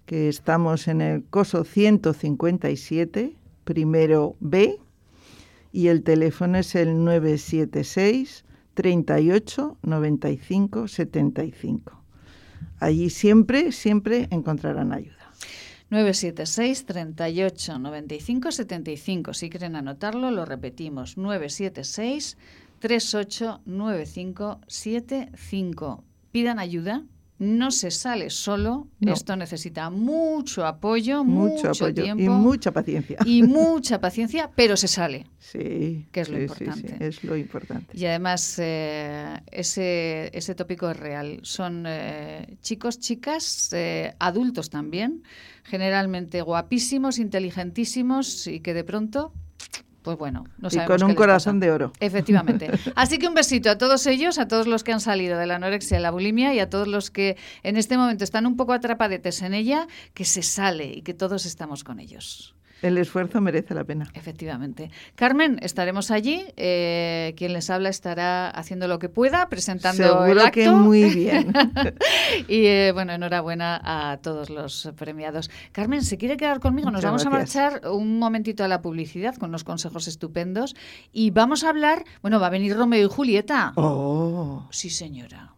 que 0.05 0.27
estamos 0.27 0.87
en 0.87 1.01
el 1.01 1.23
COSO 1.25 1.63
157, 1.63 3.35
primero 3.63 4.35
B, 4.39 4.79
y 5.71 5.87
el 5.87 6.03
teléfono 6.03 6.57
es 6.57 6.75
el 6.75 7.03
976 7.03 8.45
38 8.73 9.77
95 9.81 10.87
75. 10.87 12.03
Allí 12.79 13.09
siempre, 13.09 13.71
siempre 13.71 14.27
encontrarán 14.31 14.91
ayuda. 14.91 15.31
976 15.89 16.85
38 16.85 17.79
95 17.79 18.51
75. 18.51 19.33
Si 19.33 19.49
quieren 19.49 19.75
anotarlo, 19.75 20.31
lo 20.31 20.45
repetimos. 20.45 21.17
976 21.17 22.37
38 22.79 23.61
95 23.65 24.61
75. 24.67 26.03
Pidan 26.31 26.59
ayuda 26.59 27.03
no 27.41 27.71
se 27.71 27.89
sale 27.89 28.29
solo. 28.29 28.87
Esto 29.01 29.35
necesita 29.35 29.89
mucho 29.89 30.63
apoyo, 30.63 31.23
mucho, 31.23 31.71
tiempo 31.91 32.21
y 32.21 32.29
mucha 32.29 32.71
paciencia. 32.71 33.17
Y 33.25 33.41
mucha 33.41 33.99
paciencia, 33.99 34.51
pero 34.55 34.77
se 34.77 34.87
sale. 34.87 35.25
Sí. 35.39 36.05
Que 36.11 36.21
es 36.21 36.29
lo 36.29 36.39
importante. 36.39 36.97
es 36.99 37.23
lo 37.23 37.35
importante. 37.35 37.97
Y 37.97 38.05
además, 38.05 38.59
eh, 38.59 39.39
ese, 39.51 40.29
ese 40.37 40.53
tópico 40.53 40.91
es 40.91 40.97
real. 40.97 41.39
Son 41.41 41.85
eh, 41.87 42.57
chicos, 42.61 42.99
chicas, 42.99 43.73
eh, 43.73 44.13
adultos 44.19 44.69
también, 44.69 45.23
generalmente 45.63 46.43
guapísimos, 46.43 47.17
inteligentísimos 47.17 48.45
y 48.45 48.59
que 48.59 48.75
de 48.75 48.83
pronto 48.83 49.33
pues 50.01 50.17
bueno, 50.17 50.45
no 50.57 50.69
Y 50.71 50.85
con 50.85 51.03
un 51.03 51.15
corazón 51.15 51.59
de 51.59 51.71
oro. 51.71 51.91
Efectivamente. 51.99 52.71
Así 52.95 53.19
que 53.19 53.27
un 53.27 53.33
besito 53.33 53.69
a 53.69 53.77
todos 53.77 54.07
ellos, 54.07 54.39
a 54.39 54.47
todos 54.47 54.67
los 54.67 54.83
que 54.83 54.93
han 54.93 55.01
salido 55.01 55.37
de 55.37 55.45
la 55.45 55.55
anorexia 55.55 55.99
y 55.99 56.01
la 56.01 56.11
bulimia 56.11 56.53
y 56.53 56.59
a 56.59 56.69
todos 56.69 56.87
los 56.87 57.11
que 57.11 57.37
en 57.63 57.77
este 57.77 57.97
momento 57.97 58.23
están 58.23 58.45
un 58.45 58.57
poco 58.57 58.73
atrapadetes 58.73 59.41
en 59.41 59.53
ella, 59.53 59.87
que 60.13 60.25
se 60.25 60.41
sale 60.41 60.85
y 60.85 61.01
que 61.01 61.13
todos 61.13 61.45
estamos 61.45 61.83
con 61.83 61.99
ellos. 61.99 62.55
El 62.81 62.97
esfuerzo 62.97 63.41
merece 63.41 63.73
la 63.73 63.83
pena. 63.83 64.07
Efectivamente. 64.13 64.89
Carmen, 65.15 65.59
estaremos 65.61 66.11
allí. 66.11 66.45
Eh, 66.57 67.33
quien 67.37 67.53
les 67.53 67.69
habla 67.69 67.89
estará 67.89 68.49
haciendo 68.49 68.87
lo 68.87 68.97
que 68.99 69.09
pueda, 69.09 69.49
presentando 69.49 70.03
Seguro 70.03 70.25
el 70.25 70.39
acto. 70.39 70.51
que 70.51 70.69
muy 70.71 71.03
bien. 71.15 71.53
y 72.47 72.65
eh, 72.65 72.91
bueno, 72.93 73.13
enhorabuena 73.13 73.79
a 73.83 74.17
todos 74.17 74.49
los 74.49 74.91
premiados. 74.97 75.49
Carmen, 75.71 76.03
¿se 76.03 76.17
quiere 76.17 76.37
quedar 76.37 76.59
conmigo? 76.59 76.89
Nos 76.91 77.03
vamos 77.03 77.25
a 77.25 77.29
marchar 77.29 77.81
un 77.91 78.17
momentito 78.19 78.63
a 78.63 78.67
la 78.67 78.81
publicidad 78.81 79.35
con 79.35 79.49
unos 79.49 79.63
consejos 79.63 80.07
estupendos 80.07 80.75
y 81.11 81.31
vamos 81.31 81.63
a 81.63 81.69
hablar. 81.69 82.03
Bueno, 82.21 82.39
va 82.39 82.47
a 82.47 82.51
venir 82.51 82.75
Romeo 82.75 83.05
y 83.05 83.09
Julieta. 83.09 83.73
Oh. 83.75 84.67
Sí, 84.71 84.89
señora. 84.89 85.53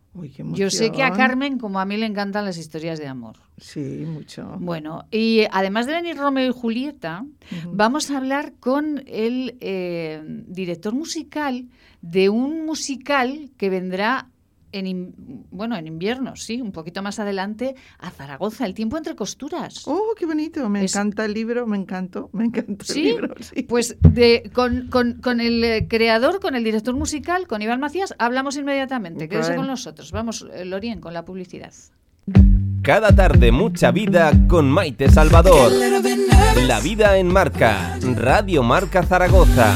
Yo 0.53 0.69
sé 0.69 0.91
que 0.91 1.01
a 1.01 1.11
Carmen, 1.11 1.57
como 1.57 1.79
a 1.79 1.85
mí, 1.85 1.97
le 1.97 2.05
encantan 2.05 2.45
las 2.45 2.57
historias 2.57 2.99
de 2.99 3.07
amor. 3.07 3.37
Sí, 3.57 4.03
mucho. 4.05 4.57
Bueno, 4.59 5.05
y 5.09 5.45
además 5.51 5.87
de 5.87 5.93
venir 5.93 6.17
Romeo 6.17 6.49
y 6.49 6.53
Julieta, 6.53 7.25
vamos 7.71 8.11
a 8.11 8.17
hablar 8.17 8.53
con 8.59 9.03
el 9.07 9.57
eh, 9.59 10.21
director 10.23 10.93
musical 10.93 11.67
de 12.01 12.29
un 12.29 12.65
musical 12.65 13.49
que 13.57 13.69
vendrá 13.69 14.29
en, 14.73 15.45
bueno, 15.51 15.75
en 15.75 15.87
invierno, 15.87 16.35
sí, 16.35 16.61
un 16.61 16.71
poquito 16.71 17.01
más 17.01 17.19
adelante, 17.19 17.75
a 17.99 18.09
Zaragoza, 18.09 18.65
El 18.65 18.73
tiempo 18.73 18.97
entre 18.97 19.15
costuras. 19.15 19.83
¡Oh, 19.87 20.13
qué 20.17 20.25
bonito! 20.25 20.67
Me 20.69 20.81
encanta 20.81 21.25
el 21.25 21.33
libro, 21.33 21.65
me 21.67 21.77
encantó, 21.77 22.29
me 22.33 22.45
encanta 22.45 22.85
el 22.89 23.03
libro. 23.03 23.33
Sí. 23.43 23.63
Pues 23.63 23.97
de, 24.01 24.49
con, 24.53 24.87
con, 24.87 25.13
con, 25.21 25.41
el 25.41 25.63
eh, 25.63 25.87
creador, 25.89 26.39
con 26.39 26.55
el 26.55 26.63
director 26.63 26.95
musical, 26.95 27.45
con 27.47 27.61
Iván 27.61 27.79
Macías, 27.79 28.15
hablamos 28.17 28.55
inmediatamente. 28.57 29.27
Quédese 29.27 29.55
con 29.55 29.67
nosotros. 29.67 30.11
Vamos, 30.11 30.47
eh, 30.53 30.65
Lorien, 30.65 31.01
con 31.01 31.13
la 31.13 31.25
publicidad. 31.25 31.73
Cada 32.81 33.15
tarde 33.15 33.51
mucha 33.51 33.91
vida 33.91 34.31
con 34.47 34.69
Maite 34.69 35.09
Salvador. 35.09 35.71
La 36.67 36.79
vida 36.79 37.17
en 37.17 37.27
marca. 37.27 37.97
Radio 38.15 38.63
Marca 38.63 39.03
Zaragoza. 39.03 39.75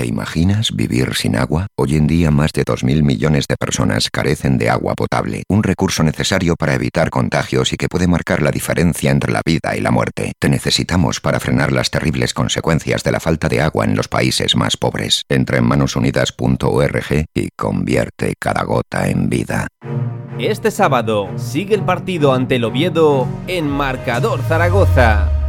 ¿Te 0.00 0.06
imaginas 0.06 0.74
vivir 0.74 1.14
sin 1.14 1.36
agua? 1.36 1.66
Hoy 1.76 1.96
en 1.96 2.06
día 2.06 2.30
más 2.30 2.52
de 2.54 2.64
2.000 2.64 3.02
millones 3.02 3.44
de 3.46 3.56
personas 3.56 4.08
carecen 4.08 4.56
de 4.56 4.70
agua 4.70 4.94
potable, 4.94 5.42
un 5.46 5.62
recurso 5.62 6.02
necesario 6.02 6.56
para 6.56 6.72
evitar 6.72 7.10
contagios 7.10 7.74
y 7.74 7.76
que 7.76 7.86
puede 7.86 8.06
marcar 8.06 8.40
la 8.40 8.50
diferencia 8.50 9.10
entre 9.10 9.30
la 9.30 9.42
vida 9.44 9.76
y 9.76 9.82
la 9.82 9.90
muerte. 9.90 10.32
Te 10.38 10.48
necesitamos 10.48 11.20
para 11.20 11.38
frenar 11.38 11.70
las 11.70 11.90
terribles 11.90 12.32
consecuencias 12.32 13.04
de 13.04 13.12
la 13.12 13.20
falta 13.20 13.50
de 13.50 13.60
agua 13.60 13.84
en 13.84 13.94
los 13.94 14.08
países 14.08 14.56
más 14.56 14.78
pobres. 14.78 15.24
Entra 15.28 15.58
en 15.58 15.66
manosunidas.org 15.66 17.26
y 17.34 17.48
convierte 17.54 18.32
cada 18.40 18.64
gota 18.64 19.06
en 19.06 19.28
vida. 19.28 19.68
Este 20.38 20.70
sábado 20.70 21.28
sigue 21.36 21.74
el 21.74 21.82
partido 21.82 22.32
ante 22.32 22.56
el 22.56 22.64
Oviedo 22.64 23.28
en 23.48 23.68
Marcador 23.68 24.40
Zaragoza. 24.48 25.39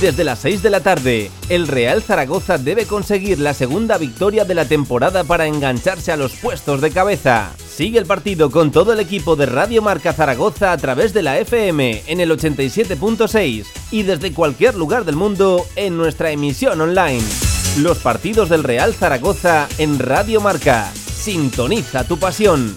Desde 0.00 0.24
las 0.24 0.40
6 0.40 0.62
de 0.62 0.70
la 0.70 0.80
tarde, 0.80 1.30
el 1.48 1.68
Real 1.68 2.02
Zaragoza 2.02 2.58
debe 2.58 2.84
conseguir 2.84 3.38
la 3.38 3.54
segunda 3.54 3.96
victoria 3.96 4.44
de 4.44 4.54
la 4.54 4.66
temporada 4.66 5.24
para 5.24 5.46
engancharse 5.46 6.12
a 6.12 6.16
los 6.16 6.32
puestos 6.34 6.80
de 6.80 6.90
cabeza. 6.90 7.52
Sigue 7.66 7.98
el 7.98 8.04
partido 8.04 8.50
con 8.50 8.70
todo 8.70 8.92
el 8.92 9.00
equipo 9.00 9.34
de 9.34 9.46
Radio 9.46 9.82
Marca 9.82 10.12
Zaragoza 10.12 10.72
a 10.72 10.76
través 10.76 11.14
de 11.14 11.22
la 11.22 11.38
FM 11.38 12.02
en 12.06 12.20
el 12.20 12.30
87.6 12.30 13.64
y 13.92 14.02
desde 14.02 14.32
cualquier 14.32 14.74
lugar 14.74 15.04
del 15.04 15.16
mundo 15.16 15.64
en 15.74 15.96
nuestra 15.96 16.30
emisión 16.30 16.80
online. 16.80 17.24
Los 17.78 17.98
partidos 17.98 18.48
del 18.48 18.62
Real 18.62 18.94
Zaragoza 18.94 19.68
en 19.78 19.98
Radio 19.98 20.40
Marca. 20.40 20.92
Sintoniza 20.94 22.04
tu 22.04 22.18
pasión. 22.18 22.76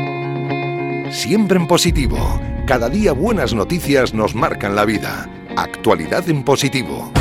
Siempre 1.21 1.59
en 1.59 1.67
positivo. 1.67 2.17
Cada 2.65 2.89
día 2.89 3.11
buenas 3.11 3.53
noticias 3.53 4.11
nos 4.11 4.33
marcan 4.33 4.75
la 4.75 4.85
vida. 4.85 5.29
Actualidad 5.55 6.27
en 6.27 6.41
positivo. 6.41 7.11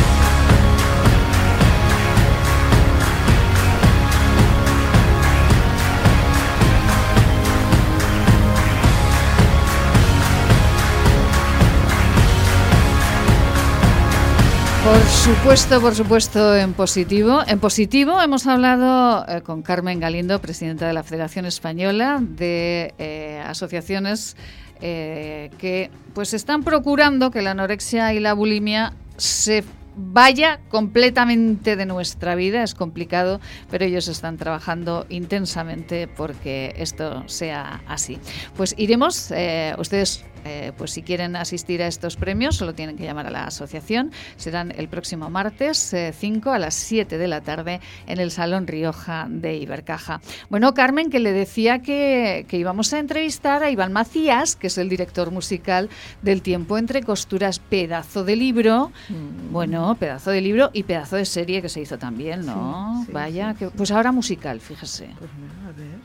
Por 14.84 15.02
supuesto, 15.02 15.80
por 15.82 15.94
supuesto, 15.94 16.56
en 16.56 16.72
positivo. 16.72 17.42
En 17.46 17.60
positivo 17.60 18.18
hemos 18.22 18.46
hablado 18.46 19.26
eh, 19.28 19.42
con 19.42 19.60
Carmen 19.60 20.00
Galindo, 20.00 20.40
presidenta 20.40 20.86
de 20.86 20.94
la 20.94 21.02
Federación 21.02 21.44
Española 21.44 22.18
de 22.22 22.94
eh, 22.98 23.42
Asociaciones 23.46 24.38
eh, 24.80 25.50
que 25.58 25.90
pues 26.14 26.32
están 26.32 26.62
procurando 26.62 27.30
que 27.30 27.42
la 27.42 27.50
anorexia 27.50 28.14
y 28.14 28.20
la 28.20 28.32
bulimia 28.32 28.94
se 29.18 29.64
vaya 29.96 30.60
completamente 30.70 31.76
de 31.76 31.84
nuestra 31.84 32.34
vida. 32.34 32.62
Es 32.62 32.74
complicado, 32.74 33.38
pero 33.70 33.84
ellos 33.84 34.08
están 34.08 34.38
trabajando 34.38 35.04
intensamente 35.10 36.08
porque 36.08 36.74
esto 36.78 37.28
sea 37.28 37.82
así. 37.86 38.18
Pues 38.56 38.74
iremos, 38.78 39.30
ustedes 39.76 40.24
eh, 40.44 40.72
pues 40.76 40.92
si 40.92 41.02
quieren 41.02 41.36
asistir 41.36 41.82
a 41.82 41.86
estos 41.86 42.16
premios, 42.16 42.56
solo 42.56 42.74
tienen 42.74 42.96
que 42.96 43.04
llamar 43.04 43.26
a 43.26 43.30
la 43.30 43.44
asociación. 43.44 44.12
Serán 44.36 44.72
el 44.76 44.88
próximo 44.88 45.30
martes 45.30 45.94
5 46.12 46.50
eh, 46.50 46.54
a 46.54 46.58
las 46.58 46.74
7 46.74 47.18
de 47.18 47.28
la 47.28 47.40
tarde 47.40 47.80
en 48.06 48.20
el 48.20 48.30
Salón 48.30 48.66
Rioja 48.66 49.26
de 49.28 49.56
Ibercaja. 49.56 50.20
Bueno, 50.48 50.74
Carmen, 50.74 51.10
que 51.10 51.20
le 51.20 51.32
decía 51.32 51.80
que, 51.80 52.46
íbamos 52.50 52.92
a 52.92 52.98
entrevistar 52.98 53.62
a 53.62 53.70
Iván 53.70 53.92
Macías, 53.92 54.56
que 54.56 54.66
es 54.66 54.78
el 54.78 54.88
director 54.88 55.30
musical 55.30 55.88
del 56.22 56.42
Tiempo 56.42 56.78
entre 56.78 57.02
Costuras, 57.02 57.58
pedazo 57.58 58.24
de 58.24 58.36
libro. 58.36 58.92
Mm. 59.08 59.52
Bueno, 59.52 59.94
pedazo 59.98 60.30
de 60.30 60.40
libro 60.40 60.70
y 60.72 60.82
pedazo 60.82 61.16
de 61.16 61.24
serie 61.24 61.62
que 61.62 61.68
se 61.68 61.80
hizo 61.80 61.98
también, 61.98 62.46
¿no? 62.46 63.06
Vaya, 63.12 63.54
Que, 63.54 63.70
pues 63.70 63.90
ahora 63.90 64.12
musical, 64.12 64.60
fíjese. 64.60 65.10
Pues, 65.18 65.30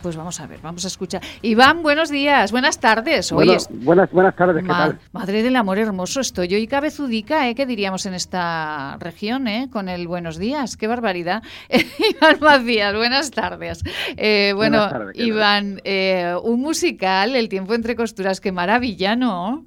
pues, 0.02 0.16
vamos 0.16 0.40
a 0.40 0.48
ver, 0.48 0.60
vamos 0.62 0.86
a 0.86 0.88
escuchar. 0.88 1.22
Iván, 1.42 1.82
buenos 1.82 2.10
días, 2.10 2.52
buenas 2.52 2.80
tardes. 2.80 3.32
buenas, 3.32 3.68
buenas 3.72 4.25
buenas 4.26 4.36
tardes, 4.36 4.64
¿qué 4.64 4.70
tal? 4.70 5.00
Madre 5.12 5.44
del 5.44 5.56
amor 5.56 5.78
hermoso, 5.78 6.20
estoy 6.20 6.48
yo 6.48 6.58
y 6.58 6.66
cabezudica, 6.68 7.48
¿eh? 7.48 7.54
¿Qué 7.54 7.66
diríamos 7.66 8.06
en 8.08 8.16
esta 8.16 8.98
región, 9.00 9.48
eh? 9.48 9.70
Con 9.72 9.88
el 9.88 10.08
buenos 10.08 10.40
días, 10.40 10.78
qué 10.78 10.88
barbaridad. 10.88 11.44
Iván 11.70 12.38
Macías, 12.42 12.96
buenas 12.96 13.30
tardes. 13.30 13.84
Eh, 14.18 14.54
bueno, 14.56 14.90
Iván, 15.14 15.80
eh, 15.84 16.34
un 16.44 16.62
musical, 16.62 17.36
El 17.36 17.50
tiempo 17.50 17.76
entre 17.76 17.96
costuras, 17.96 18.42
qué 18.42 18.52
maravilla, 18.52 19.16
¿no? 19.16 19.66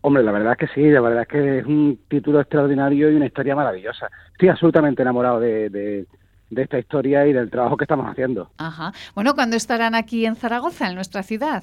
Hombre, 0.00 0.22
la 0.22 0.32
verdad 0.32 0.56
es 0.58 0.68
que 0.68 0.74
sí, 0.74 0.88
la 0.88 1.00
verdad 1.00 1.22
es 1.22 1.28
que 1.28 1.58
es 1.58 1.66
un 1.66 2.00
título 2.08 2.40
extraordinario 2.40 3.10
y 3.10 3.14
una 3.14 3.26
historia 3.26 3.54
maravillosa. 3.54 4.08
Estoy 4.32 4.48
absolutamente 4.48 5.02
enamorado 5.02 5.40
de, 5.40 5.68
de, 5.68 6.06
de 6.50 6.62
esta 6.62 6.78
historia 6.78 7.26
y 7.26 7.34
del 7.34 7.50
trabajo 7.50 7.76
que 7.76 7.84
estamos 7.84 8.10
haciendo. 8.10 8.50
Ajá. 8.56 8.92
Bueno, 9.14 9.34
¿cuándo 9.34 9.56
estarán 9.56 9.94
aquí 9.94 10.24
en 10.24 10.36
Zaragoza, 10.36 10.88
en 10.88 10.94
nuestra 10.94 11.22
ciudad? 11.22 11.62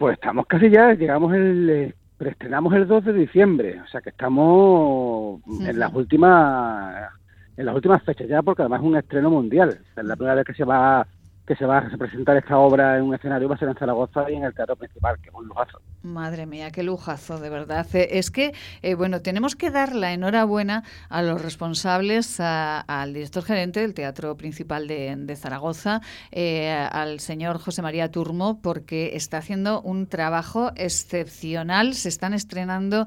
Pues 0.00 0.14
estamos 0.14 0.46
casi 0.46 0.70
ya, 0.70 0.94
llegamos 0.94 1.34
el, 1.34 1.68
eh, 1.68 1.94
preestrenamos 2.16 2.72
el 2.72 2.88
2 2.88 3.04
de 3.04 3.12
diciembre, 3.12 3.82
o 3.82 3.86
sea 3.86 4.00
que 4.00 4.08
estamos 4.08 5.42
en 5.60 5.78
las 5.78 5.92
últimas 5.92 7.10
en 7.58 7.66
las 7.66 7.74
últimas 7.74 8.02
fechas 8.02 8.26
ya, 8.26 8.40
porque 8.40 8.62
además 8.62 8.80
es 8.80 8.86
un 8.86 8.96
estreno 8.96 9.28
mundial. 9.28 9.78
Es 9.94 10.02
la 10.02 10.16
primera 10.16 10.36
vez 10.36 10.46
que 10.46 10.54
se 10.54 10.64
va 10.64 11.06
que 11.46 11.54
se 11.54 11.66
va 11.66 11.78
a 11.78 11.96
presentar 11.98 12.34
esta 12.38 12.56
obra 12.56 12.96
en 12.96 13.04
un 13.04 13.14
escenario 13.14 13.46
va 13.46 13.56
a 13.56 13.58
ser 13.58 13.68
en 13.68 13.74
Zaragoza 13.74 14.30
y 14.30 14.36
en 14.36 14.44
el 14.44 14.54
teatro 14.54 14.74
principal, 14.74 15.18
que 15.20 15.28
es 15.28 15.34
un 15.34 15.46
lujazo. 15.46 15.82
Madre 16.02 16.46
mía, 16.46 16.70
qué 16.70 16.82
lujazo, 16.82 17.38
de 17.38 17.50
verdad. 17.50 17.86
Eh, 17.92 18.08
es 18.12 18.30
que, 18.30 18.54
eh, 18.80 18.94
bueno, 18.94 19.20
tenemos 19.20 19.54
que 19.54 19.70
dar 19.70 19.94
la 19.94 20.14
enhorabuena 20.14 20.82
a 21.10 21.20
los 21.20 21.42
responsables, 21.42 22.40
al 22.40 23.12
director 23.12 23.42
gerente 23.42 23.80
del 23.80 23.92
Teatro 23.92 24.34
Principal 24.34 24.88
de, 24.88 25.36
Zaragoza, 25.36 26.00
eh, 26.32 26.70
al 26.70 27.20
señor 27.20 27.58
José 27.58 27.82
María 27.82 28.10
Turmo, 28.10 28.62
porque 28.62 29.10
está 29.14 29.38
haciendo 29.38 29.82
un 29.82 30.06
trabajo 30.06 30.72
excepcional. 30.74 31.94
Se 31.94 32.08
están 32.08 32.32
estrenando 32.32 33.06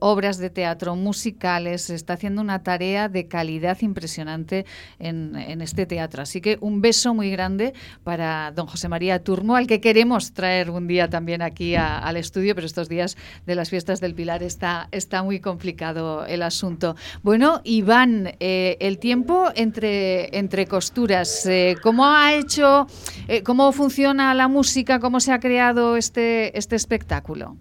obras 0.00 0.36
de 0.36 0.50
teatro 0.50 0.96
musicales, 0.96 1.82
se 1.82 1.94
está 1.94 2.12
haciendo 2.14 2.42
una 2.42 2.62
tarea 2.62 3.08
de 3.08 3.26
calidad 3.26 3.78
impresionante 3.80 4.66
en, 4.98 5.34
este 5.62 5.86
teatro. 5.86 6.22
Así 6.22 6.42
que 6.42 6.58
un 6.60 6.82
beso 6.82 7.14
muy 7.14 7.30
grande 7.30 7.72
para 8.04 8.52
don 8.52 8.66
José 8.66 8.88
María 8.88 9.24
Turmo, 9.24 9.56
al 9.56 9.66
que 9.66 9.80
queremos 9.80 10.32
traer 10.32 10.70
un 10.70 10.86
día 10.86 11.08
también 11.08 11.40
aquí 11.40 11.74
al 11.74 12.17
estudio, 12.18 12.54
pero 12.54 12.66
estos 12.66 12.88
días 12.88 13.16
de 13.46 13.54
las 13.54 13.70
fiestas 13.70 14.00
del 14.00 14.14
Pilar 14.14 14.42
está, 14.42 14.88
está 14.92 15.22
muy 15.22 15.40
complicado 15.40 16.26
el 16.26 16.42
asunto. 16.42 16.96
Bueno, 17.22 17.60
Iván, 17.64 18.32
eh, 18.40 18.76
el 18.80 18.98
tiempo 18.98 19.48
entre, 19.54 20.36
entre 20.36 20.66
costuras, 20.66 21.46
eh, 21.46 21.76
¿cómo 21.82 22.06
ha 22.06 22.34
hecho, 22.34 22.86
eh, 23.28 23.42
cómo 23.42 23.72
funciona 23.72 24.34
la 24.34 24.48
música, 24.48 25.00
cómo 25.00 25.20
se 25.20 25.32
ha 25.32 25.40
creado 25.40 25.96
este, 25.96 26.56
este 26.56 26.76
espectáculo? 26.76 27.56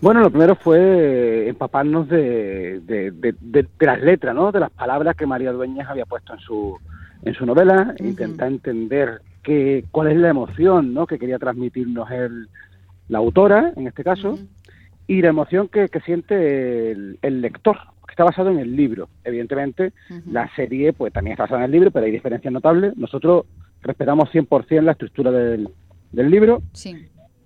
Bueno, 0.00 0.20
lo 0.20 0.30
primero 0.30 0.56
fue 0.56 1.48
empaparnos 1.48 2.08
de, 2.08 2.80
de, 2.80 3.10
de, 3.10 3.66
las 3.80 4.00
letras, 4.00 4.34
¿no? 4.34 4.50
De 4.50 4.60
las 4.60 4.70
palabras 4.70 5.14
que 5.14 5.26
María 5.26 5.52
Dueñas 5.52 5.90
había 5.90 6.06
puesto 6.06 6.32
en 6.32 6.40
su, 6.40 6.78
en 7.22 7.34
su 7.34 7.44
novela, 7.44 7.94
intenta 7.98 8.46
entender 8.46 9.20
que, 9.42 9.84
cuál 9.90 10.08
es 10.08 10.16
la 10.16 10.30
emoción 10.30 10.94
¿no? 10.94 11.06
que 11.06 11.18
quería 11.18 11.38
transmitirnos 11.38 12.10
el, 12.10 12.48
la 13.10 13.18
autora, 13.18 13.72
en 13.76 13.86
este 13.86 14.02
caso, 14.02 14.38
y 15.06 15.20
la 15.20 15.28
emoción 15.28 15.68
que, 15.68 15.88
siente 16.04 16.92
el, 16.92 17.40
lector, 17.42 17.76
que 18.06 18.12
está 18.12 18.24
basado 18.24 18.50
en 18.50 18.58
el 18.60 18.74
libro. 18.74 19.08
Evidentemente, 19.24 19.92
la 20.26 20.48
serie 20.54 20.92
pues 20.92 21.12
también 21.12 21.32
está 21.32 21.44
basada 21.44 21.60
en 21.60 21.64
el 21.66 21.72
libro, 21.72 21.90
pero 21.90 22.06
hay 22.06 22.12
diferencias 22.12 22.52
notables. 22.52 22.96
Nosotros 22.96 23.44
respetamos 23.82 24.30
100% 24.30 24.82
la 24.82 24.92
estructura 24.92 25.30
del, 25.30 25.68
del 26.12 26.30
libro 26.30 26.62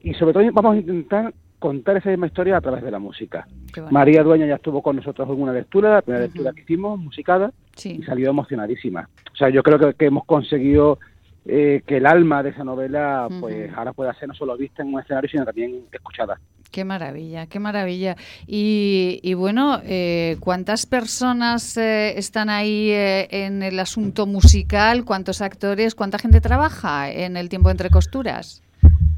y 0.00 0.14
sobre 0.14 0.34
todo 0.34 0.44
vamos 0.52 0.74
a 0.74 0.78
intentar 0.78 1.34
contar 1.58 1.96
esa 1.96 2.10
misma 2.10 2.26
historia 2.26 2.58
a 2.58 2.60
través 2.60 2.82
de 2.82 2.90
la 2.90 2.98
música. 2.98 3.46
María 3.90 4.22
Dueña 4.22 4.44
ya 4.44 4.56
estuvo 4.56 4.82
con 4.82 4.96
nosotros 4.96 5.26
en 5.30 5.40
una 5.40 5.52
lectura, 5.54 5.94
la 5.94 6.02
primera 6.02 6.26
lectura 6.26 6.52
que 6.52 6.60
hicimos, 6.60 6.98
musicada, 6.98 7.52
y 7.82 8.02
salió 8.02 8.28
emocionadísima. 8.28 9.08
O 9.32 9.36
sea, 9.36 9.48
yo 9.48 9.62
creo 9.62 9.94
que, 9.94 10.04
hemos 10.04 10.26
conseguido 10.26 10.98
eh, 11.46 11.82
que 11.86 11.98
el 11.98 12.06
alma 12.06 12.42
de 12.42 12.50
esa 12.50 12.64
novela, 12.64 13.28
pues 13.40 13.70
ahora 13.74 13.92
pueda 13.92 14.14
ser 14.14 14.28
no 14.28 14.34
solo 14.34 14.56
vista 14.56 14.82
en 14.82 14.94
un 14.94 15.00
escenario, 15.00 15.28
sino 15.28 15.44
también 15.44 15.84
escuchada. 15.92 16.38
Qué 16.70 16.84
maravilla, 16.84 17.46
qué 17.46 17.60
maravilla. 17.60 18.16
Y, 18.46 19.34
bueno, 19.34 19.78
eh, 19.84 20.36
¿cuántas 20.40 20.86
personas 20.86 21.76
eh, 21.76 22.18
están 22.18 22.50
ahí 22.50 22.90
en 22.92 23.62
el 23.62 23.78
asunto 23.78 24.26
musical? 24.26 25.04
¿Cuántos 25.04 25.42
actores? 25.42 25.94
¿Cuánta 25.94 26.18
gente 26.18 26.40
trabaja 26.40 27.10
en 27.10 27.36
el 27.36 27.48
tiempo 27.48 27.70
entre 27.70 27.90
costuras? 27.90 28.62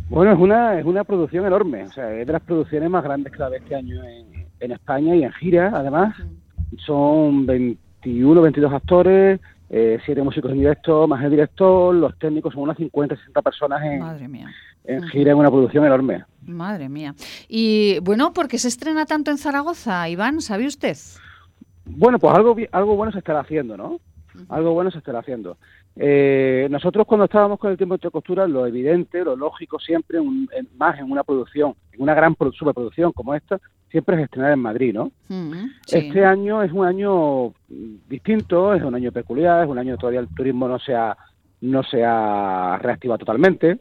Bueno, 0.08 0.32
es 0.32 0.38
una, 0.38 0.78
es 0.78 0.84
una 0.84 1.04
producción 1.04 1.46
enorme, 1.46 1.84
o 1.84 1.90
sea, 1.90 2.12
es 2.12 2.26
de 2.26 2.32
las 2.32 2.42
producciones 2.42 2.90
más 2.90 3.02
grandes 3.02 3.32
que 3.32 3.38
la 3.38 3.50
de 3.50 3.56
este 3.58 3.74
año 3.74 4.04
en, 4.04 4.46
en 4.60 4.72
España 4.72 5.14
y 5.14 5.24
en 5.24 5.32
gira, 5.32 5.72
además. 5.74 6.14
Son 6.84 7.46
21, 7.46 8.42
22 8.42 8.72
actores, 8.72 9.40
eh, 9.68 9.98
siete 10.04 10.22
músicos 10.22 10.50
en 10.52 10.58
directo, 10.58 11.06
más 11.08 11.22
el 11.24 11.30
director, 11.30 11.94
los 11.94 12.16
técnicos, 12.18 12.54
son 12.54 12.64
unas 12.64 12.76
50, 12.76 13.16
60 13.16 13.42
personas 13.42 13.82
en, 13.82 14.40
en 14.84 15.02
gira, 15.08 15.32
en 15.32 15.38
una 15.38 15.50
producción 15.50 15.84
enorme. 15.84 16.24
Madre 16.42 16.88
mía. 16.88 17.14
Y 17.48 17.98
bueno, 18.00 18.32
¿por 18.32 18.48
qué 18.48 18.58
se 18.58 18.68
estrena 18.68 19.06
tanto 19.06 19.30
en 19.30 19.38
Zaragoza, 19.38 20.08
Iván? 20.08 20.40
¿Sabe 20.40 20.66
usted? 20.66 20.96
Bueno, 21.84 22.18
pues 22.18 22.34
algo, 22.34 22.56
algo 22.72 22.96
bueno 22.96 23.12
se 23.12 23.18
estará 23.18 23.40
haciendo, 23.40 23.76
¿no? 23.76 24.00
Algo 24.48 24.72
bueno 24.74 24.90
se 24.90 24.98
estará 24.98 25.20
haciendo. 25.20 25.56
Eh, 25.98 26.68
nosotros 26.70 27.06
cuando 27.06 27.24
estábamos 27.24 27.58
con 27.58 27.70
el 27.70 27.78
tiempo 27.78 27.96
de 27.96 28.10
costura, 28.10 28.46
lo 28.46 28.66
evidente, 28.66 29.24
lo 29.24 29.34
lógico 29.34 29.78
siempre, 29.78 30.18
más 30.76 30.98
en 30.98 31.10
una 31.10 31.24
producción, 31.24 31.74
en 31.92 32.02
una 32.02 32.14
gran 32.14 32.36
superproducción 32.52 33.12
como 33.12 33.34
esta, 33.34 33.58
siempre 33.90 34.16
es 34.16 34.24
estrenar 34.24 34.52
en 34.52 34.58
Madrid, 34.58 34.92
¿no? 34.92 35.10
Este 35.90 36.24
año 36.24 36.62
es 36.62 36.70
un 36.70 36.84
año 36.84 37.54
distinto, 38.08 38.74
es 38.74 38.82
un 38.82 38.94
año 38.94 39.10
peculiar, 39.10 39.64
es 39.64 39.70
un 39.70 39.78
año 39.78 39.96
todavía 39.96 40.20
el 40.20 40.28
turismo 40.28 40.68
no 40.68 40.78
se 40.78 40.94
ha, 40.94 41.16
no 41.62 41.82
se 41.82 42.04
ha 42.04 42.78
reactivado 42.82 43.18
totalmente. 43.18 43.78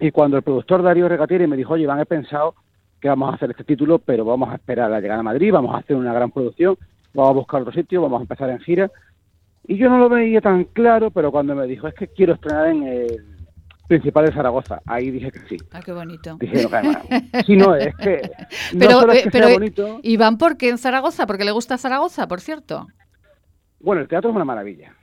Y 0.00 0.12
cuando 0.12 0.36
el 0.36 0.44
productor 0.44 0.82
Darío 0.82 1.08
Regatieri 1.08 1.48
me 1.48 1.56
dijo, 1.56 1.74
oye, 1.74 1.82
Iván, 1.82 1.98
he 1.98 2.06
pensado 2.06 2.54
que 3.00 3.08
vamos 3.08 3.32
a 3.32 3.34
hacer 3.34 3.50
este 3.50 3.64
título, 3.64 3.98
pero 3.98 4.24
vamos 4.24 4.50
a 4.50 4.54
esperar 4.54 4.86
a 4.86 4.90
la 4.90 5.00
llegada 5.00 5.20
a 5.20 5.24
Madrid, 5.24 5.52
vamos 5.52 5.74
a 5.74 5.78
hacer 5.78 5.96
una 5.96 6.12
gran 6.12 6.30
producción, 6.30 6.76
vamos 7.12 7.30
a 7.30 7.34
buscar 7.34 7.62
otro 7.62 7.72
sitio, 7.72 8.02
vamos 8.02 8.20
a 8.20 8.22
empezar 8.22 8.50
en 8.50 8.60
gira. 8.60 8.90
Y 9.68 9.76
yo 9.76 9.90
no 9.90 9.98
lo 9.98 10.08
veía 10.08 10.40
tan 10.40 10.64
claro, 10.64 11.10
pero 11.10 11.30
cuando 11.30 11.54
me 11.54 11.66
dijo, 11.66 11.86
es 11.86 11.94
que 11.94 12.08
quiero 12.08 12.32
estrenar 12.32 12.68
en 12.68 12.84
el 12.84 13.24
principal 13.86 14.24
de 14.24 14.32
Zaragoza, 14.32 14.80
ahí 14.86 15.10
dije 15.10 15.30
que 15.30 15.40
sí. 15.40 15.56
Ah, 15.72 15.80
qué 15.84 15.92
bonito. 15.92 16.38
Dije, 16.40 16.66
no, 16.82 17.42
sí, 17.44 17.54
no, 17.54 17.74
es 17.76 17.94
que... 17.96 18.30
pero, 18.78 19.02
no 19.02 19.12
es 19.12 19.24
que 19.24 19.30
sea 19.30 19.48
bonito, 19.52 20.00
Iván, 20.02 20.38
¿por 20.38 20.56
qué 20.56 20.70
en 20.70 20.78
Zaragoza? 20.78 21.26
¿Porque 21.26 21.44
le 21.44 21.50
gusta 21.50 21.76
Zaragoza, 21.76 22.26
por 22.26 22.40
cierto? 22.40 22.86
Bueno, 23.78 24.00
el 24.00 24.08
teatro 24.08 24.30
es 24.30 24.36
una 24.36 24.46
maravilla. 24.46 24.94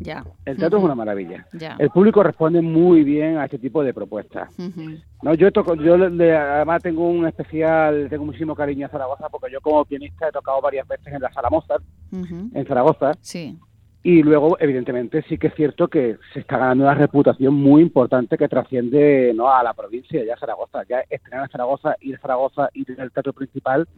Ya. 0.00 0.24
El 0.46 0.56
teatro 0.56 0.78
es 0.78 0.84
una 0.84 0.94
maravilla. 0.94 1.46
El 1.78 1.90
público 1.90 2.22
responde 2.22 2.62
muy 2.62 3.04
bien 3.04 3.36
a 3.36 3.44
este 3.44 3.58
tipo 3.58 3.84
de 3.84 3.92
propuestas. 3.92 4.48
No, 5.22 5.34
yo 5.34 5.52
toco, 5.52 5.74
yo 5.74 5.96
además 5.96 6.82
tengo 6.82 7.08
un 7.10 7.26
especial, 7.26 8.06
tengo 8.08 8.24
muchísimo 8.24 8.54
cariño 8.54 8.86
a 8.86 8.90
Zaragoza 8.90 9.28
porque 9.28 9.52
yo 9.52 9.60
como 9.60 9.84
pianista 9.84 10.28
he 10.28 10.32
tocado 10.32 10.62
varias 10.62 10.88
veces 10.88 11.12
en 11.12 11.20
la 11.20 11.30
sala 11.30 11.50
Mozart 11.50 11.84
en 12.10 12.66
Zaragoza. 12.66 13.12
Sí. 13.20 13.58
Y 14.06 14.22
luego, 14.22 14.58
evidentemente, 14.60 15.24
sí 15.30 15.38
que 15.38 15.46
es 15.46 15.54
cierto 15.54 15.88
que 15.88 16.18
se 16.34 16.40
está 16.40 16.58
ganando 16.58 16.84
una 16.84 16.94
reputación 16.94 17.54
muy 17.54 17.80
importante 17.80 18.36
que 18.36 18.48
trasciende 18.48 19.32
no 19.34 19.50
a 19.50 19.62
la 19.62 19.72
provincia, 19.72 20.22
ya 20.22 20.34
a 20.34 20.38
Zaragoza. 20.38 20.82
Ya 20.86 21.00
estrenar 21.08 21.44
en 21.46 21.50
Zaragoza, 21.50 21.96
ir 22.02 22.16
a 22.16 22.18
Zaragoza 22.18 22.68
y 22.74 22.84
tener 22.84 23.00
el 23.00 23.12
teatro 23.12 23.32
principal, 23.32 23.88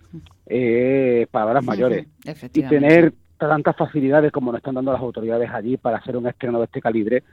eh, 0.47 1.27
palabras 1.33 1.65
mayores. 1.65 2.07
Y 2.55 2.63
tener 2.63 3.15
tantas 3.37 3.75
facilidades 3.75 4.31
como 4.31 4.53
nos 4.53 4.61
están 4.61 4.77
dando 4.77 4.93
las 4.93 5.01
autoridades 5.01 5.51
allí 5.51 5.77
para 5.77 5.97
hacer 5.97 6.17
un 6.17 6.29
estreno 6.29 6.61
de 6.61 6.67
este 6.67 6.81
calibre, 6.81 7.25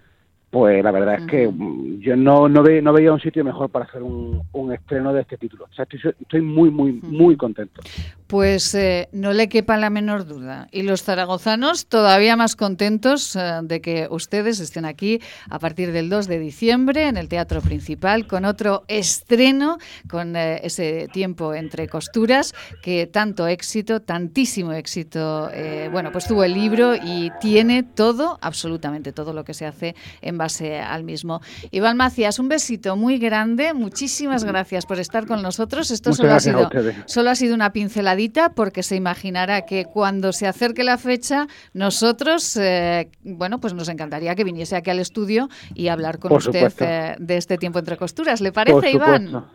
pues 0.54 0.84
la 0.84 0.92
verdad 0.92 1.16
es 1.16 1.26
que 1.26 1.48
mm, 1.48 2.00
yo 2.00 2.16
no, 2.16 2.48
no, 2.48 2.62
ve, 2.62 2.80
no 2.80 2.94
veía 2.94 3.12
un 3.12 3.20
sitio 3.20 3.44
mejor 3.44 3.72
para 3.72 3.86
hacer 3.86 4.04
un, 4.04 4.44
estreno 4.72 5.12
de 5.12 5.22
este 5.22 5.36
título. 5.36 5.66
O 5.66 5.74
sea, 5.74 5.88
estoy, 5.92 6.42
muy, 6.42 6.70
muy, 6.70 6.94
muy 6.94 7.36
contento. 7.36 7.82
Pues 8.28 8.74
eh, 8.76 9.10
no 9.12 9.34
le 9.34 9.50
quepa 9.50 9.78
la 9.78 9.90
menor 9.90 10.26
duda. 10.26 10.68
Y 10.72 10.84
los 10.84 11.04
zaragozanos 11.04 11.88
todavía 11.88 12.36
más 12.36 12.56
contentos 12.56 13.36
eh, 13.36 13.60
de 13.64 13.82
que 13.82 14.08
ustedes 14.10 14.60
estén 14.60 14.86
aquí 14.86 15.20
a 15.50 15.58
partir 15.58 15.92
del 15.92 16.10
2 16.10 16.28
de 16.28 16.40
diciembre 16.40 17.08
en 17.08 17.18
el 17.18 17.30
Teatro 17.30 17.62
Principal 17.62 18.28
con 18.28 18.46
otro 18.46 18.84
estreno, 18.88 19.78
con 20.08 20.36
eh, 20.36 20.62
ese 20.64 21.08
tiempo 21.12 21.56
entre 21.56 21.88
costuras, 21.88 22.54
que 22.84 23.08
tanto 23.08 23.48
éxito, 23.48 24.02
tantísimo 24.02 24.72
éxito, 24.72 25.50
bueno, 25.92 26.12
pues 26.12 26.28
tuvo 26.28 26.44
el 26.44 26.54
libro 26.54 26.94
y 26.96 27.32
tiene 27.40 27.84
todo, 27.84 28.38
absolutamente 28.42 29.14
todo 29.14 29.34
lo 29.34 29.44
que 29.44 29.54
se 29.54 29.66
hace 29.66 29.96
en 30.22 30.38
al 30.44 31.04
mismo. 31.04 31.42
Iván 31.72 31.98
Macías, 31.98 32.40
un 32.40 32.50
besito 32.50 32.96
muy 32.96 33.18
grande, 33.18 33.74
muchísimas 33.74 34.44
gracias 34.44 34.86
por 34.86 35.00
estar 35.00 35.26
con 35.26 35.42
nosotros. 35.42 35.92
Esto 35.92 36.14
solo 36.14 36.34
ha, 36.34 36.40
sido, 36.40 36.70
solo 37.06 37.30
ha 37.30 37.36
sido 37.36 37.56
una 37.56 37.72
pinceladita 37.72 38.54
porque 38.54 38.84
se 38.84 38.96
imaginará 38.96 39.66
que 39.66 39.86
cuando 39.86 40.34
se 40.34 40.48
acerque 40.48 40.84
la 40.84 40.98
fecha, 40.98 41.48
nosotros, 41.74 42.56
eh, 42.58 43.10
bueno, 43.24 43.60
pues 43.60 43.74
nos 43.74 43.90
encantaría 43.90 44.36
que 44.36 44.44
viniese 44.44 44.76
aquí 44.76 44.90
al 44.90 45.00
estudio 45.00 45.50
y 45.74 45.88
hablar 45.88 46.20
con 46.20 46.34
usted 46.34 46.74
eh, 46.80 47.16
de 47.20 47.38
este 47.38 47.58
tiempo 47.58 47.80
entre 47.80 47.98
costuras. 47.98 48.42
¿Le 48.42 48.52
parece, 48.52 48.92
Iván? 48.92 49.46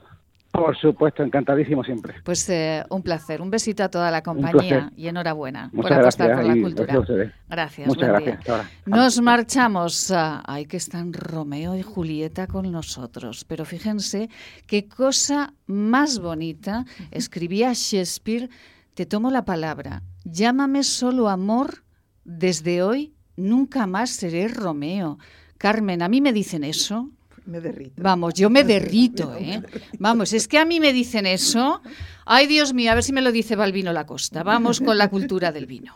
Por 0.50 0.76
supuesto, 0.78 1.22
encantadísimo 1.22 1.84
siempre. 1.84 2.14
Pues 2.24 2.48
eh, 2.48 2.82
un 2.88 3.02
placer, 3.02 3.42
un 3.42 3.50
besito 3.50 3.84
a 3.84 3.90
toda 3.90 4.10
la 4.10 4.22
compañía 4.22 4.90
y 4.96 5.06
enhorabuena 5.06 5.70
por 5.74 5.92
apostar 5.92 6.34
por 6.34 6.44
la 6.44 6.60
cultura. 6.60 7.02
Gracias, 7.48 7.86
Muchas 7.86 8.08
gracias. 8.08 8.66
Nos 8.86 9.20
marchamos. 9.20 10.12
ay, 10.12 10.64
que 10.66 10.78
están 10.78 11.12
Romeo 11.12 11.76
y 11.76 11.82
Julieta 11.82 12.46
con 12.46 12.70
nosotros. 12.72 13.44
Pero 13.44 13.64
fíjense 13.64 14.30
qué 14.66 14.88
cosa 14.88 15.52
más 15.66 16.18
bonita 16.18 16.84
escribía 17.10 17.72
Shakespeare. 17.74 18.48
Te 18.94 19.06
tomo 19.06 19.30
la 19.30 19.44
palabra. 19.44 20.02
Llámame 20.24 20.82
solo 20.82 21.28
amor. 21.28 21.84
Desde 22.24 22.82
hoy 22.82 23.14
nunca 23.36 23.86
más 23.86 24.10
seré 24.10 24.48
Romeo. 24.48 25.18
Carmen, 25.58 26.02
a 26.02 26.08
mí 26.08 26.20
me 26.20 26.32
dicen 26.32 26.64
eso 26.64 27.10
me 27.48 27.60
derrito. 27.60 28.02
Vamos, 28.02 28.34
yo 28.34 28.50
me 28.50 28.62
derrito, 28.62 29.34
¿eh? 29.38 29.62
Vamos, 29.98 30.32
es 30.32 30.46
que 30.46 30.58
a 30.58 30.64
mí 30.64 30.80
me 30.80 30.92
dicen 30.92 31.26
eso. 31.26 31.80
Ay, 32.26 32.46
Dios 32.46 32.74
mío, 32.74 32.92
a 32.92 32.94
ver 32.94 33.02
si 33.02 33.12
me 33.12 33.22
lo 33.22 33.32
dice 33.32 33.56
Balbino 33.56 33.92
Lacosta. 33.92 34.42
Vamos 34.42 34.80
con 34.80 34.98
la 34.98 35.08
cultura 35.08 35.50
del 35.50 35.66
vino. 35.66 35.94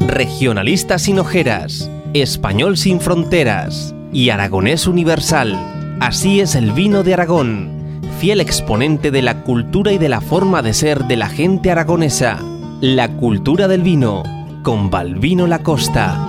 Regionalista 0.00 0.98
sin 0.98 1.18
ojeras, 1.20 1.90
español 2.12 2.76
sin 2.76 3.00
fronteras 3.00 3.94
y 4.12 4.30
aragonés 4.30 4.86
universal. 4.86 5.96
Así 6.00 6.40
es 6.40 6.54
el 6.54 6.72
vino 6.72 7.04
de 7.04 7.14
Aragón, 7.14 8.00
fiel 8.18 8.40
exponente 8.40 9.10
de 9.10 9.22
la 9.22 9.44
cultura 9.44 9.92
y 9.92 9.98
de 9.98 10.08
la 10.08 10.20
forma 10.20 10.62
de 10.62 10.74
ser 10.74 11.04
de 11.04 11.16
la 11.16 11.28
gente 11.28 11.70
aragonesa. 11.70 12.38
La 12.80 13.16
cultura 13.16 13.68
del 13.68 13.82
vino, 13.82 14.22
con 14.62 14.90
Balbino 14.90 15.46
Lacosta. 15.46 16.27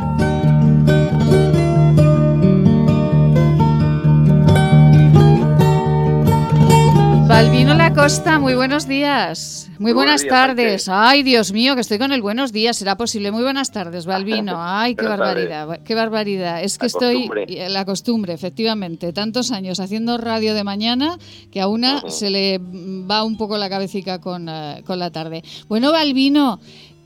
Balbino 7.40 7.74
Lacosta, 7.74 8.38
muy 8.38 8.54
buenos 8.54 8.86
días. 8.86 9.72
Muy, 9.80 9.94
buenas 9.94 10.28
tardes. 10.28 10.90
Ay, 10.90 11.24
Dios 11.24 11.54
mío, 11.54 11.74
que 11.74 11.80
estoy 11.80 11.98
con 11.98 12.12
el 12.12 12.22
buenos 12.22 12.52
días. 12.52 12.76
¿Será 12.76 12.98
posible? 12.98 13.32
Muy 13.32 13.44
buenas 13.44 13.72
tardes, 13.72 14.06
Balbino. 14.06 14.56
Ay, 14.58 14.94
qué 14.94 15.06
barbaridad, 15.06 15.80
qué 15.86 15.96
barbaridad. 15.96 16.62
Es 16.62 16.78
que 16.78 16.88
estoy 16.88 17.30
la 17.70 17.86
costumbre, 17.86 18.34
efectivamente. 18.34 19.14
Tantos 19.14 19.52
años 19.52 19.80
haciendo 19.80 20.18
radio 20.18 20.54
de 20.54 20.66
mañana 20.66 21.18
que 21.50 21.62
a 21.62 21.70
una 21.70 22.10
se 22.10 22.30
le 22.30 22.60
va 22.60 23.24
un 23.24 23.38
poco 23.38 23.58
la 23.58 23.70
cabecita 23.70 24.20
con, 24.20 24.50
eh, 24.50 24.84
con 24.86 25.00
la 25.00 25.10
tarde. 25.10 25.42
Bueno, 25.70 25.94
Balbino, 25.94 26.60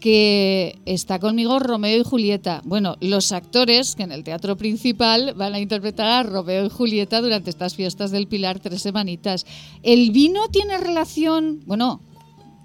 que 0.03 0.81
está 0.85 1.17
conmigo 1.17 1.59
Romeo 1.59 2.01
y 2.01 2.03
Julieta. 2.03 2.59
Bueno, 2.65 2.97
los 2.99 3.31
actores 3.31 3.95
que 3.95 4.03
en 4.03 4.11
el 4.11 4.25
teatro 4.25 4.57
principal 4.57 5.33
van 5.33 5.53
a 5.53 5.61
interpretar 5.61 6.07
a 6.07 6.29
Romeo 6.29 6.65
y 6.65 6.69
Julieta 6.69 7.21
durante 7.21 7.49
estas 7.49 7.73
fiestas 7.73 8.11
del 8.11 8.27
Pilar 8.27 8.59
tres 8.59 8.81
semanitas. 8.81 9.45
¿El 9.81 10.11
vino 10.11 10.49
tiene 10.51 10.77
relación? 10.77 11.61
Bueno, 11.65 12.01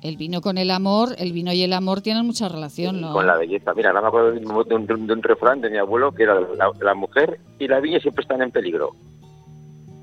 el 0.03 0.16
vino 0.16 0.41
con 0.41 0.59
el 0.59 0.72
amor, 0.72 1.11
el 1.16 1.32
vino 1.32 1.53
y 1.53 1.62
el 1.62 1.74
amor 1.74 2.01
tienen 2.01 2.26
mucha 2.26 2.49
relación, 2.49 3.01
¿no? 3.01 3.12
Con 3.12 3.28
la 3.28 3.36
belleza. 3.36 3.72
Mira, 3.72 3.93
no 3.93 4.03
me 4.03 4.09
acuerdo 4.09 4.32
de 4.32 4.74
un, 4.74 4.86
de 5.07 5.12
un, 5.12 5.22
refrán 5.22 5.61
de 5.61 5.70
mi 5.70 5.78
abuelo 5.78 6.11
que 6.11 6.24
era 6.24 6.41
la, 6.80 6.95
mujer 6.95 7.39
y 7.61 7.68
la 7.68 7.78
viña 7.78 8.01
siempre 8.01 8.22
están 8.22 8.43
en 8.43 8.51
peligro. 8.51 8.97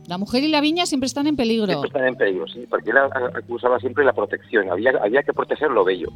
La 0.07 0.17
mujer 0.17 0.41
y 0.41 0.47
la 0.47 0.61
viña 0.61 0.86
siempre 0.86 1.07
están 1.07 1.27
en 1.27 1.36
peligro. 1.36 1.65
Siempre 1.65 1.89
están 1.89 2.07
en 2.07 2.15
peligro, 2.15 2.47
sí, 2.47 2.65
porque 2.69 2.91
él 2.91 2.97
acusaba 2.97 3.77
siempre 3.81 4.05
la 4.05 4.13
protección. 4.13 4.69
Había, 4.71 4.91
había 5.03 5.21
que 5.21 5.33
proteger 5.33 5.69
lo 5.69 5.83
bello 5.83 6.07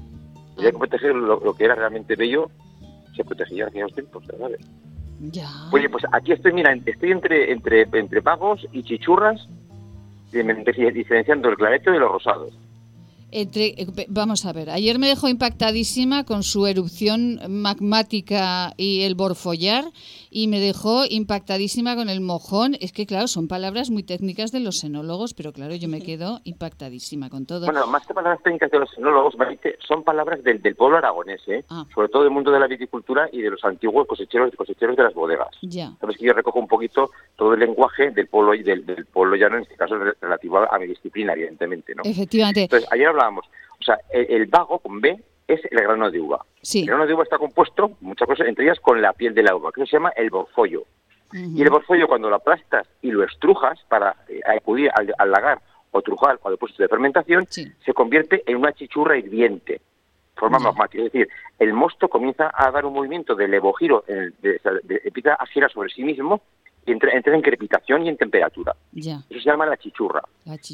había 0.60 0.72
que 0.72 0.78
proteger 0.78 1.16
lo, 1.16 1.54
que 1.54 1.66
era 1.66 1.76
realmente 1.76 2.16
bello, 2.16 2.50
se 3.16 3.24
protegía 3.24 3.64
en 3.64 3.70
aquellos 3.70 3.94
tiempos, 3.94 4.24
¿sabes? 4.26 4.60
Ya. 5.20 5.50
Oye, 5.72 5.90
pues 5.90 6.04
aquí 6.12 6.32
estoy, 6.32 6.54
mira, 6.54 6.74
estoy 6.86 7.12
entre, 7.12 7.52
entre, 7.52 7.82
entre 7.92 8.22
pagos 8.22 8.66
y 8.72 8.84
chichurras, 8.84 9.48
diferenciando 10.32 11.50
el 11.50 11.58
clareto 11.58 11.92
de 11.92 12.00
los 12.00 12.12
rosados. 12.12 12.54
Entre, 13.32 13.76
eh, 13.78 13.88
vamos 14.08 14.46
a 14.46 14.54
ver, 14.54 14.70
ayer 14.70 14.98
me 14.98 15.08
dejó 15.08 15.28
impactadísima 15.28 16.24
con 16.24 16.44
su 16.44 16.66
erupción 16.66 17.40
magmática 17.48 18.74
y 18.78 19.04
el 19.04 19.16
borfollar 19.16 19.86
y 20.32 20.48
me 20.48 20.60
dejó 20.60 21.04
impactadísima 21.10 21.96
con 21.96 22.10
el 22.10 22.22
mojón. 22.22 22.76
Es 22.80 22.92
que, 22.92 23.06
claro, 23.06 23.28
son 23.28 23.48
palabras 23.48 23.90
muy 23.90 24.04
técnicas 24.04 24.52
de 24.52 24.60
los 24.60 24.84
enólogos, 24.84 25.34
pero 25.34 25.54
claro, 25.54 25.76
yo 25.76 25.88
me 25.88 26.02
quedo 26.02 26.40
impactadísima 26.44 27.30
con 27.30 27.46
todo. 27.46 27.66
Bueno, 27.66 27.88
más 27.88 28.06
que 28.06 28.14
palabras 28.14 28.42
técnicas 28.44 28.72
de 28.72 28.80
los 28.80 28.98
enólogos, 28.98 29.36
son 29.88 30.04
palabras 30.04 30.44
del, 30.44 30.60
pueblo 30.76 30.98
aragonés, 30.98 31.42
¿eh? 31.48 31.66
Ah. 31.70 31.86
sobre 31.94 32.10
todo 32.10 32.24
del 32.24 32.32
mundo 32.32 32.52
de 32.52 32.60
la 32.60 32.68
viticultura 32.68 33.28
y 33.32 33.42
de 33.42 33.50
los 33.50 33.64
antiguos 33.64 34.08
cosecheros, 34.08 34.54
cosecheros 34.56 34.96
de 34.96 35.04
las 35.04 35.14
bodegas. 35.14 35.50
Ya. 35.62 35.92
Sabes 36.00 36.18
que 36.18 36.26
yo 36.26 36.34
recojo 36.34 36.60
un 36.60 36.68
poquito 36.68 37.12
todo 37.36 37.54
el 37.54 37.60
lenguaje 37.60 38.12
del 38.12 38.28
pueblo, 38.28 38.52
del, 38.52 38.86
del 38.86 39.06
pueblo 39.06 39.36
llano, 39.36 39.58
en 39.58 39.64
este 39.64 39.76
caso 39.76 39.96
relativo 39.98 40.60
a 40.72 40.80
mi 40.80 40.88
disciplina, 40.88 41.34
evidentemente. 41.34 41.96
¿no? 41.96 42.04
Efectivamente. 42.06 42.64
Entonces, 42.64 42.88
ayer 42.92 43.14
hablábamos, 43.20 43.46
o 43.80 43.84
sea, 43.84 44.00
el, 44.12 44.46
vago 44.48 44.80
con 44.80 45.02
B 45.02 45.18
es 45.48 45.62
el 45.72 45.82
grano 45.82 46.10
de 46.12 46.20
uva. 46.20 46.46
Sí. 46.62 46.82
El 46.82 46.88
grano 46.88 47.08
de 47.08 47.14
uva 47.14 47.24
está 47.24 47.38
compuesto, 47.38 47.92
muchas 48.02 48.28
cosas, 48.28 48.48
entre 48.48 48.66
ellas 48.66 48.80
con 48.80 49.02
la 49.02 49.14
piel 49.14 49.34
de 49.34 49.44
la 49.44 49.56
uva, 49.56 49.72
que 49.72 49.86
se 49.86 49.94
llama 49.94 50.12
el 50.16 50.30
borfollo. 50.30 50.84
Y 51.32 51.62
el 51.62 51.70
borfollo 51.70 52.08
cuando 52.08 52.28
lo 52.28 52.38
aplastas 52.38 52.88
y 53.04 53.12
lo 53.12 53.24
estrujas 53.24 53.80
para 53.88 54.16
eh, 54.28 54.42
acudir 54.48 54.90
al, 54.96 55.32
lagar 55.32 55.62
o 55.92 56.02
trujar 56.02 56.40
o 56.42 56.50
depósito 56.50 56.82
de 56.82 56.90
fermentación, 56.90 57.46
se 57.48 57.94
convierte 57.94 58.42
en 58.48 58.58
una 58.58 58.74
chichurra 58.74 59.16
hirviente, 59.16 59.80
forma 60.36 60.58
magmática. 60.58 61.04
Es 61.04 61.14
decir, 61.14 61.30
el 61.60 61.74
mosto 61.74 62.08
comienza 62.08 62.50
a 62.52 62.72
dar 62.72 62.84
un 62.86 62.94
movimiento 62.94 63.36
de 63.36 63.48
levogiro, 63.48 64.04
de, 64.08 64.60
empieza 65.04 65.36
a 65.36 65.46
girar 65.46 65.72
sobre 65.72 65.90
sí 65.90 66.04
mismo 66.04 66.42
y 66.90 66.94
entra, 66.94 67.12
en 67.14 67.42
crepitación 67.42 68.06
y 68.06 68.10
en 68.10 68.18
temperatura. 68.18 68.76
Eso 68.96 69.24
se 69.30 69.40
llama 69.40 69.66
la 69.66 69.78
chichurra. 69.78 70.22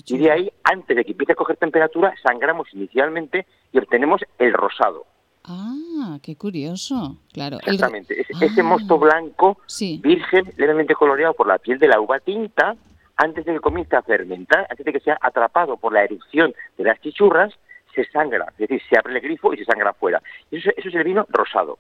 Y 0.08 0.18
de 0.18 0.32
ahí, 0.32 0.52
antes 0.64 0.96
de 0.96 1.04
que 1.04 1.12
empiece 1.12 1.34
a 1.34 1.36
coger 1.36 1.58
temperatura, 1.58 2.14
sangramos 2.24 2.68
inicialmente 2.74 3.46
y 3.72 3.78
obtenemos 3.78 4.22
el 4.40 4.54
rosado. 4.54 5.06
Ah, 5.44 6.18
qué 6.24 6.36
curioso, 6.36 7.18
claro. 7.32 7.58
Exactamente, 7.58 8.20
ese, 8.20 8.62
ah. 8.62 8.64
mosto 8.64 8.98
blanco, 8.98 9.60
virgen, 10.00 10.52
levemente 10.58 10.96
coloreado 10.96 11.34
por 11.34 11.48
la 11.48 11.60
piel 11.60 11.78
de 11.78 11.88
la 11.88 12.00
uva 12.00 12.20
tinta, 12.20 12.76
antes 13.18 13.46
de 13.46 13.54
que 13.54 13.60
comience 13.60 13.96
a 13.96 14.02
fermentar, 14.02 14.66
antes 14.70 14.86
de 14.86 14.92
que 14.92 15.00
sea 15.00 15.18
atrapado 15.22 15.78
por 15.78 15.94
la 15.94 16.04
erupción 16.04 16.54
de 16.78 16.84
las 16.84 17.00
chichurras, 17.00 17.54
se 17.94 18.06
sangra, 18.06 18.46
es 18.54 18.58
decir, 18.58 18.82
se 18.90 18.98
abre 18.98 19.14
el 19.14 19.22
grifo 19.22 19.54
y 19.54 19.58
se 19.58 19.66
sangra 19.66 19.92
afuera. 19.92 20.22
Eso, 20.52 20.70
eso 20.76 20.90
es 20.90 20.96
el 20.96 21.04
vino 21.04 21.26
rosado. 21.30 21.78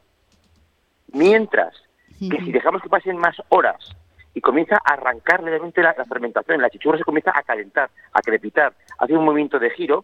Mientras 1.12 1.74
que 2.20 2.38
si 2.38 2.52
dejamos 2.52 2.82
que 2.82 2.90
pasen 2.90 3.18
más 3.18 3.36
horas 3.50 3.96
y 4.36 4.42
comienza 4.42 4.76
a 4.76 4.94
arrancar 4.94 5.42
levemente 5.42 5.82
la, 5.82 5.94
fermentación, 5.94 6.62
la 6.62 6.70
chichurra 6.70 6.98
se 6.98 7.06
comienza 7.06 7.32
a 7.34 7.42
calentar, 7.42 7.90
a 8.12 8.22
crepitar, 8.22 8.74
hace 9.00 9.14
un 9.14 9.24
movimiento 9.24 9.58
de 9.58 9.70
giro, 9.72 10.04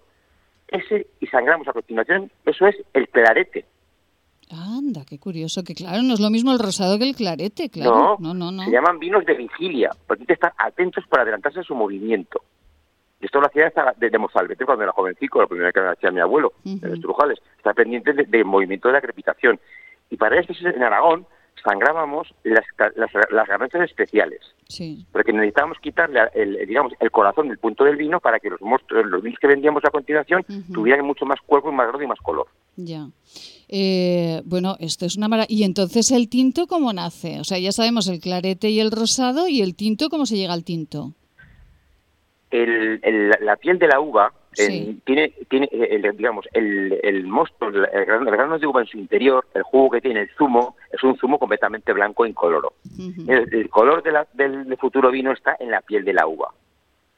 ese 0.69 1.07
y 1.19 1.27
sangramos 1.27 1.67
a 1.67 1.73
continuación, 1.73 2.31
eso 2.45 2.65
es 2.65 2.77
el 2.93 3.09
clarete. 3.09 3.65
Anda, 4.49 5.01
qué 5.07 5.19
curioso, 5.19 5.63
que 5.63 5.75
claro, 5.75 6.01
no 6.01 6.13
es 6.13 6.21
lo 6.21 6.29
mismo 6.29 6.53
el 6.53 6.59
rosado 6.59 6.97
que 6.97 7.09
el 7.09 7.15
clarete, 7.15 7.69
claro. 7.69 8.17
No, 8.19 8.33
no, 8.33 8.51
no. 8.51 8.63
Se 8.63 8.71
llaman 8.71 8.99
vinos 8.99 9.25
de 9.25 9.33
vigilia, 9.33 9.91
porque 10.07 10.23
hay 10.23 10.27
que 10.27 10.33
estar 10.33 10.53
atentos 10.57 11.05
para 11.07 11.23
adelantarse 11.23 11.59
a 11.59 11.63
su 11.63 11.75
movimiento. 11.75 12.41
Y 13.19 13.25
esto 13.25 13.39
lo 13.39 13.47
hacía 13.47 13.67
hasta 13.67 13.93
de, 13.97 14.09
de 14.09 14.17
Mozalbete 14.17 14.65
cuando 14.65 14.83
era 14.83 14.93
jovencico, 14.93 15.41
la 15.41 15.47
primera 15.47 15.71
que 15.73 15.79
hacía 15.79 16.09
mi 16.11 16.21
abuelo, 16.21 16.53
en 16.65 16.79
los 16.81 17.01
Trujales. 17.01 17.39
Está 17.57 17.73
pendiente 17.73 18.13
del 18.13 18.45
movimiento 18.45 18.87
de 18.87 18.93
la 18.93 19.01
crepitación. 19.01 19.59
Y 20.09 20.17
para 20.17 20.39
esto, 20.39 20.53
en 20.59 20.83
Aragón, 20.83 21.27
sangrábamos 21.63 22.33
las, 22.43 22.65
las, 22.95 23.11
las 23.31 23.75
especiales. 23.89 24.39
Sí. 24.67 25.05
Porque 25.11 25.33
necesitábamos 25.33 25.77
quitarle 25.79 26.21
el, 26.33 26.65
digamos, 26.67 26.93
el 26.99 27.11
corazón 27.11 27.49
del 27.49 27.57
punto 27.57 27.83
del 27.83 27.97
vino 27.97 28.19
para 28.19 28.39
que 28.39 28.49
los, 28.49 28.59
los 28.61 29.21
vinos 29.21 29.39
que 29.39 29.47
vendíamos 29.47 29.83
a 29.85 29.89
continuación 29.89 30.45
tuvieran 30.73 31.05
mucho 31.05 31.25
más 31.25 31.39
cuerpo, 31.45 31.71
más 31.71 31.87
grado 31.87 32.03
y 32.03 32.07
más 32.07 32.19
color. 32.19 32.47
Ya. 32.77 33.07
Eh, 33.67 34.41
bueno, 34.45 34.75
esto 34.79 35.05
es 35.05 35.17
una 35.17 35.27
maravilla. 35.27 35.53
¿Y 35.53 35.63
entonces 35.63 36.11
el 36.11 36.29
tinto 36.29 36.67
cómo 36.67 36.93
nace? 36.93 37.39
O 37.39 37.43
sea, 37.43 37.59
ya 37.59 37.71
sabemos 37.71 38.07
el 38.07 38.19
clarete 38.19 38.69
y 38.69 38.79
el 38.79 38.91
rosado, 38.91 39.47
¿y 39.47 39.61
el 39.61 39.75
tinto 39.75 40.09
cómo 40.09 40.25
se 40.25 40.37
llega 40.37 40.53
al 40.53 40.63
tinto? 40.63 41.13
el, 42.51 43.29
la 43.39 43.55
piel 43.55 43.79
de 43.79 43.87
la 43.87 43.99
uva 43.99 44.33
tiene, 44.53 45.33
tiene 45.49 45.69
el, 45.71 46.17
digamos, 46.17 46.45
el, 46.53 46.99
el 47.03 47.25
mosto, 47.25 47.67
el, 47.67 48.25
grano, 48.25 48.59
de 48.59 48.67
uva 48.67 48.81
en 48.81 48.87
su 48.87 48.97
interior, 48.97 49.45
el 49.53 49.63
jugo 49.63 49.91
que 49.91 50.01
tiene, 50.01 50.21
el 50.21 50.29
zumo, 50.37 50.75
es 50.91 51.01
un 51.03 51.17
zumo 51.17 51.39
completamente 51.39 51.93
blanco 51.93 52.25
e 52.25 52.29
incoloro. 52.29 52.73
el, 53.27 53.69
color 53.69 54.03
de 54.03 54.11
la, 54.11 54.27
del 54.33 54.77
futuro 54.77 55.11
vino 55.11 55.31
está 55.31 55.55
en 55.59 55.71
la 55.71 55.81
piel 55.81 56.03
de 56.03 56.13
la 56.13 56.27
uva. 56.27 56.49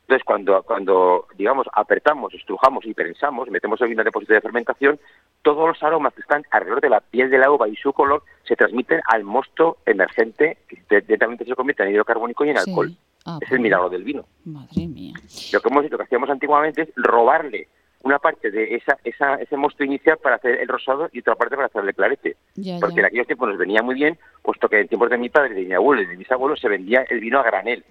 Entonces, 0.03 0.25
cuando, 0.25 0.61
cuando 0.63 1.27
digamos, 1.38 1.65
apretamos, 1.73 2.34
estrujamos 2.34 2.86
y 2.86 2.93
prensamos, 2.93 3.49
metemos 3.49 3.79
el 3.81 3.88
vino 3.88 4.01
en 4.01 4.05
depósito 4.05 4.34
de 4.34 4.41
fermentación, 4.41 4.99
todos 5.41 5.67
los 5.67 5.81
aromas 5.81 6.13
que 6.13 6.21
están 6.21 6.43
alrededor 6.51 6.81
de 6.81 6.89
la 6.89 6.99
piel 6.99 7.29
de 7.29 7.38
la 7.38 7.49
uva 7.49 7.69
y 7.69 7.75
su 7.77 7.93
color 7.93 8.21
se 8.43 8.55
transmiten 8.55 9.01
al 9.07 9.23
mosto 9.23 9.77
emergente, 9.86 10.57
que 10.67 11.01
directamente 11.01 11.45
se 11.45 11.55
convierte 11.55 11.84
en 11.84 11.91
hidrocarbónico 11.91 12.45
y 12.45 12.49
en 12.49 12.57
alcohol. 12.57 12.93
Ah, 13.26 13.39
es 13.41 13.51
el 13.51 13.59
milagro 13.59 13.89
del 13.89 14.03
vino. 14.03 14.26
Madre 14.45 14.88
mía. 14.88 15.13
Lo 15.53 15.61
que 15.61 15.69
hemos 15.69 15.89
lo 15.89 15.97
que 15.97 16.03
hacíamos 16.03 16.30
antiguamente 16.30 16.82
es 16.84 16.89
robarle 16.95 17.67
una 18.01 18.19
parte 18.19 18.51
de 18.51 18.76
esa, 18.76 18.97
esa, 19.03 19.36
ese 19.36 19.55
mosto 19.55 19.84
inicial 19.84 20.17
para 20.17 20.36
hacer 20.36 20.59
el 20.59 20.67
rosado 20.67 21.09
y 21.13 21.19
otra 21.19 21.36
parte 21.36 21.55
para 21.55 21.67
hacerle 21.67 21.93
clarete. 21.93 22.36
Porque 22.82 22.99
en 22.99 23.05
aquellos 23.05 23.28
tiempos 23.28 23.47
nos 23.47 23.57
venía 23.57 23.82
muy 23.82 23.95
bien, 23.95 24.17
puesto 24.41 24.67
que 24.67 24.82
en 24.82 24.89
tiempos 24.89 25.09
de 25.09 25.17
mi 25.17 25.30
padre, 25.30 25.53
de 25.53 25.63
mi 25.63 25.74
abuelo 25.74 26.01
y 26.01 26.07
de 26.07 26.17
mis 26.17 26.30
abuelos 26.30 26.59
se 26.59 26.67
vendía 26.67 27.05
el 27.09 27.21
vino 27.21 27.39
a 27.39 27.43
granel 27.43 27.86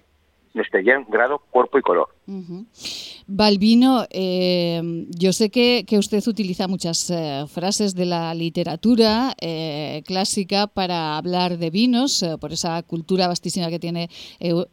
nos 0.53 0.69
pedían 0.69 1.05
grado, 1.09 1.41
cuerpo 1.49 1.79
y 1.79 1.81
color. 1.81 2.09
Balbino, 3.25 4.05
eh, 4.11 4.81
yo 5.09 5.33
sé 5.33 5.49
que, 5.49 5.85
usted 5.97 6.25
utiliza 6.27 6.67
muchas 6.67 7.09
eh, 7.09 7.45
frases 7.47 7.95
de 7.95 8.05
la 8.05 8.33
literatura 8.35 9.33
eh, 9.41 10.03
clásica 10.05 10.67
para 10.67 11.17
hablar 11.17 11.57
de 11.57 11.69
vinos, 11.69 12.23
por 12.39 12.53
esa 12.53 12.81
cultura 12.83 13.27
vastísima 13.27 13.69
que 13.69 13.79
tiene 13.79 14.09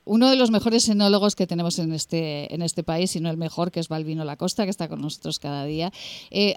uno 0.04 0.28
de 0.28 0.36
los 0.36 0.50
mejores 0.50 0.88
enólogos 0.88 1.34
que 1.34 1.46
tenemos 1.46 1.78
en 1.78 1.92
este, 1.92 2.54
en 2.54 2.62
este 2.62 2.82
país, 2.82 3.16
y 3.16 3.20
no 3.20 3.30
el 3.30 3.36
mejor, 3.36 3.70
que 3.70 3.80
es 3.80 3.88
Balbino 3.88 4.24
Lacosta, 4.24 4.64
que 4.64 4.70
está 4.70 4.88
con 4.88 5.00
nosotros 5.00 5.38
cada 5.38 5.64
día. 5.64 5.90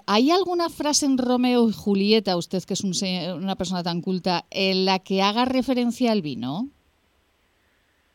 ¿Hay 0.06 0.30
alguna 0.30 0.68
frase 0.68 1.06
en 1.06 1.18
Romeo 1.18 1.68
y 1.68 1.72
Julieta, 1.72 2.36
usted 2.36 2.62
que 2.64 2.74
es 2.74 2.84
una 2.84 3.56
persona 3.56 3.82
tan 3.82 4.02
culta, 4.02 4.44
en 4.50 4.84
la 4.84 4.98
que 4.98 5.22
haga 5.22 5.44
referencia 5.44 6.12
al 6.12 6.22
vino? 6.22 6.68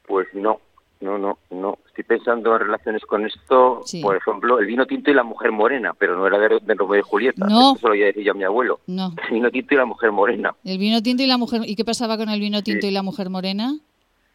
Pues 0.07 0.27
no, 0.33 0.59
no, 1.01 1.17
no, 1.17 1.39
no. 1.49 1.77
Estoy 1.87 2.03
pensando 2.03 2.53
en 2.53 2.61
relaciones 2.61 3.03
con 3.03 3.25
esto. 3.25 3.81
Por 4.01 4.15
ejemplo, 4.17 4.59
el 4.59 4.65
vino 4.65 4.85
tinto 4.85 5.11
y 5.11 5.13
la 5.13 5.23
mujer 5.23 5.51
morena, 5.51 5.93
pero 5.97 6.17
no 6.17 6.27
era 6.27 6.37
de, 6.37 6.59
de 6.61 6.73
Romeo 6.73 6.99
y 6.99 7.03
Julieta. 7.03 7.45
No. 7.47 7.75
Eso 7.75 7.87
lo 7.87 7.93
había 7.93 8.07
decir 8.07 8.23
yo 8.23 8.31
a 8.31 8.35
mi 8.35 8.43
abuelo. 8.43 8.79
No. 8.87 9.13
El 9.27 9.35
vino 9.35 9.49
tinto 9.49 9.73
y 9.73 9.77
la 9.77 9.85
mujer 9.85 10.11
morena. 10.11 10.55
El 10.63 10.77
vino 10.77 11.01
tinto 11.01 11.23
y 11.23 11.27
la 11.27 11.37
mujer. 11.37 11.61
¿Y 11.65 11.75
qué 11.75 11.85
pasaba 11.85 12.17
con 12.17 12.29
el 12.29 12.39
vino 12.39 12.61
tinto 12.63 12.85
y 12.85 12.91
la 12.91 13.03
mujer 13.03 13.29
morena? 13.29 13.79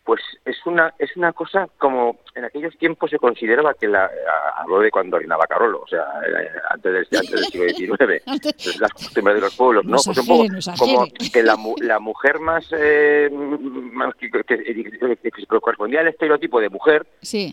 Pues 0.05 0.21
es 0.45 0.57
una 0.67 0.93
es 0.99 1.17
una 1.17 1.33
cosa 1.33 1.67
como 1.79 2.19
en 2.35 2.45
aquellos 2.45 2.77
tiempos 2.77 3.11
se 3.11 3.19
consideraba 3.19 3.73
que 3.75 3.89
la 3.89 4.11
habló 4.57 4.81
de 4.81 4.91
cuando 4.91 5.17
orinaba 5.17 5.47
Carolo, 5.47 5.83
o 5.83 5.89
sea, 5.89 6.05
eh, 6.27 6.49
antes 6.71 6.93
del, 6.93 7.21
antes 7.21 7.31
del 7.31 7.45
siglo 7.75 7.97
XIX, 7.99 8.81
las 8.81 8.93
costumbres 8.93 9.37
de 9.37 9.41
los 9.41 9.57
pueblos, 9.57 9.85
¿no? 9.87 9.97
Pues 10.05 10.19
un 10.19 10.27
poco 10.27 10.45
como 10.79 11.07
que 11.33 11.43
la, 11.43 11.57
la 11.81 11.99
mujer 12.01 12.39
más, 12.39 12.67
eh, 12.73 13.31
más 13.33 14.15
que, 14.17 14.31
que, 14.31 15.61
correspondía 15.61 16.01
al 16.01 16.09
estereotipo 16.09 16.61
de 16.61 16.69
mujer, 16.69 17.07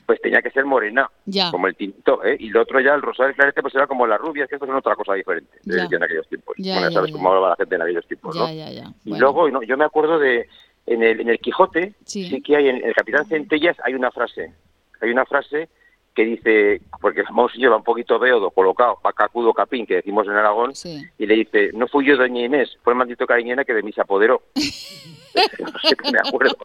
pues 0.05 0.21
tenía 0.21 0.41
que 0.41 0.51
ser 0.51 0.65
morena, 0.65 1.09
como 1.51 1.67
el 1.67 1.75
tinto, 1.75 2.23
¿eh? 2.25 2.35
y 2.37 2.49
el 2.49 2.57
otro 2.57 2.81
ya, 2.81 2.93
el 2.95 3.01
rosado 3.01 3.31
clarete, 3.33 3.61
pues 3.61 3.75
era 3.75 3.87
como 3.87 4.05
la 4.05 4.17
rubia, 4.17 4.47
que 4.47 4.55
esto 4.55 4.65
es 4.65 4.71
otra 4.71 4.95
cosa 4.95 5.13
diferente 5.13 5.59
en 5.65 6.03
aquellos 6.03 6.27
tiempos. 6.27 6.55
Ya, 6.57 6.91
sabes 6.91 7.11
cómo 7.11 7.29
hablaba 7.29 7.49
la 7.49 7.55
gente 7.55 7.75
en 7.75 7.81
aquellos 7.81 8.07
tiempos, 8.07 8.35
¿no? 8.35 8.49
Y 8.49 9.17
luego, 9.17 9.49
no, 9.49 9.63
yo 9.63 9.77
me 9.77 9.85
acuerdo 9.85 10.19
de 10.19 10.47
en 10.85 11.03
el, 11.03 11.21
en 11.21 11.29
el 11.29 11.39
Quijote 11.39 11.93
sí. 12.05 12.41
que 12.41 12.55
hay, 12.55 12.69
en 12.69 12.83
el 12.83 12.93
Capitán 12.93 13.25
Centellas 13.25 13.77
hay 13.83 13.93
una 13.93 14.11
frase, 14.11 14.53
hay 15.01 15.09
una 15.09 15.25
frase 15.25 15.69
que 16.15 16.25
dice, 16.25 16.81
porque 16.99 17.23
vamos 17.23 17.53
lleva 17.55 17.77
un 17.77 17.83
poquito 17.83 18.19
beodo, 18.19 18.51
colocado, 18.51 18.99
pacacudo 19.01 19.53
capín, 19.53 19.85
que 19.85 19.95
decimos 19.95 20.27
en 20.27 20.33
Aragón, 20.33 20.73
y 21.17 21.25
le 21.25 21.35
dice, 21.35 21.71
no 21.73 21.87
fui 21.87 22.05
yo 22.05 22.17
doña 22.17 22.45
Inés, 22.45 22.77
fue 22.83 22.93
el 22.93 22.97
maldito 22.97 23.25
cariñena 23.25 23.63
que 23.63 23.73
de 23.73 23.83
mí 23.83 23.91
se 23.91 24.01
apoderó. 24.01 24.41
me 26.11 26.19
acuerdo. 26.19 26.57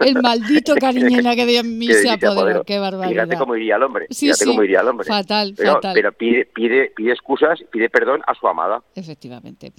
el 0.00 0.14
maldito 0.22 0.74
cariñena 0.80 1.34
que 1.34 1.46
de 1.46 1.62
mí 1.62 1.88
se 1.88 2.10
apoderó. 2.10 2.64
Qué 2.64 2.78
barbaridad. 2.78 3.24
Fíjate 3.24 3.38
cómo 3.38 3.56
iría 3.56 3.76
el 3.76 3.82
hombre. 3.82 4.06
fíjate 4.10 4.44
cómo 4.44 4.62
iría 4.62 4.80
el 4.80 4.88
hombre. 4.88 5.06
Fatal, 5.06 5.54
pero, 5.56 5.74
fatal. 5.74 5.94
Pero 5.94 6.12
pide, 6.12 6.46
pide, 6.46 6.92
pide 6.94 7.12
excusas, 7.12 7.58
pide 7.70 7.88
perdón 7.90 8.22
a 8.26 8.34
su 8.34 8.46
amada. 8.46 8.82
Efectivamente. 8.94 9.72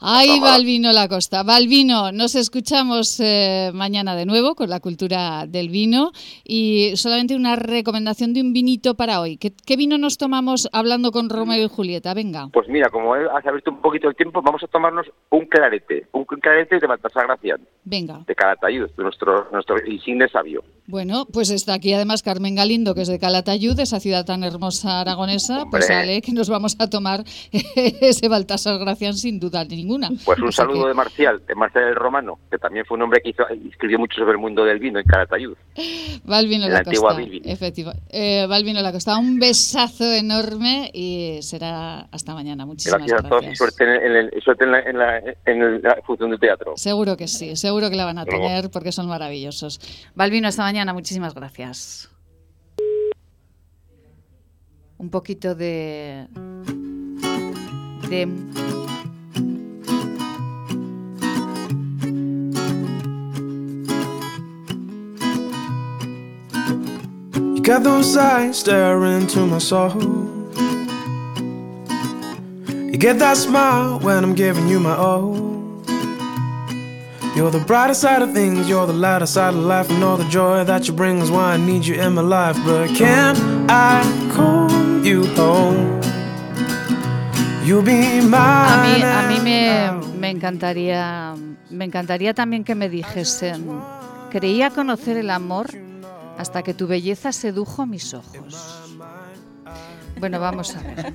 Ay, 0.00 0.40
Balvino 0.40 0.92
La 0.92 1.08
Costa. 1.08 1.42
Balvino, 1.42 2.12
nos 2.12 2.34
escuchamos 2.34 3.18
eh, 3.20 3.70
mañana 3.72 4.14
de 4.14 4.26
nuevo 4.26 4.54
con 4.54 4.68
la 4.68 4.80
cultura 4.80 5.46
del 5.46 5.68
vino 5.68 6.12
y 6.44 6.92
solamente 6.96 7.34
una 7.34 7.56
recomendación 7.56 8.01
de 8.04 8.40
un 8.40 8.52
vinito 8.52 8.94
para 8.94 9.20
hoy. 9.20 9.36
¿Qué, 9.36 9.52
qué 9.66 9.76
vino 9.76 9.98
nos 9.98 10.18
tomamos 10.18 10.68
hablando 10.72 11.12
con 11.12 11.28
Romeo 11.28 11.64
y 11.64 11.68
Julieta? 11.68 12.14
Venga. 12.14 12.48
Pues 12.52 12.68
mira, 12.68 12.88
como 12.90 13.14
has 13.14 13.46
abierto 13.46 13.70
un 13.70 13.80
poquito 13.80 14.08
el 14.08 14.16
tiempo, 14.16 14.42
vamos 14.42 14.62
a 14.62 14.66
tomarnos 14.66 15.06
un 15.30 15.46
clarete. 15.46 16.06
Un 16.12 16.24
clarete 16.24 16.78
de 16.78 16.86
Baltasar 16.86 17.26
Gracián. 17.26 17.60
Venga. 17.84 18.20
De 18.26 18.34
Calatayud, 18.34 18.90
nuestro, 18.96 19.48
nuestro 19.50 19.76
insigne 19.86 20.28
sabio. 20.28 20.62
Bueno, 20.86 21.26
pues 21.32 21.50
está 21.50 21.74
aquí 21.74 21.94
además 21.94 22.22
Carmen 22.22 22.54
Galindo, 22.54 22.94
que 22.94 23.02
es 23.02 23.08
de 23.08 23.18
Calatayud, 23.18 23.78
esa 23.78 24.00
ciudad 24.00 24.24
tan 24.24 24.44
hermosa 24.44 25.00
aragonesa. 25.00 25.64
Pues 25.70 25.86
sale 25.86 26.20
que 26.22 26.32
nos 26.32 26.48
vamos 26.48 26.76
a 26.78 26.90
tomar 26.90 27.24
ese 27.52 28.28
Baltasar 28.28 28.78
Gracián 28.78 29.14
sin 29.14 29.38
duda 29.40 29.64
ninguna. 29.64 30.10
Pues 30.24 30.38
un 30.40 30.52
saludo 30.52 30.88
de 30.88 30.94
Marcial, 30.94 31.42
de 31.46 31.54
Marcial 31.54 31.84
el 31.84 31.94
Romano, 31.94 32.38
que 32.50 32.58
también 32.58 32.84
fue 32.84 32.96
un 32.96 33.02
hombre 33.02 33.20
que 33.22 33.30
hizo, 33.30 33.48
escribió 33.48 33.98
mucho 33.98 34.18
sobre 34.18 34.32
el 34.32 34.38
mundo 34.38 34.64
del 34.64 34.78
vino 34.78 34.98
en 34.98 35.04
Calatayud. 35.04 35.56
Valvino 36.24 36.68
la, 36.68 36.84
Costa. 36.84 37.16
Efectivo. 37.44 37.91
Eh, 38.08 38.46
Valvino 38.48 38.80
la 38.82 38.92
Costa, 38.92 39.16
un 39.16 39.38
besazo 39.38 40.12
enorme 40.12 40.90
y 40.92 41.38
será 41.42 42.00
hasta 42.10 42.34
mañana. 42.34 42.66
Muchísimas 42.66 42.98
gracias. 42.98 43.22
Gracias 43.22 43.32
a 43.32 43.40
todos 43.40 43.52
y 43.52 43.56
suerte 43.56 43.84
en, 43.84 44.16
el, 44.16 44.42
suerte 44.42 44.64
en, 44.64 44.72
la, 44.72 44.80
en, 44.80 44.98
la, 44.98 45.18
en 45.46 45.82
la 45.82 45.98
función 46.04 46.30
de 46.30 46.38
teatro. 46.38 46.74
Seguro 46.76 47.16
que 47.16 47.28
sí, 47.28 47.56
seguro 47.56 47.90
que 47.90 47.96
la 47.96 48.04
van 48.04 48.18
a 48.18 48.24
tener 48.24 48.70
porque 48.70 48.92
son 48.92 49.06
maravillosos. 49.08 49.80
Balvino, 50.14 50.48
esta 50.48 50.62
mañana, 50.62 50.92
muchísimas 50.92 51.34
gracias. 51.34 52.10
Un 54.98 55.10
poquito 55.10 55.54
de... 55.54 56.28
de... 58.08 58.28
You 67.62 67.66
got 67.66 67.84
those 67.84 68.16
eyes 68.16 68.58
staring 68.58 69.22
into 69.22 69.46
my 69.46 69.58
soul. 69.58 69.94
You 72.90 72.98
get 72.98 73.20
that 73.20 73.36
smile 73.36 74.00
when 74.00 74.24
I'm 74.24 74.34
giving 74.34 74.66
you 74.66 74.80
my 74.80 74.96
all. 74.96 75.36
You're 77.36 77.52
the 77.52 77.62
brighter 77.64 77.94
side 77.94 78.20
of 78.20 78.32
things, 78.32 78.68
you're 78.68 78.88
the 78.88 78.92
lighter 78.92 79.26
side 79.26 79.54
of 79.54 79.60
life, 79.60 79.88
and 79.90 80.02
all 80.02 80.16
the 80.16 80.28
joy 80.28 80.64
that 80.64 80.88
you 80.88 80.92
bring 80.92 81.18
is 81.18 81.30
why 81.30 81.52
I 81.52 81.56
need 81.56 81.86
you 81.86 81.94
in 81.94 82.14
my 82.14 82.22
life. 82.22 82.56
But 82.66 82.96
can 82.96 83.36
I 83.70 84.02
call 84.34 84.68
you 85.04 85.24
home? 85.36 86.02
You'll 87.64 87.82
be 87.82 88.22
mine. 88.22 88.72
A 88.72 88.82
mí, 88.82 89.02
a 89.04 89.22
mí 89.28 89.40
me, 89.40 90.18
me 90.18 90.30
encantaría, 90.30 91.36
me 91.70 91.84
encantaría 91.84 92.34
también 92.34 92.64
que 92.64 92.74
me 92.74 92.88
dijesen, 92.88 93.68
creía 94.32 94.70
conocer 94.70 95.16
el 95.16 95.30
amor 95.30 95.91
hasta 96.38 96.62
que 96.62 96.74
tu 96.74 96.86
belleza 96.86 97.32
sedujo 97.32 97.86
mis 97.86 98.14
ojos. 98.14 98.82
Bueno, 100.18 100.40
vamos 100.40 100.74
a 100.76 100.80
ver. 100.80 101.14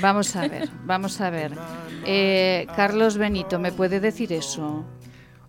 Vamos 0.00 0.36
a 0.36 0.48
ver, 0.48 0.68
vamos 0.84 1.20
a 1.20 1.30
ver. 1.30 1.52
Eh, 2.06 2.66
Carlos 2.76 3.16
Benito, 3.16 3.58
¿me 3.58 3.72
puede 3.72 4.00
decir 4.00 4.32
eso? 4.32 4.84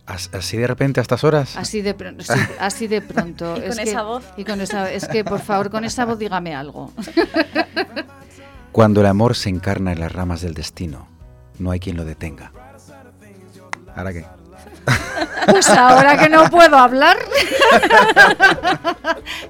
Así 0.05 0.57
de 0.57 0.67
repente 0.67 0.99
a 0.99 1.03
estas 1.03 1.23
horas. 1.23 1.55
Así 1.55 1.81
de, 1.81 1.95
sí, 2.19 2.33
así 2.59 2.87
de 2.87 3.01
pronto. 3.01 3.55
y 3.57 3.69
con 3.69 3.79
esa 3.79 4.03
voz. 4.03 4.25
Y 4.35 4.43
con 4.43 4.59
esa, 4.61 4.91
es 4.91 5.07
que 5.07 5.23
por 5.23 5.39
favor 5.39 5.69
con 5.69 5.85
esa 5.85 6.05
voz 6.05 6.19
dígame 6.19 6.55
algo. 6.55 6.91
Cuando 8.71 9.01
el 9.01 9.07
amor 9.07 9.35
se 9.35 9.49
encarna 9.49 9.91
en 9.91 9.99
las 9.99 10.11
ramas 10.11 10.41
del 10.41 10.53
destino, 10.53 11.07
no 11.59 11.71
hay 11.71 11.79
quien 11.79 11.97
lo 11.97 12.05
detenga. 12.05 12.51
¿Ahora 13.95 14.13
qué? 14.13 14.25
Pues 15.47 15.69
ahora 15.69 16.17
que 16.17 16.29
no 16.29 16.49
puedo 16.49 16.77
hablar, 16.77 17.17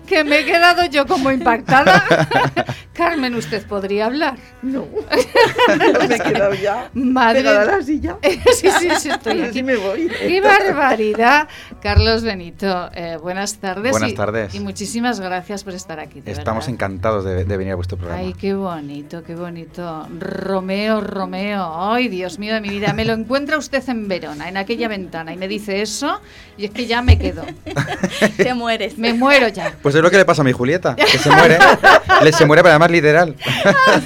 que 0.08 0.24
me 0.24 0.40
he 0.40 0.46
quedado 0.46 0.86
yo 0.86 1.06
como 1.06 1.32
impactada. 1.32 2.04
Carmen, 2.94 3.36
¿usted 3.36 3.66
podría 3.66 4.06
hablar? 4.06 4.38
No. 4.62 4.86
me 6.08 6.16
he 6.16 6.20
quedado 6.20 6.54
ya. 6.54 6.90
Madre. 6.94 7.40
Pegada 7.42 7.62
a 7.62 7.78
la 7.78 7.84
silla. 7.84 8.18
sí, 8.22 8.70
sí, 8.80 8.90
sí, 9.00 9.10
estoy 9.10 9.42
aquí. 9.42 9.64
me 9.64 9.76
voy. 9.76 10.08
¡Qué 10.08 10.42
barbaridad! 10.42 11.48
Carlos 11.82 12.24
Benito, 12.24 12.90
eh, 12.94 13.18
buenas 13.22 13.58
tardes. 13.58 13.92
Buenas 13.92 14.12
y, 14.12 14.16
tardes. 14.16 14.56
Y 14.56 14.60
muchísimas 14.60 15.20
gracias 15.20 15.64
por 15.64 15.74
estar 15.74 16.00
aquí. 16.00 16.22
de 16.22 16.32
Estamos 16.32 16.66
verdad. 16.66 16.74
encantados 16.76 17.26
de, 17.26 17.46
de 17.46 17.58
venir 17.58 17.74
a 17.74 17.76
vuestro 17.76 17.98
programa. 17.98 18.22
Ay, 18.22 18.34
qué 18.34 18.54
bonito, 18.54 19.24
qué 19.24 19.36
bonito. 19.36 20.08
Romeo, 20.20 21.02
Romeo. 21.02 21.92
Ay, 21.92 22.08
Dios 22.08 22.40
mío 22.40 22.54
de 22.54 22.62
mi 22.62 22.70
vida. 22.70 22.94
Me 22.94 23.06
lo 23.06 23.14
encuentra 23.14 23.58
usted 23.58 23.88
en 23.90 24.08
Verona, 24.08 24.50
en 24.50 24.58
aquella 24.58 24.88
ventana, 24.88 25.31
y 25.34 25.38
me 25.38 25.48
dice 25.48 25.82
eso, 25.82 26.20
y 26.58 26.66
es 26.66 26.72
que 26.72 26.86
ya 26.86 27.02
me 27.02 27.18
quedo. 27.18 27.44
Te 28.38 28.54
mueres. 28.54 28.98
Me 28.98 29.14
muero 29.14 29.48
ya. 29.48 29.76
Pues 29.82 29.96
es 29.96 30.02
lo 30.02 30.12
que 30.12 30.18
le 30.18 30.26
pasa 30.26 30.42
a 30.42 30.46
mi 30.46 30.52
Julieta, 30.52 30.96
que 30.96 31.18
se 31.18 31.30
muere. 31.30 31.58
le 32.24 32.32
se 32.32 32.46
muere, 32.46 32.62
pero 32.62 32.72
además 32.72 32.92
literal. 32.92 33.36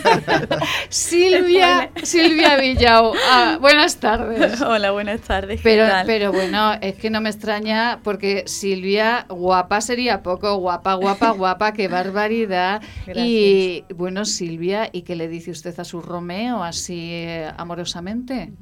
Silvia, 0.90 1.90
Silvia 2.04 2.56
Villao. 2.58 3.14
Ah, 3.30 3.58
buenas 3.60 3.98
tardes. 3.98 4.62
Hola, 4.62 4.92
buenas 4.92 5.22
tardes. 5.22 5.62
¿qué 5.62 5.64
Pero, 5.64 5.88
pero 6.06 6.32
bueno, 6.32 6.74
es 6.82 6.96
que 6.96 7.10
no 7.10 7.22
me 7.22 7.30
extraña 7.30 8.00
porque 8.04 8.44
Silvia, 8.48 9.26
guapa 9.30 9.82
sería 9.82 10.24
poco, 10.24 10.56
guapa, 10.58 10.94
guapa, 10.96 11.32
guapa, 11.32 11.74
qué 11.74 11.88
barbaridad. 11.88 12.82
Y 13.14 13.84
bueno, 13.94 14.26
Silvia, 14.26 14.90
¿y 14.92 15.02
qué 15.02 15.16
le 15.16 15.28
dice 15.28 15.52
usted 15.52 15.78
a 15.80 15.84
su 15.84 16.02
Romeo 16.02 16.64
así 16.64 17.12
eh, 17.12 17.52
amorosamente? 17.58 18.54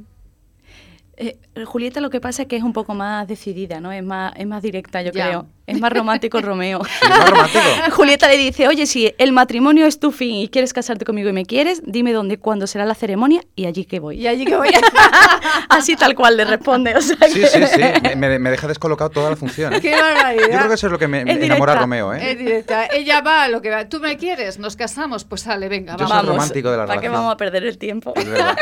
Eh, 1.16 1.38
Julieta 1.66 2.02
lo 2.02 2.10
que 2.10 2.20
pasa 2.20 2.44
es 2.44 2.48
que 2.48 2.56
es 2.56 2.64
un 2.64 2.74
poco 2.74 2.96
más 2.96 3.28
decidida, 3.28 3.80
¿no? 3.80 3.92
Es 3.92 4.04
más, 4.04 4.34
es 4.36 4.48
más 4.48 4.64
directa, 4.64 5.02
yo 5.02 5.12
Ya. 5.12 5.28
creo. 5.28 5.48
Es 5.66 5.80
más 5.80 5.94
romántico 5.94 6.42
Romeo. 6.42 6.80
más 7.10 7.30
romántico. 7.30 7.60
Julieta 7.92 8.28
le 8.28 8.38
dice, 8.38 8.68
oye, 8.68 8.86
si 8.86 9.14
el 9.18 9.32
matrimonio 9.32 9.86
es 9.86 10.00
tu 10.00 10.12
fin 10.12 10.36
y 10.36 10.50
quieres 10.50 10.74
casarte 10.74 11.06
conmigo 11.06 11.30
y 11.30 11.34
me 11.34 11.46
quieres, 11.46 11.82
dime 11.86 12.12
dónde, 12.14 12.38
cuándo 12.38 12.68
será 12.68 12.86
la 12.86 12.96
ceremonia 12.96 13.42
y 13.56 13.66
allí 13.66 13.86
que 13.86 14.00
voy. 14.00 14.20
Y 14.20 14.28
allí 14.28 14.46
que 14.46 14.58
voy. 14.58 14.70
Así 15.70 15.96
tal 15.96 16.16
cual 16.16 16.38
le 16.38 16.46
responde. 16.46 16.96
O 16.96 17.02
sea 17.02 17.16
Sí, 17.30 17.40
que- 17.42 17.48
sí, 17.48 17.60
sí. 17.68 17.82
Me- 18.04 18.16
Me, 18.16 18.40
me 18.40 18.50
deja 18.52 18.68
descolocado 18.68 19.10
toda 19.10 19.30
la 19.30 19.36
función. 19.36 19.74
¿eh? 19.74 19.82
¡Qué 19.82 19.92
barbaridad! 19.92 20.48
Yo 20.52 20.58
creo 20.58 20.68
que 20.68 20.74
eso 20.76 20.88
es 20.88 20.92
lo 20.92 21.00
que 21.00 21.08
me, 21.08 21.24
me 21.26 21.32
Es 21.34 21.42
enamora 21.44 21.74
a 21.74 21.80
Romeo. 21.80 22.14
¿eh? 22.14 22.32
Es 22.32 22.38
directa. 22.38 22.86
Ella 22.88 23.22
va 23.22 23.44
a 23.44 23.48
lo 23.48 23.62
que 23.62 23.70
va. 23.70 23.88
¿Tú 23.88 24.00
me 24.00 24.18
quieres? 24.18 24.60
¿Nos 24.60 24.76
casamos? 24.76 25.24
Pues 25.24 25.42
sale, 25.42 25.70
venga, 25.70 25.94
Yo 25.98 26.06
vamos. 26.08 26.20
soy 26.26 26.30
romántico 26.30 26.72
de 26.72 26.78
la 26.78 26.86
¿Para 26.86 27.02
qué 27.02 27.10
vamos 27.10 27.32
a 27.34 27.38
perder 27.38 27.64
el 27.66 27.78
tiempo? 27.78 28.14
Es 28.16 28.30
verdad. 28.30 28.56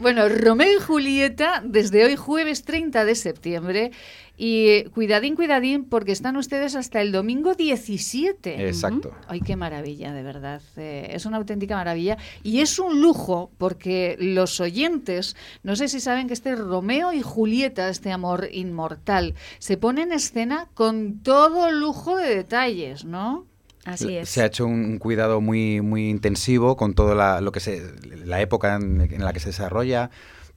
Bueno, 0.00 0.28
Romeo 0.28 0.72
y 0.78 0.82
Julieta, 0.82 1.62
desde 1.64 2.04
hoy 2.04 2.16
jueves 2.16 2.64
30 2.64 3.04
de 3.04 3.14
septiembre. 3.14 3.90
Y 4.36 4.84
cuidadín, 4.86 5.36
cuidadín, 5.36 5.84
porque 5.84 6.10
están 6.10 6.36
ustedes 6.36 6.74
hasta 6.74 7.00
el 7.00 7.12
domingo 7.12 7.54
17. 7.54 8.66
Exacto. 8.66 9.14
Ay, 9.28 9.40
qué 9.40 9.54
maravilla, 9.54 10.12
de 10.12 10.22
verdad. 10.24 10.60
Eh, 10.76 11.10
es 11.10 11.24
una 11.24 11.36
auténtica 11.36 11.76
maravilla. 11.76 12.18
Y 12.42 12.60
es 12.60 12.80
un 12.80 13.00
lujo, 13.00 13.52
porque 13.58 14.16
los 14.18 14.58
oyentes, 14.60 15.36
no 15.62 15.76
sé 15.76 15.86
si 15.86 16.00
saben 16.00 16.26
que 16.26 16.34
este 16.34 16.56
Romeo 16.56 17.12
y 17.12 17.22
Julieta, 17.22 17.88
este 17.88 18.10
amor 18.10 18.48
inmortal, 18.50 19.34
se 19.58 19.76
pone 19.76 20.02
en 20.02 20.12
escena 20.12 20.68
con 20.74 21.20
todo 21.20 21.70
lujo 21.70 22.16
de 22.16 22.34
detalles, 22.34 23.04
¿no? 23.04 23.46
Así 23.84 24.16
es. 24.16 24.28
Se 24.30 24.42
ha 24.42 24.46
hecho 24.46 24.66
un, 24.66 24.98
cuidado 24.98 25.40
muy, 25.40 25.80
muy 25.80 26.08
intensivo 26.08 26.76
con 26.76 26.94
todo 26.94 27.14
la, 27.14 27.40
lo 27.40 27.52
que 27.52 27.60
se, 27.60 27.82
la 28.24 28.40
época 28.40 28.74
en, 28.74 29.00
en 29.00 29.24
la 29.24 29.32
que 29.32 29.40
se 29.40 29.50
desarrolla 29.50 30.10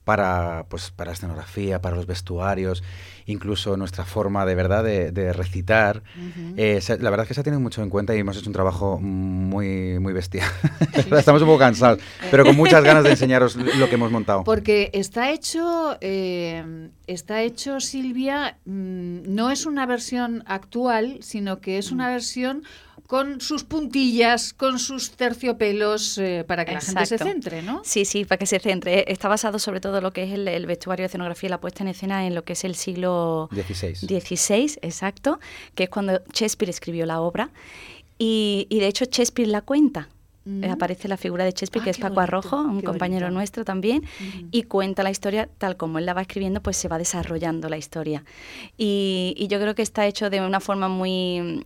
para, 0.08 0.68
pues, 0.70 0.92
para 0.92 1.12
escenografía, 1.12 1.82
para 1.82 1.98
los 1.98 2.06
vestuarios, 2.06 2.82
incluso 3.28 3.78
nuestra 3.78 4.04
forma 4.06 4.46
de 4.46 4.56
verdad 4.56 4.84
de, 4.84 5.12
de 5.12 5.32
recitar. 5.34 6.02
Eh, 6.58 6.82
se- 6.82 6.98
la 7.00 7.10
verdad 7.12 7.26
es 7.26 7.28
que 7.28 7.34
se 7.36 7.42
ha 7.42 7.44
tenido 7.44 7.60
mucho 7.60 7.84
en 7.84 7.90
cuenta 7.90 8.16
y 8.16 8.20
hemos 8.20 8.36
hecho 8.38 8.48
un 8.50 8.54
trabajo 8.54 9.00
muy, 9.00 10.00
muy 10.00 10.14
bestial. 10.14 10.50
Estamos 11.12 11.42
un 11.42 11.48
poco 11.48 11.60
cansados, 11.60 12.00
pero 12.32 12.44
con 12.44 12.56
muchas 12.56 12.84
ganas 12.84 13.04
de 13.04 13.12
enseñaros 13.12 13.56
lo 13.56 13.88
que 13.90 13.96
hemos 13.96 14.12
montado. 14.12 14.44
Porque 14.44 14.90
está 14.94 15.32
hecho, 15.32 15.98
eh, 16.02 16.90
está 17.08 17.42
hecho, 17.42 17.80
Silvia, 17.80 18.58
mm, 18.66 19.34
no 19.34 19.50
es 19.50 19.66
una 19.66 19.86
versión 19.86 20.44
actual, 20.46 21.18
sino 21.22 21.60
que 21.60 21.78
es 21.78 21.92
una 21.92 22.10
versión 22.10 22.64
con 23.08 23.40
sus 23.40 23.64
puntillas, 23.64 24.54
con 24.54 24.80
sus 24.80 25.12
terciopelos, 25.12 26.18
eh, 26.18 26.44
para 26.46 26.66
que 26.66 26.74
la 26.74 26.82
gente 26.82 27.06
se 27.06 27.18
centre, 27.18 27.62
¿no? 27.62 27.82
Sí, 27.86 28.04
sí, 28.04 28.26
para 28.26 28.38
que 28.38 28.46
se 28.46 28.60
centre. 28.60 29.10
Está 29.12 29.30
basado 29.30 29.60
sobre 29.60 29.80
todo 29.80 29.98
en 29.98 30.04
lo 30.04 30.12
que 30.12 30.24
es 30.24 30.34
el, 30.34 30.46
el 30.48 30.66
vestuario, 30.66 31.04
la 31.04 31.08
escenografía 31.08 31.48
y 31.48 31.52
la 31.52 31.62
puesta 31.62 31.84
en 31.84 31.88
escena 31.88 32.28
en 32.28 32.36
lo 32.36 32.44
que 32.44 32.54
es 32.54 32.66
el 32.66 32.76
siglo 32.76 33.50
16. 33.54 34.00
XVI, 34.02 34.80
exacto, 34.82 35.40
que 35.74 35.84
es 35.86 35.90
cuando 35.90 36.22
Shakespeare 36.34 36.70
escribió 36.70 37.06
la 37.06 37.22
obra. 37.22 37.50
Y, 38.20 38.68
y 38.70 38.80
de 38.82 38.88
hecho 38.88 39.06
Shakespeare 39.06 39.48
la 39.48 39.62
cuenta. 39.62 40.10
Mm. 40.48 40.64
Eh, 40.64 40.72
Aparece 40.72 41.08
la 41.08 41.18
figura 41.18 41.44
de 41.44 41.52
Shakespeare, 41.52 41.82
Ah, 41.82 41.84
que 41.84 41.90
es 41.92 41.98
Paco 41.98 42.16
bonito, 42.16 42.22
Arrojo, 42.38 42.62
un 42.62 42.82
compañero 42.82 43.26
bonito. 43.26 43.38
nuestro 43.38 43.66
también, 43.66 44.04
y 44.52 44.64
cuenta 44.64 45.04
la 45.04 45.12
historia 45.12 45.50
tal 45.58 45.76
como 45.76 46.00
él 46.00 46.06
la 46.06 46.14
va 46.14 46.22
escribiendo, 46.22 46.62
pues 46.62 46.78
se 46.78 46.88
va 46.88 46.98
desarrollando 46.98 47.68
la 47.70 47.78
historia. 47.78 48.24
Y, 48.78 49.34
y 49.38 49.48
yo 49.48 49.60
creo 49.60 49.76
que 49.76 49.82
está 49.82 50.06
hecho 50.08 50.30
de 50.30 50.40
una 50.42 50.60
forma 50.60 50.88
muy 50.88 51.66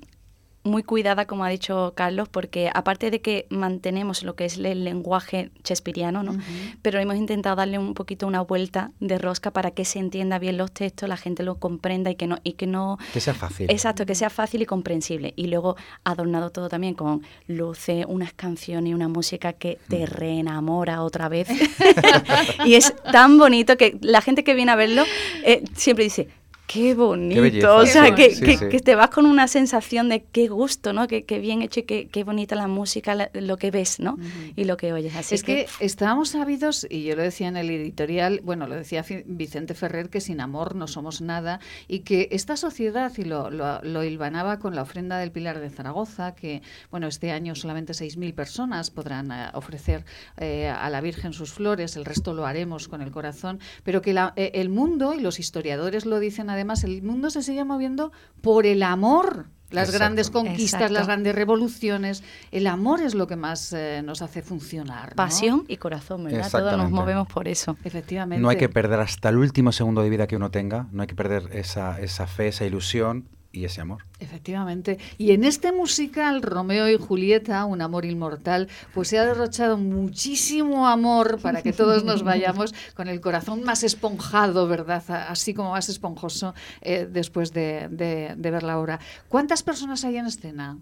muy 0.64 0.84
cuidada, 0.84 1.26
como 1.26 1.43
ha 1.43 1.49
dicho 1.49 1.93
Carlos, 1.95 2.30
porque 2.30 2.70
aparte 2.74 3.09
de 3.12 3.22
que 3.22 3.47
mantenemos 3.49 4.24
lo 4.24 4.36
que 4.36 4.45
es 4.45 4.57
el 4.57 4.84
lenguaje 4.84 5.51
shakespeariano, 5.64 6.24
¿no? 6.24 6.38
pero 6.82 6.99
hemos 6.99 7.16
intentado 7.16 7.55
darle 7.55 7.78
un 7.80 7.93
poquito 7.93 8.28
una 8.28 8.41
vuelta 8.41 8.91
de 8.99 9.18
rosca 9.18 9.51
para 9.51 9.72
que 9.72 9.86
se 9.86 9.99
entienda 9.99 10.39
bien 10.39 10.57
los 10.57 10.72
textos, 10.72 11.09
la 11.09 11.18
gente 11.18 11.43
lo 11.43 11.55
comprenda 11.55 12.12
y 12.12 12.16
que 12.16 12.28
no 12.28 12.38
y 12.43 12.53
que 12.53 12.68
no 12.68 12.97
Que 13.14 13.20
sea 13.20 13.34
fácil. 13.34 13.70
Exacto, 13.70 14.05
que 14.05 14.16
sea 14.16 14.30
fácil 14.30 14.62
y 14.62 14.66
comprensible. 14.66 15.34
Y 15.36 15.47
luego 15.47 15.76
adornado 16.03 16.51
todo 16.51 16.70
también 16.70 16.93
con 16.93 17.22
luces, 17.47 18.05
unas 18.07 18.34
canciones 18.34 18.91
y 18.91 18.93
una 18.93 19.07
música 19.07 19.53
que 19.53 19.80
te 19.88 20.05
reenamora 20.05 21.03
otra 21.03 21.30
vez. 21.30 21.47
y 22.66 22.76
es 22.76 22.93
tan 23.12 23.38
bonito 23.38 23.78
que 23.78 23.97
la 24.01 24.22
gente 24.22 24.43
que 24.43 24.53
viene 24.53 24.72
a 24.72 24.76
verlo 24.76 25.03
eh, 25.43 25.64
siempre 25.76 26.03
dice, 26.03 26.28
qué 26.72 26.93
bonito. 26.95 27.41
belleza. 27.41 27.76
o 27.76 27.86
sea, 27.86 28.15
Qué 28.15 28.30
que, 28.30 28.39
que- 28.39 28.57
Sí, 28.57 28.69
que 28.69 28.80
te 28.80 28.95
vas 28.95 29.09
con 29.09 29.26
una 29.26 29.47
sensación 29.47 30.09
de 30.09 30.24
qué 30.24 30.47
gusto, 30.47 30.93
¿no? 30.93 31.07
Qué, 31.07 31.24
qué 31.24 31.39
bien 31.39 31.61
hecho 31.61 31.82
y 31.82 31.84
qué, 31.84 32.07
qué 32.07 32.24
bonita 32.24 32.55
la 32.55 32.67
música, 32.67 33.15
la- 33.15 33.30
lo 33.34 33.57
que 33.57 33.72
ves, 33.72 33.99
¿no? 33.99 34.17
Y 34.55 34.65
lo 34.65 34.78
que 34.78 34.93
oyes. 34.93 35.15
Así 35.15 35.36
es 35.36 35.43
que, 35.43 35.67
estábamos 35.80 36.36
ávidos, 36.36 36.86
y 36.89 37.03
yo 37.03 37.15
lo 37.15 37.22
decía 37.24 37.47
en 37.47 37.57
el 37.57 37.69
editorial, 37.69 38.41
bueno, 38.43 38.67
lo 38.67 38.76
decía 38.76 39.03
Vicente 39.26 39.74
Ferrer, 39.74 40.09
que 40.09 40.22
sin 40.22 40.41
amor 40.41 40.76
no 40.76 40.88
somos 40.88 41.22
nada, 41.22 41.59
y 41.88 41.99
que 41.99 42.30
esta 42.32 42.55
sociedad, 42.57 43.11
y 43.17 43.24
lo, 43.24 43.49
lo, 43.49 43.82
lo 43.84 44.03
hilvanaba 44.03 44.59
con 44.59 44.76
la 44.76 44.82
ofrenda 44.84 45.17
del 45.17 45.32
Pilar 45.32 45.59
de 45.59 45.69
Zaragoza, 45.69 46.36
que, 46.36 46.61
bueno, 46.91 47.07
este 47.07 47.32
año 47.32 47.55
solamente 47.55 47.93
6.000 47.93 48.34
personas 48.34 48.91
podrán 48.91 49.32
eh, 49.32 49.47
ofrecer 49.53 50.05
eh, 50.38 50.67
a 50.67 50.89
la 50.89 51.01
Virgen 51.01 51.34
sus 51.34 51.51
flores, 51.51 51.95
el 51.95 52.05
resto 52.05 52.34
lo 52.34 52.45
haremos 52.45 52.88
con 52.88 53.01
el 53.01 53.11
corazón, 53.11 53.59
pero 53.84 54.01
que 54.01 54.13
la- 54.13 54.34
eh, 54.36 54.51
el 54.55 54.69
mundo, 54.69 55.13
y 55.13 55.19
los 55.19 55.39
historiadores 55.39 56.05
lo 56.05 56.19
dicen 56.19 56.49
además, 56.49 56.61
el 56.84 57.01
mundo 57.03 57.30
se 57.30 57.41
sigue 57.43 57.64
moviendo 57.64 58.12
por 58.41 58.66
el 58.66 58.84
amor. 58.84 59.47
Las 59.70 59.88
Exacto. 59.88 59.99
grandes 59.99 60.30
conquistas, 60.30 60.82
Exacto. 60.82 60.93
las 60.93 61.07
grandes 61.07 61.34
revoluciones. 61.34 62.24
El 62.51 62.68
amor 62.68 63.01
es 63.01 63.16
lo 63.16 63.28
que 63.28 63.38
más 63.38 63.72
eh, 63.72 64.01
nos 64.03 64.22
hace 64.22 64.41
funcionar. 64.41 65.12
¿no? 65.12 65.16
Pasión 65.16 65.64
y 65.70 65.78
corazón, 65.78 66.26
¿verdad? 66.26 66.51
Todos 66.51 66.78
nos 66.78 66.91
movemos 66.91 67.28
por 67.28 67.47
eso. 67.47 67.78
Efectivamente. 67.86 68.41
No 68.41 68.49
hay 68.49 68.57
que 68.57 68.68
perder 68.68 68.99
hasta 68.99 69.30
el 69.30 69.38
último 69.38 69.72
segundo 69.72 70.01
de 70.01 70.09
vida 70.09 70.28
que 70.28 70.36
uno 70.36 70.51
tenga, 70.51 70.88
no 70.91 71.03
hay 71.03 71.07
que 71.07 71.16
perder 71.16 71.49
esa, 71.53 72.01
esa 72.01 72.28
fe, 72.28 72.49
esa 72.49 72.66
ilusión 72.66 73.30
y 73.54 73.66
ese 73.66 73.82
amor. 73.82 74.06
Efectivamente. 74.20 74.97
Y 75.18 75.32
en 75.32 75.43
este 75.43 75.72
musical, 75.72 76.41
Romeo 76.41 76.89
y 76.89 76.97
Julieta, 76.97 77.66
un 77.66 77.82
amor 77.82 78.06
inmortal, 78.06 78.68
pues 78.93 79.10
se 79.10 79.20
ha 79.20 79.26
derrochado 79.26 79.78
muchísimo 79.78 80.88
amor 80.88 81.39
para 81.41 81.62
que 81.62 81.74
todos 81.74 82.04
nos 82.04 82.24
vayamos 82.24 82.74
con 82.95 83.08
el 83.10 83.20
corazón 83.20 83.64
más 83.64 83.84
esponjado, 83.84 84.68
¿verdad? 84.68 85.04
Así 85.30 85.54
como 85.54 85.72
más 85.72 85.89
esponjoso 85.89 86.54
eh, 86.82 87.08
después 87.12 87.52
de, 87.54 87.88
de- 87.89 88.36
de 88.38 88.52
ver 88.52 88.64
la 88.64 88.80
obra. 88.80 88.99
¿Cuántas 89.28 89.64
personas 89.64 90.04
hay 90.06 90.18
en 90.18 90.28
escena? 90.28 90.78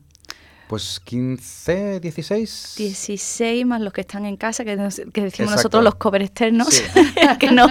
Pues 0.70 1.00
15, 1.04 2.00
16. 2.00 2.76
16 2.78 3.66
más 3.66 3.82
los 3.82 3.92
que 3.92 4.02
están 4.02 4.28
en 4.28 4.38
casa, 4.38 4.64
que, 4.64 4.78
decimos 4.78 5.52
nosotros 5.52 5.84
los 5.84 5.96
cover 5.96 6.22
externos, 6.22 6.84
que, 7.40 7.50
no, 7.50 7.68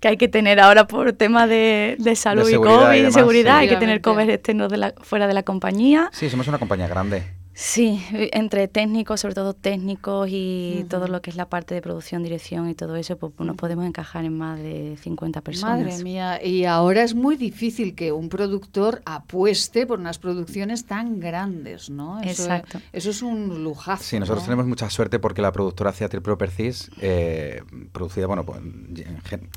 que 0.00 0.08
hay 0.08 0.16
que 0.16 0.26
tener 0.26 0.58
ahora 0.58 0.88
por 0.88 1.12
tema 1.12 1.46
de, 1.46 1.96
salud 2.16 2.50
y 2.50 2.56
COVID 2.56 3.06
y, 3.06 3.12
seguridad, 3.12 3.58
hay 3.58 3.68
que 3.68 3.76
tener 3.76 4.00
covers 4.00 4.28
externos 4.30 4.68
de 4.68 4.78
la, 4.78 4.94
fuera 5.00 5.28
de 5.28 5.34
la 5.34 5.44
compañía. 5.44 6.10
Sí, 6.12 6.28
somos 6.28 6.48
una 6.48 6.58
compañía 6.58 6.88
grande. 6.88 7.22
Sí, 7.56 8.04
entre 8.10 8.66
técnicos, 8.66 9.20
sobre 9.20 9.36
todo 9.36 9.54
técnicos 9.54 10.28
y 10.28 10.84
todo 10.90 11.06
lo 11.06 11.22
que 11.22 11.30
es 11.30 11.36
la 11.36 11.48
parte 11.48 11.72
de 11.72 11.80
producción, 11.80 12.24
dirección 12.24 12.68
y 12.68 12.74
todo 12.74 12.96
eso, 12.96 13.16
pues 13.16 13.32
nos 13.38 13.56
podemos 13.56 13.86
encajar 13.86 14.24
en 14.24 14.36
más 14.36 14.58
de 14.58 14.98
50 15.00 15.40
personas. 15.40 15.78
Madre 15.78 16.02
mía, 16.02 16.44
y 16.44 16.64
ahora 16.64 17.04
es 17.04 17.14
muy 17.14 17.36
difícil 17.36 17.94
que 17.94 18.10
un 18.10 18.28
productor 18.28 19.02
apueste 19.04 19.86
por 19.86 20.00
unas 20.00 20.18
producciones 20.18 20.84
tan 20.84 21.20
grandes, 21.20 21.90
¿no? 21.90 22.20
Exacto. 22.24 22.80
Eso 22.92 23.10
es 23.10 23.22
un 23.22 23.62
lujazo. 23.62 24.02
Sí, 24.02 24.18
nosotros 24.18 24.44
tenemos 24.44 24.66
mucha 24.66 24.90
suerte 24.90 25.20
porque 25.20 25.40
la 25.40 25.52
productora 25.52 25.92
Theatre 25.92 26.20
Properties, 26.20 26.90
eh, 27.00 27.62
producida, 27.92 28.26
bueno, 28.26 28.44
pues, 28.44 28.60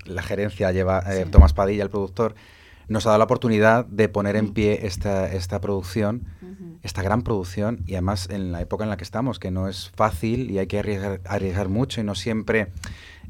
la 0.06 0.22
gerencia 0.22 0.72
lleva 0.72 1.04
eh, 1.08 1.26
Tomás 1.26 1.54
Padilla, 1.54 1.82
el 1.82 1.89
productor, 1.89 2.36
nos 2.88 3.06
ha 3.06 3.10
dado 3.10 3.20
la 3.20 3.26
oportunidad 3.26 3.86
de 3.86 4.10
poner 4.10 4.36
en 4.36 4.54
pie 4.54 4.86
esta, 4.88 5.32
esta 5.32 5.60
producción, 5.60 6.26
esta 6.84 7.02
gran 7.02 7.22
producción, 7.22 7.84
y 7.86 7.94
además 7.94 8.30
en 8.30 8.52
la 8.52 8.62
época 8.62 8.84
en 8.84 8.90
la 8.90 8.98
que 8.98 9.04
estamos, 9.04 9.40
que 9.40 9.52
no 9.52 9.68
es 9.68 9.92
fácil 9.96 10.52
y 10.52 10.60
hay 10.60 10.68
que 10.68 10.80
arriesgar, 10.80 11.22
arriesgar 11.26 11.70
mucho 11.70 12.02
y 12.02 12.04
no 12.04 12.16
siempre 12.16 12.68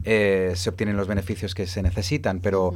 eh, 0.03 0.53
se 0.55 0.69
obtienen 0.69 0.97
los 0.97 1.07
beneficios 1.07 1.55
que 1.55 1.65
se 1.65 1.81
necesitan, 1.81 2.39
pero 2.39 2.73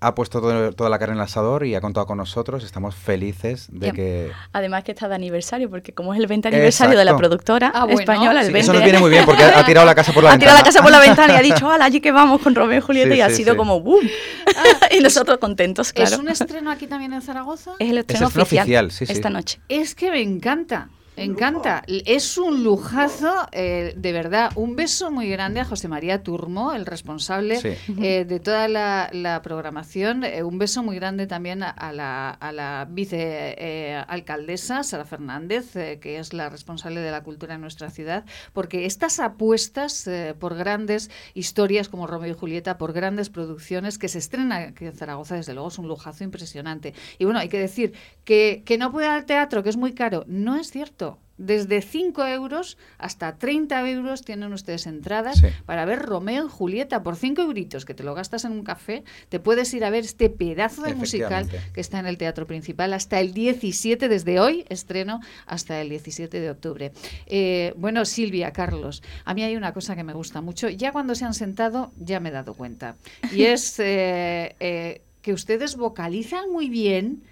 ha 0.00 0.14
puesto 0.14 0.40
toda 0.72 0.90
la 0.90 0.98
carne 0.98 1.14
en 1.14 1.18
el 1.18 1.24
asador 1.24 1.64
y 1.64 1.74
ha 1.74 1.80
contado 1.80 2.06
con 2.06 2.18
nosotros. 2.18 2.64
Estamos 2.64 2.94
felices 2.94 3.68
de 3.70 3.92
que... 3.92 4.30
Además 4.52 4.84
que 4.84 4.92
está 4.92 5.08
de 5.08 5.14
aniversario, 5.14 5.70
porque 5.70 5.92
como 5.92 6.12
es 6.12 6.20
el 6.20 6.26
20 6.26 6.48
aniversario 6.48 6.98
de 6.98 7.04
la 7.04 7.16
productora 7.16 7.72
ah, 7.74 7.86
española, 7.88 8.40
el 8.42 8.52
20... 8.52 8.58
Eso 8.60 8.72
nos 8.74 8.82
viene 8.82 8.98
muy 8.98 9.10
bien, 9.10 9.24
porque 9.24 9.42
ha, 9.42 9.64
tirado 9.64 9.86
la 9.86 9.94
casa 9.94 10.12
por 10.12 10.22
la 10.22 10.30
ventana. 10.30 10.52
Ha 10.52 10.54
tirado 10.54 10.58
la 10.58 10.64
casa 10.64 10.82
por 10.82 10.90
la 10.90 11.00
ventana 11.00 11.34
y 11.34 11.36
ha 11.36 11.42
dicho, 11.54 11.70
hala, 11.70 11.86
allí 11.86 12.00
que 12.00 12.12
vamos 12.12 12.42
con 12.42 12.54
Romeo 12.54 12.78
y 12.78 12.82
Julieta, 12.82 13.14
y 13.14 13.20
ha 13.20 13.30
sido 13.30 13.56
como 13.56 13.80
¡boom! 13.80 14.06
y 14.90 15.00
nosotros 15.00 15.38
contentos, 15.38 15.92
claro. 15.92 16.14
¿Es 16.14 16.18
un 16.18 16.28
estreno 16.28 16.70
aquí 16.70 16.86
también 16.86 17.12
en 17.14 17.22
Zaragoza? 17.22 17.72
Es 17.78 17.90
el 17.90 17.98
estreno, 17.98 18.26
oficial, 18.26 18.90
esta 19.00 19.30
noche. 19.30 19.60
Es 19.68 19.94
que 19.94 20.10
me 20.10 20.20
encanta 20.20 20.88
encanta. 21.24 21.82
Es 21.86 22.38
un 22.38 22.62
lujazo, 22.62 23.48
eh, 23.52 23.94
de 23.96 24.12
verdad. 24.12 24.52
Un 24.56 24.76
beso 24.76 25.10
muy 25.10 25.28
grande 25.28 25.60
a 25.60 25.64
José 25.64 25.88
María 25.88 26.22
Turmo, 26.22 26.72
el 26.72 26.86
responsable 26.86 27.58
eh, 28.00 28.24
de 28.24 28.40
toda 28.40 28.68
la, 28.68 29.40
programación. 29.42 30.24
Eh, 30.24 30.42
un 30.42 30.58
beso 30.58 30.82
muy 30.82 30.96
grande 30.96 31.26
también 31.26 31.62
a, 31.62 31.92
la, 31.92 32.30
a 32.30 32.52
la 32.52 32.86
vicealcaldesa, 32.90 34.82
Sara 34.82 35.04
Fernández, 35.04 35.72
que 35.72 36.18
es 36.18 36.32
la 36.32 36.48
responsable 36.48 37.00
de 37.00 37.10
la 37.10 37.22
cultura 37.22 37.54
en 37.54 37.60
nuestra 37.60 37.90
ciudad, 37.90 38.24
porque 38.52 38.86
estas 38.86 39.20
apuestas 39.20 40.08
por 40.38 40.54
grandes 40.56 41.10
historias 41.34 41.88
como 41.88 42.06
Romeo 42.06 42.30
y 42.30 42.34
Julieta, 42.34 42.78
por 42.78 42.92
grandes 42.92 43.30
producciones 43.30 43.98
que 43.98 44.08
se 44.08 44.18
estrenan 44.18 44.52
aquí 44.52 44.86
en 44.86 44.94
Zaragoza, 44.94 45.36
desde 45.36 45.54
luego 45.54 45.68
es 45.68 45.78
un 45.78 45.88
lujazo 45.88 46.24
impresionante. 46.24 46.94
Y 47.18 47.24
bueno, 47.24 47.40
hay 47.40 47.48
que 47.48 47.58
decir 47.58 47.92
que, 48.24 48.62
que 48.64 48.78
no 48.78 48.92
puede 48.92 49.06
al 49.06 49.26
teatro, 49.26 49.62
que 49.62 49.68
es 49.68 49.76
muy 49.76 49.92
caro. 49.92 50.24
No 50.26 50.56
es 50.56 50.70
cierto. 50.70 51.05
Desde 51.38 51.82
5 51.82 52.26
euros 52.26 52.78
hasta 52.98 53.36
30 53.36 53.90
euros 53.90 54.22
tienen 54.22 54.52
ustedes 54.52 54.86
entradas 54.86 55.42
para 55.66 55.84
ver 55.84 56.00
Romeo 56.00 56.46
y 56.46 56.48
Julieta 56.48 57.02
por 57.02 57.16
5 57.16 57.42
euritos 57.42 57.84
que 57.84 57.94
te 57.94 58.02
lo 58.02 58.14
gastas 58.14 58.44
en 58.44 58.52
un 58.52 58.64
café. 58.64 59.04
Te 59.28 59.40
puedes 59.40 59.72
ir 59.74 59.84
a 59.84 59.90
ver 59.90 60.04
este 60.04 60.30
pedazo 60.30 60.82
de 60.82 60.94
musical 60.94 61.48
que 61.72 61.80
está 61.80 61.98
en 61.98 62.06
el 62.06 62.18
Teatro 62.18 62.46
Principal 62.46 62.92
hasta 62.92 63.20
el 63.20 63.34
17, 63.34 64.08
desde 64.08 64.40
hoy 64.40 64.64
estreno 64.68 65.20
hasta 65.46 65.80
el 65.80 65.90
17 65.90 66.40
de 66.40 66.50
octubre. 66.50 66.92
Eh, 67.26 67.74
bueno, 67.76 68.04
Silvia, 68.04 68.52
Carlos, 68.52 69.02
a 69.24 69.34
mí 69.34 69.42
hay 69.42 69.56
una 69.56 69.72
cosa 69.72 69.96
que 69.96 70.04
me 70.04 70.12
gusta 70.12 70.40
mucho. 70.40 70.68
Ya 70.68 70.92
cuando 70.92 71.14
se 71.14 71.24
han 71.24 71.34
sentado 71.34 71.92
ya 71.98 72.20
me 72.20 72.30
he 72.30 72.32
dado 72.32 72.54
cuenta. 72.54 72.96
Y 73.32 73.44
es 73.44 73.78
eh, 73.78 74.56
eh, 74.60 75.02
que 75.22 75.32
ustedes 75.32 75.76
vocalizan 75.76 76.50
muy 76.50 76.68
bien 76.68 77.22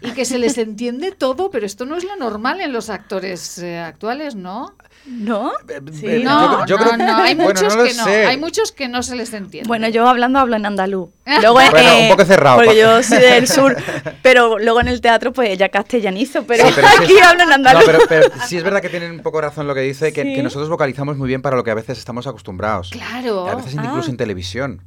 y 0.00 0.10
que 0.12 0.24
se 0.24 0.38
les 0.38 0.58
entiende 0.58 1.12
todo, 1.12 1.50
pero 1.50 1.66
esto 1.66 1.86
no 1.86 1.96
es 1.96 2.04
lo 2.04 2.16
normal 2.16 2.60
en 2.60 2.72
los 2.72 2.90
actores 2.90 3.58
eh, 3.58 3.78
actuales, 3.78 4.34
¿no? 4.34 4.74
¿No? 5.04 5.50
Eh, 5.68 5.80
eh, 6.02 6.22
no, 6.24 6.64
yo, 6.66 6.76
creo... 6.76 6.96
no, 6.96 7.16
hay 7.16 7.34
muchos 7.34 7.74
que 7.74 7.94
no, 7.94 8.04
hay 8.04 8.36
muchos 8.38 8.70
que 8.70 8.88
no 8.88 9.02
se 9.02 9.16
les 9.16 9.32
entiende. 9.32 9.66
Bueno, 9.66 9.88
yo 9.88 10.06
hablando 10.06 10.38
hablo 10.38 10.54
en 10.54 10.64
andaluz. 10.64 11.10
Luego, 11.40 11.58
un 11.58 12.08
poco 12.08 12.24
cerrado. 12.24 12.58
Porque 12.58 12.78
yo 12.78 13.02
soy 13.02 13.18
del 13.18 13.48
sur, 13.48 13.76
pero 14.22 14.58
luego 14.58 14.80
en 14.80 14.88
el 14.88 15.00
teatro 15.00 15.32
pues 15.32 15.58
ya 15.58 15.68
castellanizo, 15.70 16.44
pero, 16.44 16.64
aquí 17.00 17.18
hablo 17.18 17.42
en 17.42 17.52
andaluz. 17.52 17.84
No, 17.86 17.98
pero, 18.08 18.26
sí 18.46 18.56
es 18.56 18.62
verdad 18.62 18.80
que 18.80 18.88
tienen 18.88 19.10
un 19.10 19.20
poco 19.22 19.40
razón 19.40 19.66
lo 19.66 19.74
que 19.74 19.80
dice, 19.80 20.12
que, 20.12 20.22
que, 20.22 20.42
nosotros 20.42 20.68
vocalizamos 20.68 21.16
muy 21.16 21.26
bien 21.26 21.42
para 21.42 21.56
lo 21.56 21.64
que 21.64 21.72
a 21.72 21.74
veces 21.74 21.98
estamos 21.98 22.26
acostumbrados. 22.26 22.90
Claro. 22.90 23.48
a 23.48 23.56
veces 23.56 23.74
incluso 23.74 24.08
ah. 24.08 24.10
en 24.10 24.16
televisión. 24.16 24.82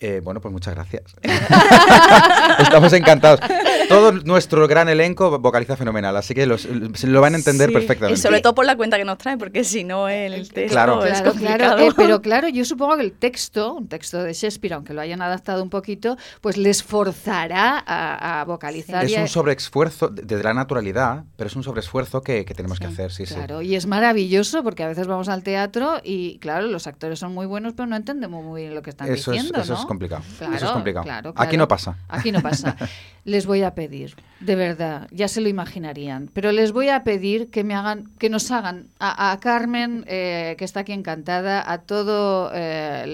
Eh, 0.00 0.20
bueno, 0.22 0.40
pues 0.40 0.52
muchas 0.52 0.74
gracias. 0.74 1.14
Estamos 2.58 2.92
encantados. 2.92 3.40
Todo 3.88 4.12
nuestro 4.12 4.66
gran 4.66 4.88
elenco 4.88 5.38
vocaliza 5.38 5.76
fenomenal, 5.76 6.16
así 6.16 6.34
que 6.34 6.46
se 6.58 7.06
lo 7.06 7.20
van 7.20 7.34
a 7.34 7.36
entender 7.36 7.72
perfectamente. 7.72 8.18
Y 8.18 8.22
sobre 8.22 8.40
todo 8.40 8.54
por 8.54 8.66
la 8.66 8.76
cuenta 8.76 8.96
que 8.96 9.04
nos 9.04 9.18
trae, 9.18 9.36
porque 9.36 9.62
si 9.62 9.84
no 9.84 10.08
el 10.08 10.48
texto 10.50 10.72
claro. 10.72 11.04
es 11.04 11.20
claro, 11.20 11.78
eh, 11.78 11.90
pero 11.96 12.20
claro, 12.22 12.48
yo 12.48 12.64
supongo 12.64 12.96
que 12.96 13.02
el 13.02 13.12
texto, 13.12 13.74
un 13.74 13.88
texto 13.88 14.22
de 14.22 14.32
Shakespeare, 14.32 14.74
aunque 14.74 14.94
lo 14.94 15.00
hayan 15.00 15.22
adaptado 15.22 15.62
un 15.62 15.70
poquito, 15.70 16.16
pues 16.40 16.56
les 16.56 16.82
forzará 16.82 17.82
a, 17.86 18.44
vocalizar. 18.44 19.04
Es 19.04 19.16
un 19.16 19.28
sobreesfuerzo 19.28 20.08
de, 20.08 20.42
la 20.42 20.54
naturalidad, 20.54 21.24
pero 21.36 21.48
es 21.48 21.56
un 21.56 21.62
sobreesfuerzo 21.62 22.22
que, 22.22 22.44
que 22.44 22.54
tenemos 22.54 22.80
que 22.80 22.86
hacer, 22.86 23.12
sí, 23.12 23.24
claro, 23.24 23.62
y 23.62 23.76
es 23.76 23.86
maravilloso 23.86 24.62
porque 24.62 24.82
a 24.82 24.88
veces 24.88 25.06
vamos 25.06 25.28
al 25.28 25.42
teatro 25.42 26.00
y, 26.02 26.38
claro, 26.38 26.66
los 26.66 26.86
actores 26.86 27.18
son 27.18 27.32
muy 27.32 27.46
buenos, 27.46 27.74
pero 27.74 27.86
no 27.86 27.96
entendemos 27.96 28.44
muy 28.44 28.62
bien 28.62 28.74
lo 28.74 28.82
que 28.82 28.90
están 28.90 29.12
diciendo, 29.12 29.60
eso 29.60 29.74
¿no? 29.74 29.83
Complicado. 29.86 30.22
Eso 30.54 30.66
es 30.66 30.70
complicado. 30.70 31.32
Aquí 31.36 31.56
no 31.56 31.68
pasa. 31.68 31.96
Aquí 32.08 32.32
no 32.32 32.40
pasa. 32.40 32.76
les 33.24 33.46
voy 33.46 33.62
a 33.62 33.74
pedir, 33.74 34.14
de 34.40 34.54
verdad, 34.54 35.08
ya 35.10 35.28
se 35.28 35.40
lo 35.40 35.48
imaginarían, 35.48 36.30
pero 36.32 36.52
les 36.52 36.72
voy 36.72 36.90
a 36.90 37.04
pedir 37.04 37.50
que 37.50 37.64
me 37.64 37.74
hagan, 37.74 38.10
que 38.18 38.28
nos 38.28 38.50
hagan 38.50 38.88
a, 39.00 39.38
Carmen, 39.40 40.04
eh, 40.06 40.56
que 40.58 40.64
está 40.64 40.80
aquí 40.80 40.92
encantada, 40.92 41.70
a 41.70 41.78
todos 41.78 42.50
eh, 42.54 43.06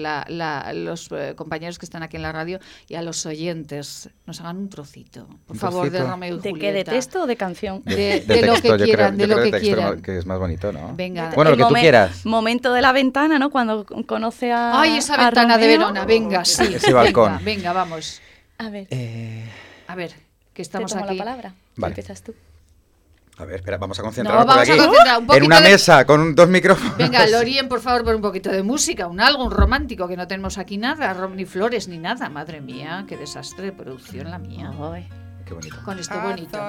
los 0.73 1.09
eh, 1.11 1.33
compañeros 1.35 1.79
que 1.79 1.85
están 1.85 2.03
aquí 2.03 2.17
en 2.17 2.23
la 2.23 2.33
radio 2.33 2.59
y 2.89 2.95
a 2.95 3.01
los 3.01 3.25
oyentes, 3.25 4.09
nos 4.25 4.41
hagan 4.41 4.57
un 4.57 4.69
trocito, 4.69 5.27
por 5.47 5.57
favor, 5.57 5.89
de 5.89 6.03
Romeo 6.03 6.35
y 6.35 6.39
¿De 6.39 6.53
qué? 6.53 6.73
¿De 6.73 6.83
texto 6.83 7.23
o 7.23 7.27
de 7.27 7.37
canción? 7.37 7.81
De, 7.85 8.23
lo 8.45 8.55
que 8.55 8.83
quieran, 8.83 9.17
de 9.17 9.27
lo 9.27 9.41
que 9.41 9.51
quieran. 9.51 10.01
Que 10.01 10.17
es 10.17 10.25
más 10.25 10.39
bonito, 10.39 10.73
¿no? 10.73 10.93
Venga. 10.95 11.31
Bueno, 11.35 11.51
lo 11.51 11.57
que 11.57 11.63
tú 11.63 11.73
quieras. 11.73 12.25
Momento 12.25 12.73
de 12.73 12.81
la 12.81 12.91
ventana, 12.91 13.39
¿no? 13.39 13.49
Cuando 13.49 13.85
conoce 14.05 14.51
a. 14.51 14.81
Ay, 14.81 14.97
esa 14.97 15.15
ventana 15.15 15.57
de 15.57 15.67
Verona, 15.67 16.05
venga, 16.05 16.43
sí. 16.43 16.60
Ese 16.65 16.93
balcón. 16.93 17.39
Venga, 17.43 17.73
vamos. 17.73 18.21
A 18.57 18.69
ver. 18.69 18.87
A 19.87 19.95
ver, 19.95 20.13
que 20.53 20.61
estamos 20.61 20.95
aquí. 20.95 21.15
la 21.17 21.23
palabra. 21.23 21.53
Vale. 21.75 21.91
Empiezas 21.91 22.21
tú. 22.21 22.33
A 23.37 23.45
ver, 23.45 23.55
espera, 23.55 23.77
vamos 23.77 23.97
a 23.97 24.03
concentrarnos 24.03 24.45
por 24.45 24.59
aquí. 24.59 24.71
Un 24.71 25.35
en 25.35 25.43
una 25.43 25.61
mesa 25.61 26.05
con 26.05 26.35
dos 26.35 26.47
micrófonos. 26.47 26.97
Venga, 26.97 27.25
Lorien, 27.27 27.67
por 27.67 27.81
favor, 27.81 28.03
por 28.03 28.13
un 28.13 28.21
poquito 28.21 28.51
de 28.51 28.61
música, 28.61 29.07
un 29.07 29.19
algo, 29.19 29.43
un 29.43 29.51
romántico, 29.51 30.07
que 30.07 30.15
no 30.15 30.27
tenemos 30.27 30.57
aquí 30.57 30.77
nada, 30.77 31.27
ni 31.27 31.45
flores 31.45 31.87
ni 31.87 31.97
nada. 31.97 32.29
Madre 32.29 32.61
mía, 32.61 33.05
qué 33.07 33.17
desastre 33.17 33.65
de 33.65 33.71
producción 33.71 34.29
la 34.29 34.37
mía. 34.37 34.71
Qué 35.45 35.53
bonito. 35.53 35.77
Con 35.83 35.97
esto 35.97 36.21
bonito. 36.21 36.59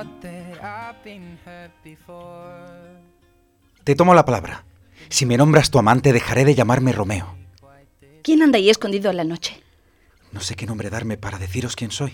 Te 3.85 3.95
tomo 3.95 4.15
la 4.15 4.25
palabra. 4.25 4.65
Si 5.09 5.27
me 5.27 5.37
nombras 5.37 5.71
tu 5.71 5.79
amante, 5.79 6.13
dejaré 6.13 6.45
de 6.45 6.55
llamarme 6.55 6.93
Romeo. 6.93 7.37
¿Quién 8.23 8.43
anda 8.43 8.57
ahí 8.57 8.71
escondido 8.71 9.11
en 9.11 9.17
la 9.19 9.25
noche? 9.25 9.62
No 10.33 10.41
sé 10.41 10.55
qué 10.57 10.67
nombre 10.67 10.91
darme 10.91 11.17
para 11.17 11.39
deciros 11.39 11.77
quién 11.77 11.91
soy. 11.91 12.13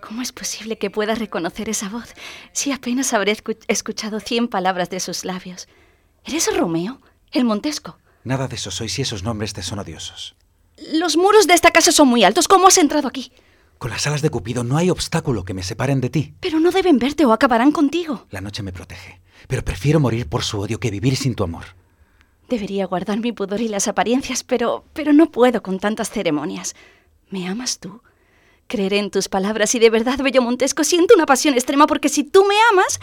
¿Cómo 0.00 0.22
es 0.22 0.32
posible 0.32 0.78
que 0.78 0.90
pueda 0.90 1.14
reconocer 1.14 1.68
esa 1.68 1.88
voz 1.88 2.14
si 2.52 2.72
apenas 2.72 3.12
habré 3.12 3.36
escuchado 3.68 4.18
cien 4.18 4.48
palabras 4.48 4.88
de 4.88 4.98
sus 4.98 5.24
labios? 5.24 5.68
¿Eres 6.24 6.48
Romeo? 6.56 7.00
¿El 7.32 7.44
Montesco? 7.44 7.98
Nada 8.24 8.48
de 8.48 8.56
eso 8.56 8.70
soy 8.70 8.88
si 8.88 9.02
esos 9.02 9.22
nombres 9.22 9.52
te 9.52 9.62
son 9.62 9.78
odiosos. 9.78 10.36
Los 10.92 11.16
muros 11.16 11.46
de 11.46 11.54
esta 11.54 11.70
casa 11.70 11.92
son 11.92 12.08
muy 12.08 12.24
altos. 12.24 12.48
¿Cómo 12.48 12.68
has 12.68 12.78
entrado 12.78 13.08
aquí? 13.08 13.32
Con 13.78 13.90
las 13.90 14.06
alas 14.06 14.22
de 14.22 14.30
Cupido 14.30 14.64
no 14.64 14.76
hay 14.76 14.90
obstáculo 14.90 15.44
que 15.44 15.54
me 15.54 15.62
separen 15.62 16.00
de 16.00 16.10
ti. 16.10 16.34
Pero 16.40 16.60
no 16.60 16.70
deben 16.70 16.98
verte 16.98 17.24
o 17.24 17.32
acabarán 17.32 17.72
contigo. 17.72 18.26
La 18.30 18.40
noche 18.40 18.62
me 18.62 18.72
protege, 18.72 19.20
pero 19.48 19.64
prefiero 19.64 20.00
morir 20.00 20.28
por 20.28 20.42
su 20.42 20.60
odio 20.60 20.80
que 20.80 20.90
vivir 20.90 21.16
sin 21.16 21.34
tu 21.34 21.44
amor. 21.44 21.64
Debería 22.48 22.86
guardar 22.86 23.20
mi 23.20 23.32
pudor 23.32 23.60
y 23.60 23.68
las 23.68 23.88
apariencias, 23.88 24.44
pero 24.44 24.84
pero 24.92 25.12
no 25.12 25.30
puedo 25.30 25.62
con 25.62 25.78
tantas 25.78 26.10
ceremonias. 26.10 26.74
¿Me 27.30 27.48
amas 27.48 27.78
tú? 27.78 28.02
Creeré 28.66 28.98
en 28.98 29.10
tus 29.10 29.28
palabras 29.28 29.74
y 29.74 29.78
de 29.78 29.90
verdad, 29.90 30.18
Bello 30.18 30.42
Montesco, 30.42 30.84
siento 30.84 31.14
una 31.14 31.26
pasión 31.26 31.54
extrema 31.54 31.86
porque 31.86 32.08
si 32.08 32.24
tú 32.24 32.44
me 32.44 32.54
amas... 32.70 33.00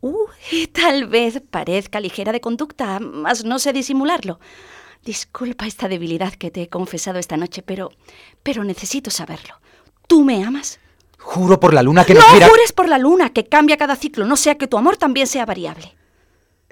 Uh, 0.00 0.26
tal 0.72 1.06
vez 1.06 1.42
parezca 1.50 1.98
ligera 1.98 2.30
de 2.30 2.42
conducta, 2.42 3.00
mas 3.00 3.44
no 3.44 3.58
sé 3.58 3.72
disimularlo. 3.72 4.38
Disculpa 5.02 5.66
esta 5.66 5.88
debilidad 5.88 6.34
que 6.34 6.50
te 6.50 6.62
he 6.62 6.68
confesado 6.68 7.18
esta 7.18 7.38
noche, 7.38 7.62
pero... 7.62 7.90
pero 8.42 8.64
necesito 8.64 9.10
saberlo. 9.10 9.54
¿Tú 10.06 10.24
me 10.24 10.44
amas? 10.44 10.78
Juro 11.18 11.58
por 11.58 11.72
la 11.72 11.82
luna 11.82 12.04
que 12.04 12.12
no 12.12 12.20
no 12.20 12.46
jures 12.48 12.72
por 12.72 12.86
la 12.86 12.98
luna, 12.98 13.30
que 13.30 13.46
cambia 13.46 13.78
cada 13.78 13.96
ciclo, 13.96 14.26
no 14.26 14.36
sea 14.36 14.56
que 14.56 14.66
tu 14.66 14.76
amor 14.76 14.98
también 14.98 15.26
sea 15.26 15.46
variable. 15.46 15.96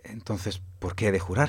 Entonces, 0.05 0.61
¿por 0.78 0.95
qué 0.95 1.09
he 1.09 1.12
de 1.12 1.18
jurar? 1.18 1.49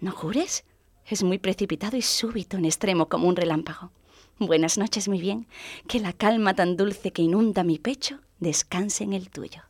¿No 0.00 0.12
jures? 0.12 0.64
Es 1.04 1.24
muy 1.24 1.38
precipitado 1.38 1.96
y 1.96 2.02
súbito 2.02 2.56
en 2.56 2.64
extremo 2.64 3.08
como 3.08 3.26
un 3.26 3.34
relámpago. 3.34 3.90
Buenas 4.38 4.78
noches, 4.78 5.08
muy 5.08 5.20
bien. 5.20 5.46
Que 5.88 6.00
la 6.00 6.12
calma 6.12 6.54
tan 6.54 6.76
dulce 6.76 7.12
que 7.12 7.22
inunda 7.22 7.62
mi 7.62 7.78
pecho 7.78 8.18
descanse 8.40 9.04
en 9.04 9.12
el 9.12 9.30
tuyo. 9.30 9.62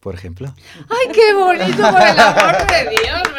Por 0.00 0.14
ejemplo. 0.14 0.54
¡Ay, 0.88 1.12
qué 1.12 1.34
bonito, 1.34 1.76
por 1.90 2.02
el 2.02 2.18
amor 2.18 2.66
de 2.66 2.90
Dios! 2.90 3.37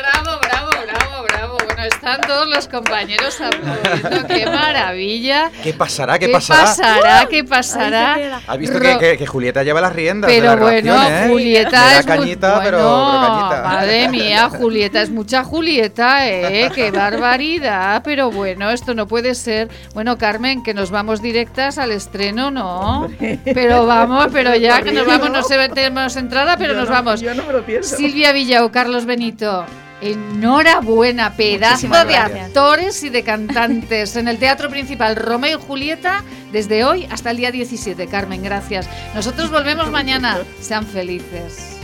Bueno, 1.79 1.95
están 1.95 2.19
todos 2.27 2.45
los 2.49 2.67
compañeros 2.67 3.39
aplaudiendo. 3.39 4.27
¡Qué 4.35 4.45
maravilla! 4.45 5.49
¿Qué 5.63 5.73
pasará? 5.73 6.19
¿Qué, 6.19 6.25
¿Qué 6.25 6.31
pasará? 6.33 6.63
pasará? 6.65 7.25
¿Qué 7.29 7.43
pasará? 7.45 8.41
¿Has 8.45 8.57
visto 8.57 8.79
Ro- 8.79 8.83
que, 8.83 8.97
que- 8.97 9.17
que 9.17 9.25
Julieta 9.25 9.63
lleva 9.63 9.79
las 9.79 9.93
riendas? 9.93 10.29
de 10.29 10.39
Pero 10.41 10.55
la 10.57 10.61
bueno, 10.61 10.95
¿eh? 11.09 11.27
Julieta 11.29 11.69
da 11.79 11.99
es 11.99 12.05
muy- 12.05 12.17
cañita, 12.17 12.59
pero, 12.61 12.77
bueno, 12.79 13.21
pero 13.21 13.33
cañita. 13.49 13.61
Madre 13.63 14.09
mía, 14.09 14.49
Julieta 14.49 15.01
es 15.01 15.09
mucha 15.09 15.43
Julieta, 15.45 16.27
¿eh? 16.27 16.69
¡Qué 16.75 16.91
barbaridad! 17.39 18.01
Pero 18.03 18.29
bueno, 18.29 18.71
esto 18.71 18.93
no 18.93 19.07
puede 19.07 19.33
ser. 19.33 19.69
Bueno, 19.93 20.17
Carmen, 20.17 20.63
que 20.63 20.73
nos 20.73 20.91
vamos 20.91 21.21
directas 21.21 21.77
al 21.77 21.91
estreno, 21.93 22.51
¿no? 22.51 23.07
Pero 23.45 23.85
vamos, 23.85 24.27
pero 24.33 24.53
ya 24.53 24.81
que 24.81 24.91
nos 24.91 25.07
vamos, 25.07 25.29
no 25.31 25.43
sé, 25.43 25.55
tenemos 25.69 26.13
entrada, 26.17 26.57
pero 26.57 26.73
Yo 26.73 26.79
nos 26.81 26.89
no- 26.89 26.95
vamos. 26.95 27.21
yo 27.21 27.33
no 27.33 27.43
me 27.45 27.53
lo 27.53 27.63
pienso. 27.65 27.95
Silvia 27.95 28.33
Villau, 28.33 28.69
Carlos 28.69 29.05
Benito. 29.05 29.65
Enhorabuena, 30.01 31.33
pedazo 31.33 31.87
Muchísimas 31.87 32.07
de 32.07 32.13
gracias. 32.13 32.47
actores 32.47 33.03
y 33.03 33.09
de 33.09 33.23
cantantes 33.23 34.15
en 34.15 34.27
el 34.27 34.37
Teatro 34.37 34.69
Principal 34.69 35.15
Romeo 35.15 35.59
y 35.59 35.61
Julieta 35.61 36.23
desde 36.51 36.83
hoy 36.83 37.05
hasta 37.11 37.31
el 37.31 37.37
día 37.37 37.51
17. 37.51 38.07
Carmen, 38.07 38.41
gracias. 38.41 38.87
Nosotros 39.13 39.51
volvemos 39.51 39.89
mañana. 39.91 40.37
Sean 40.61 40.85
felices. 40.85 41.78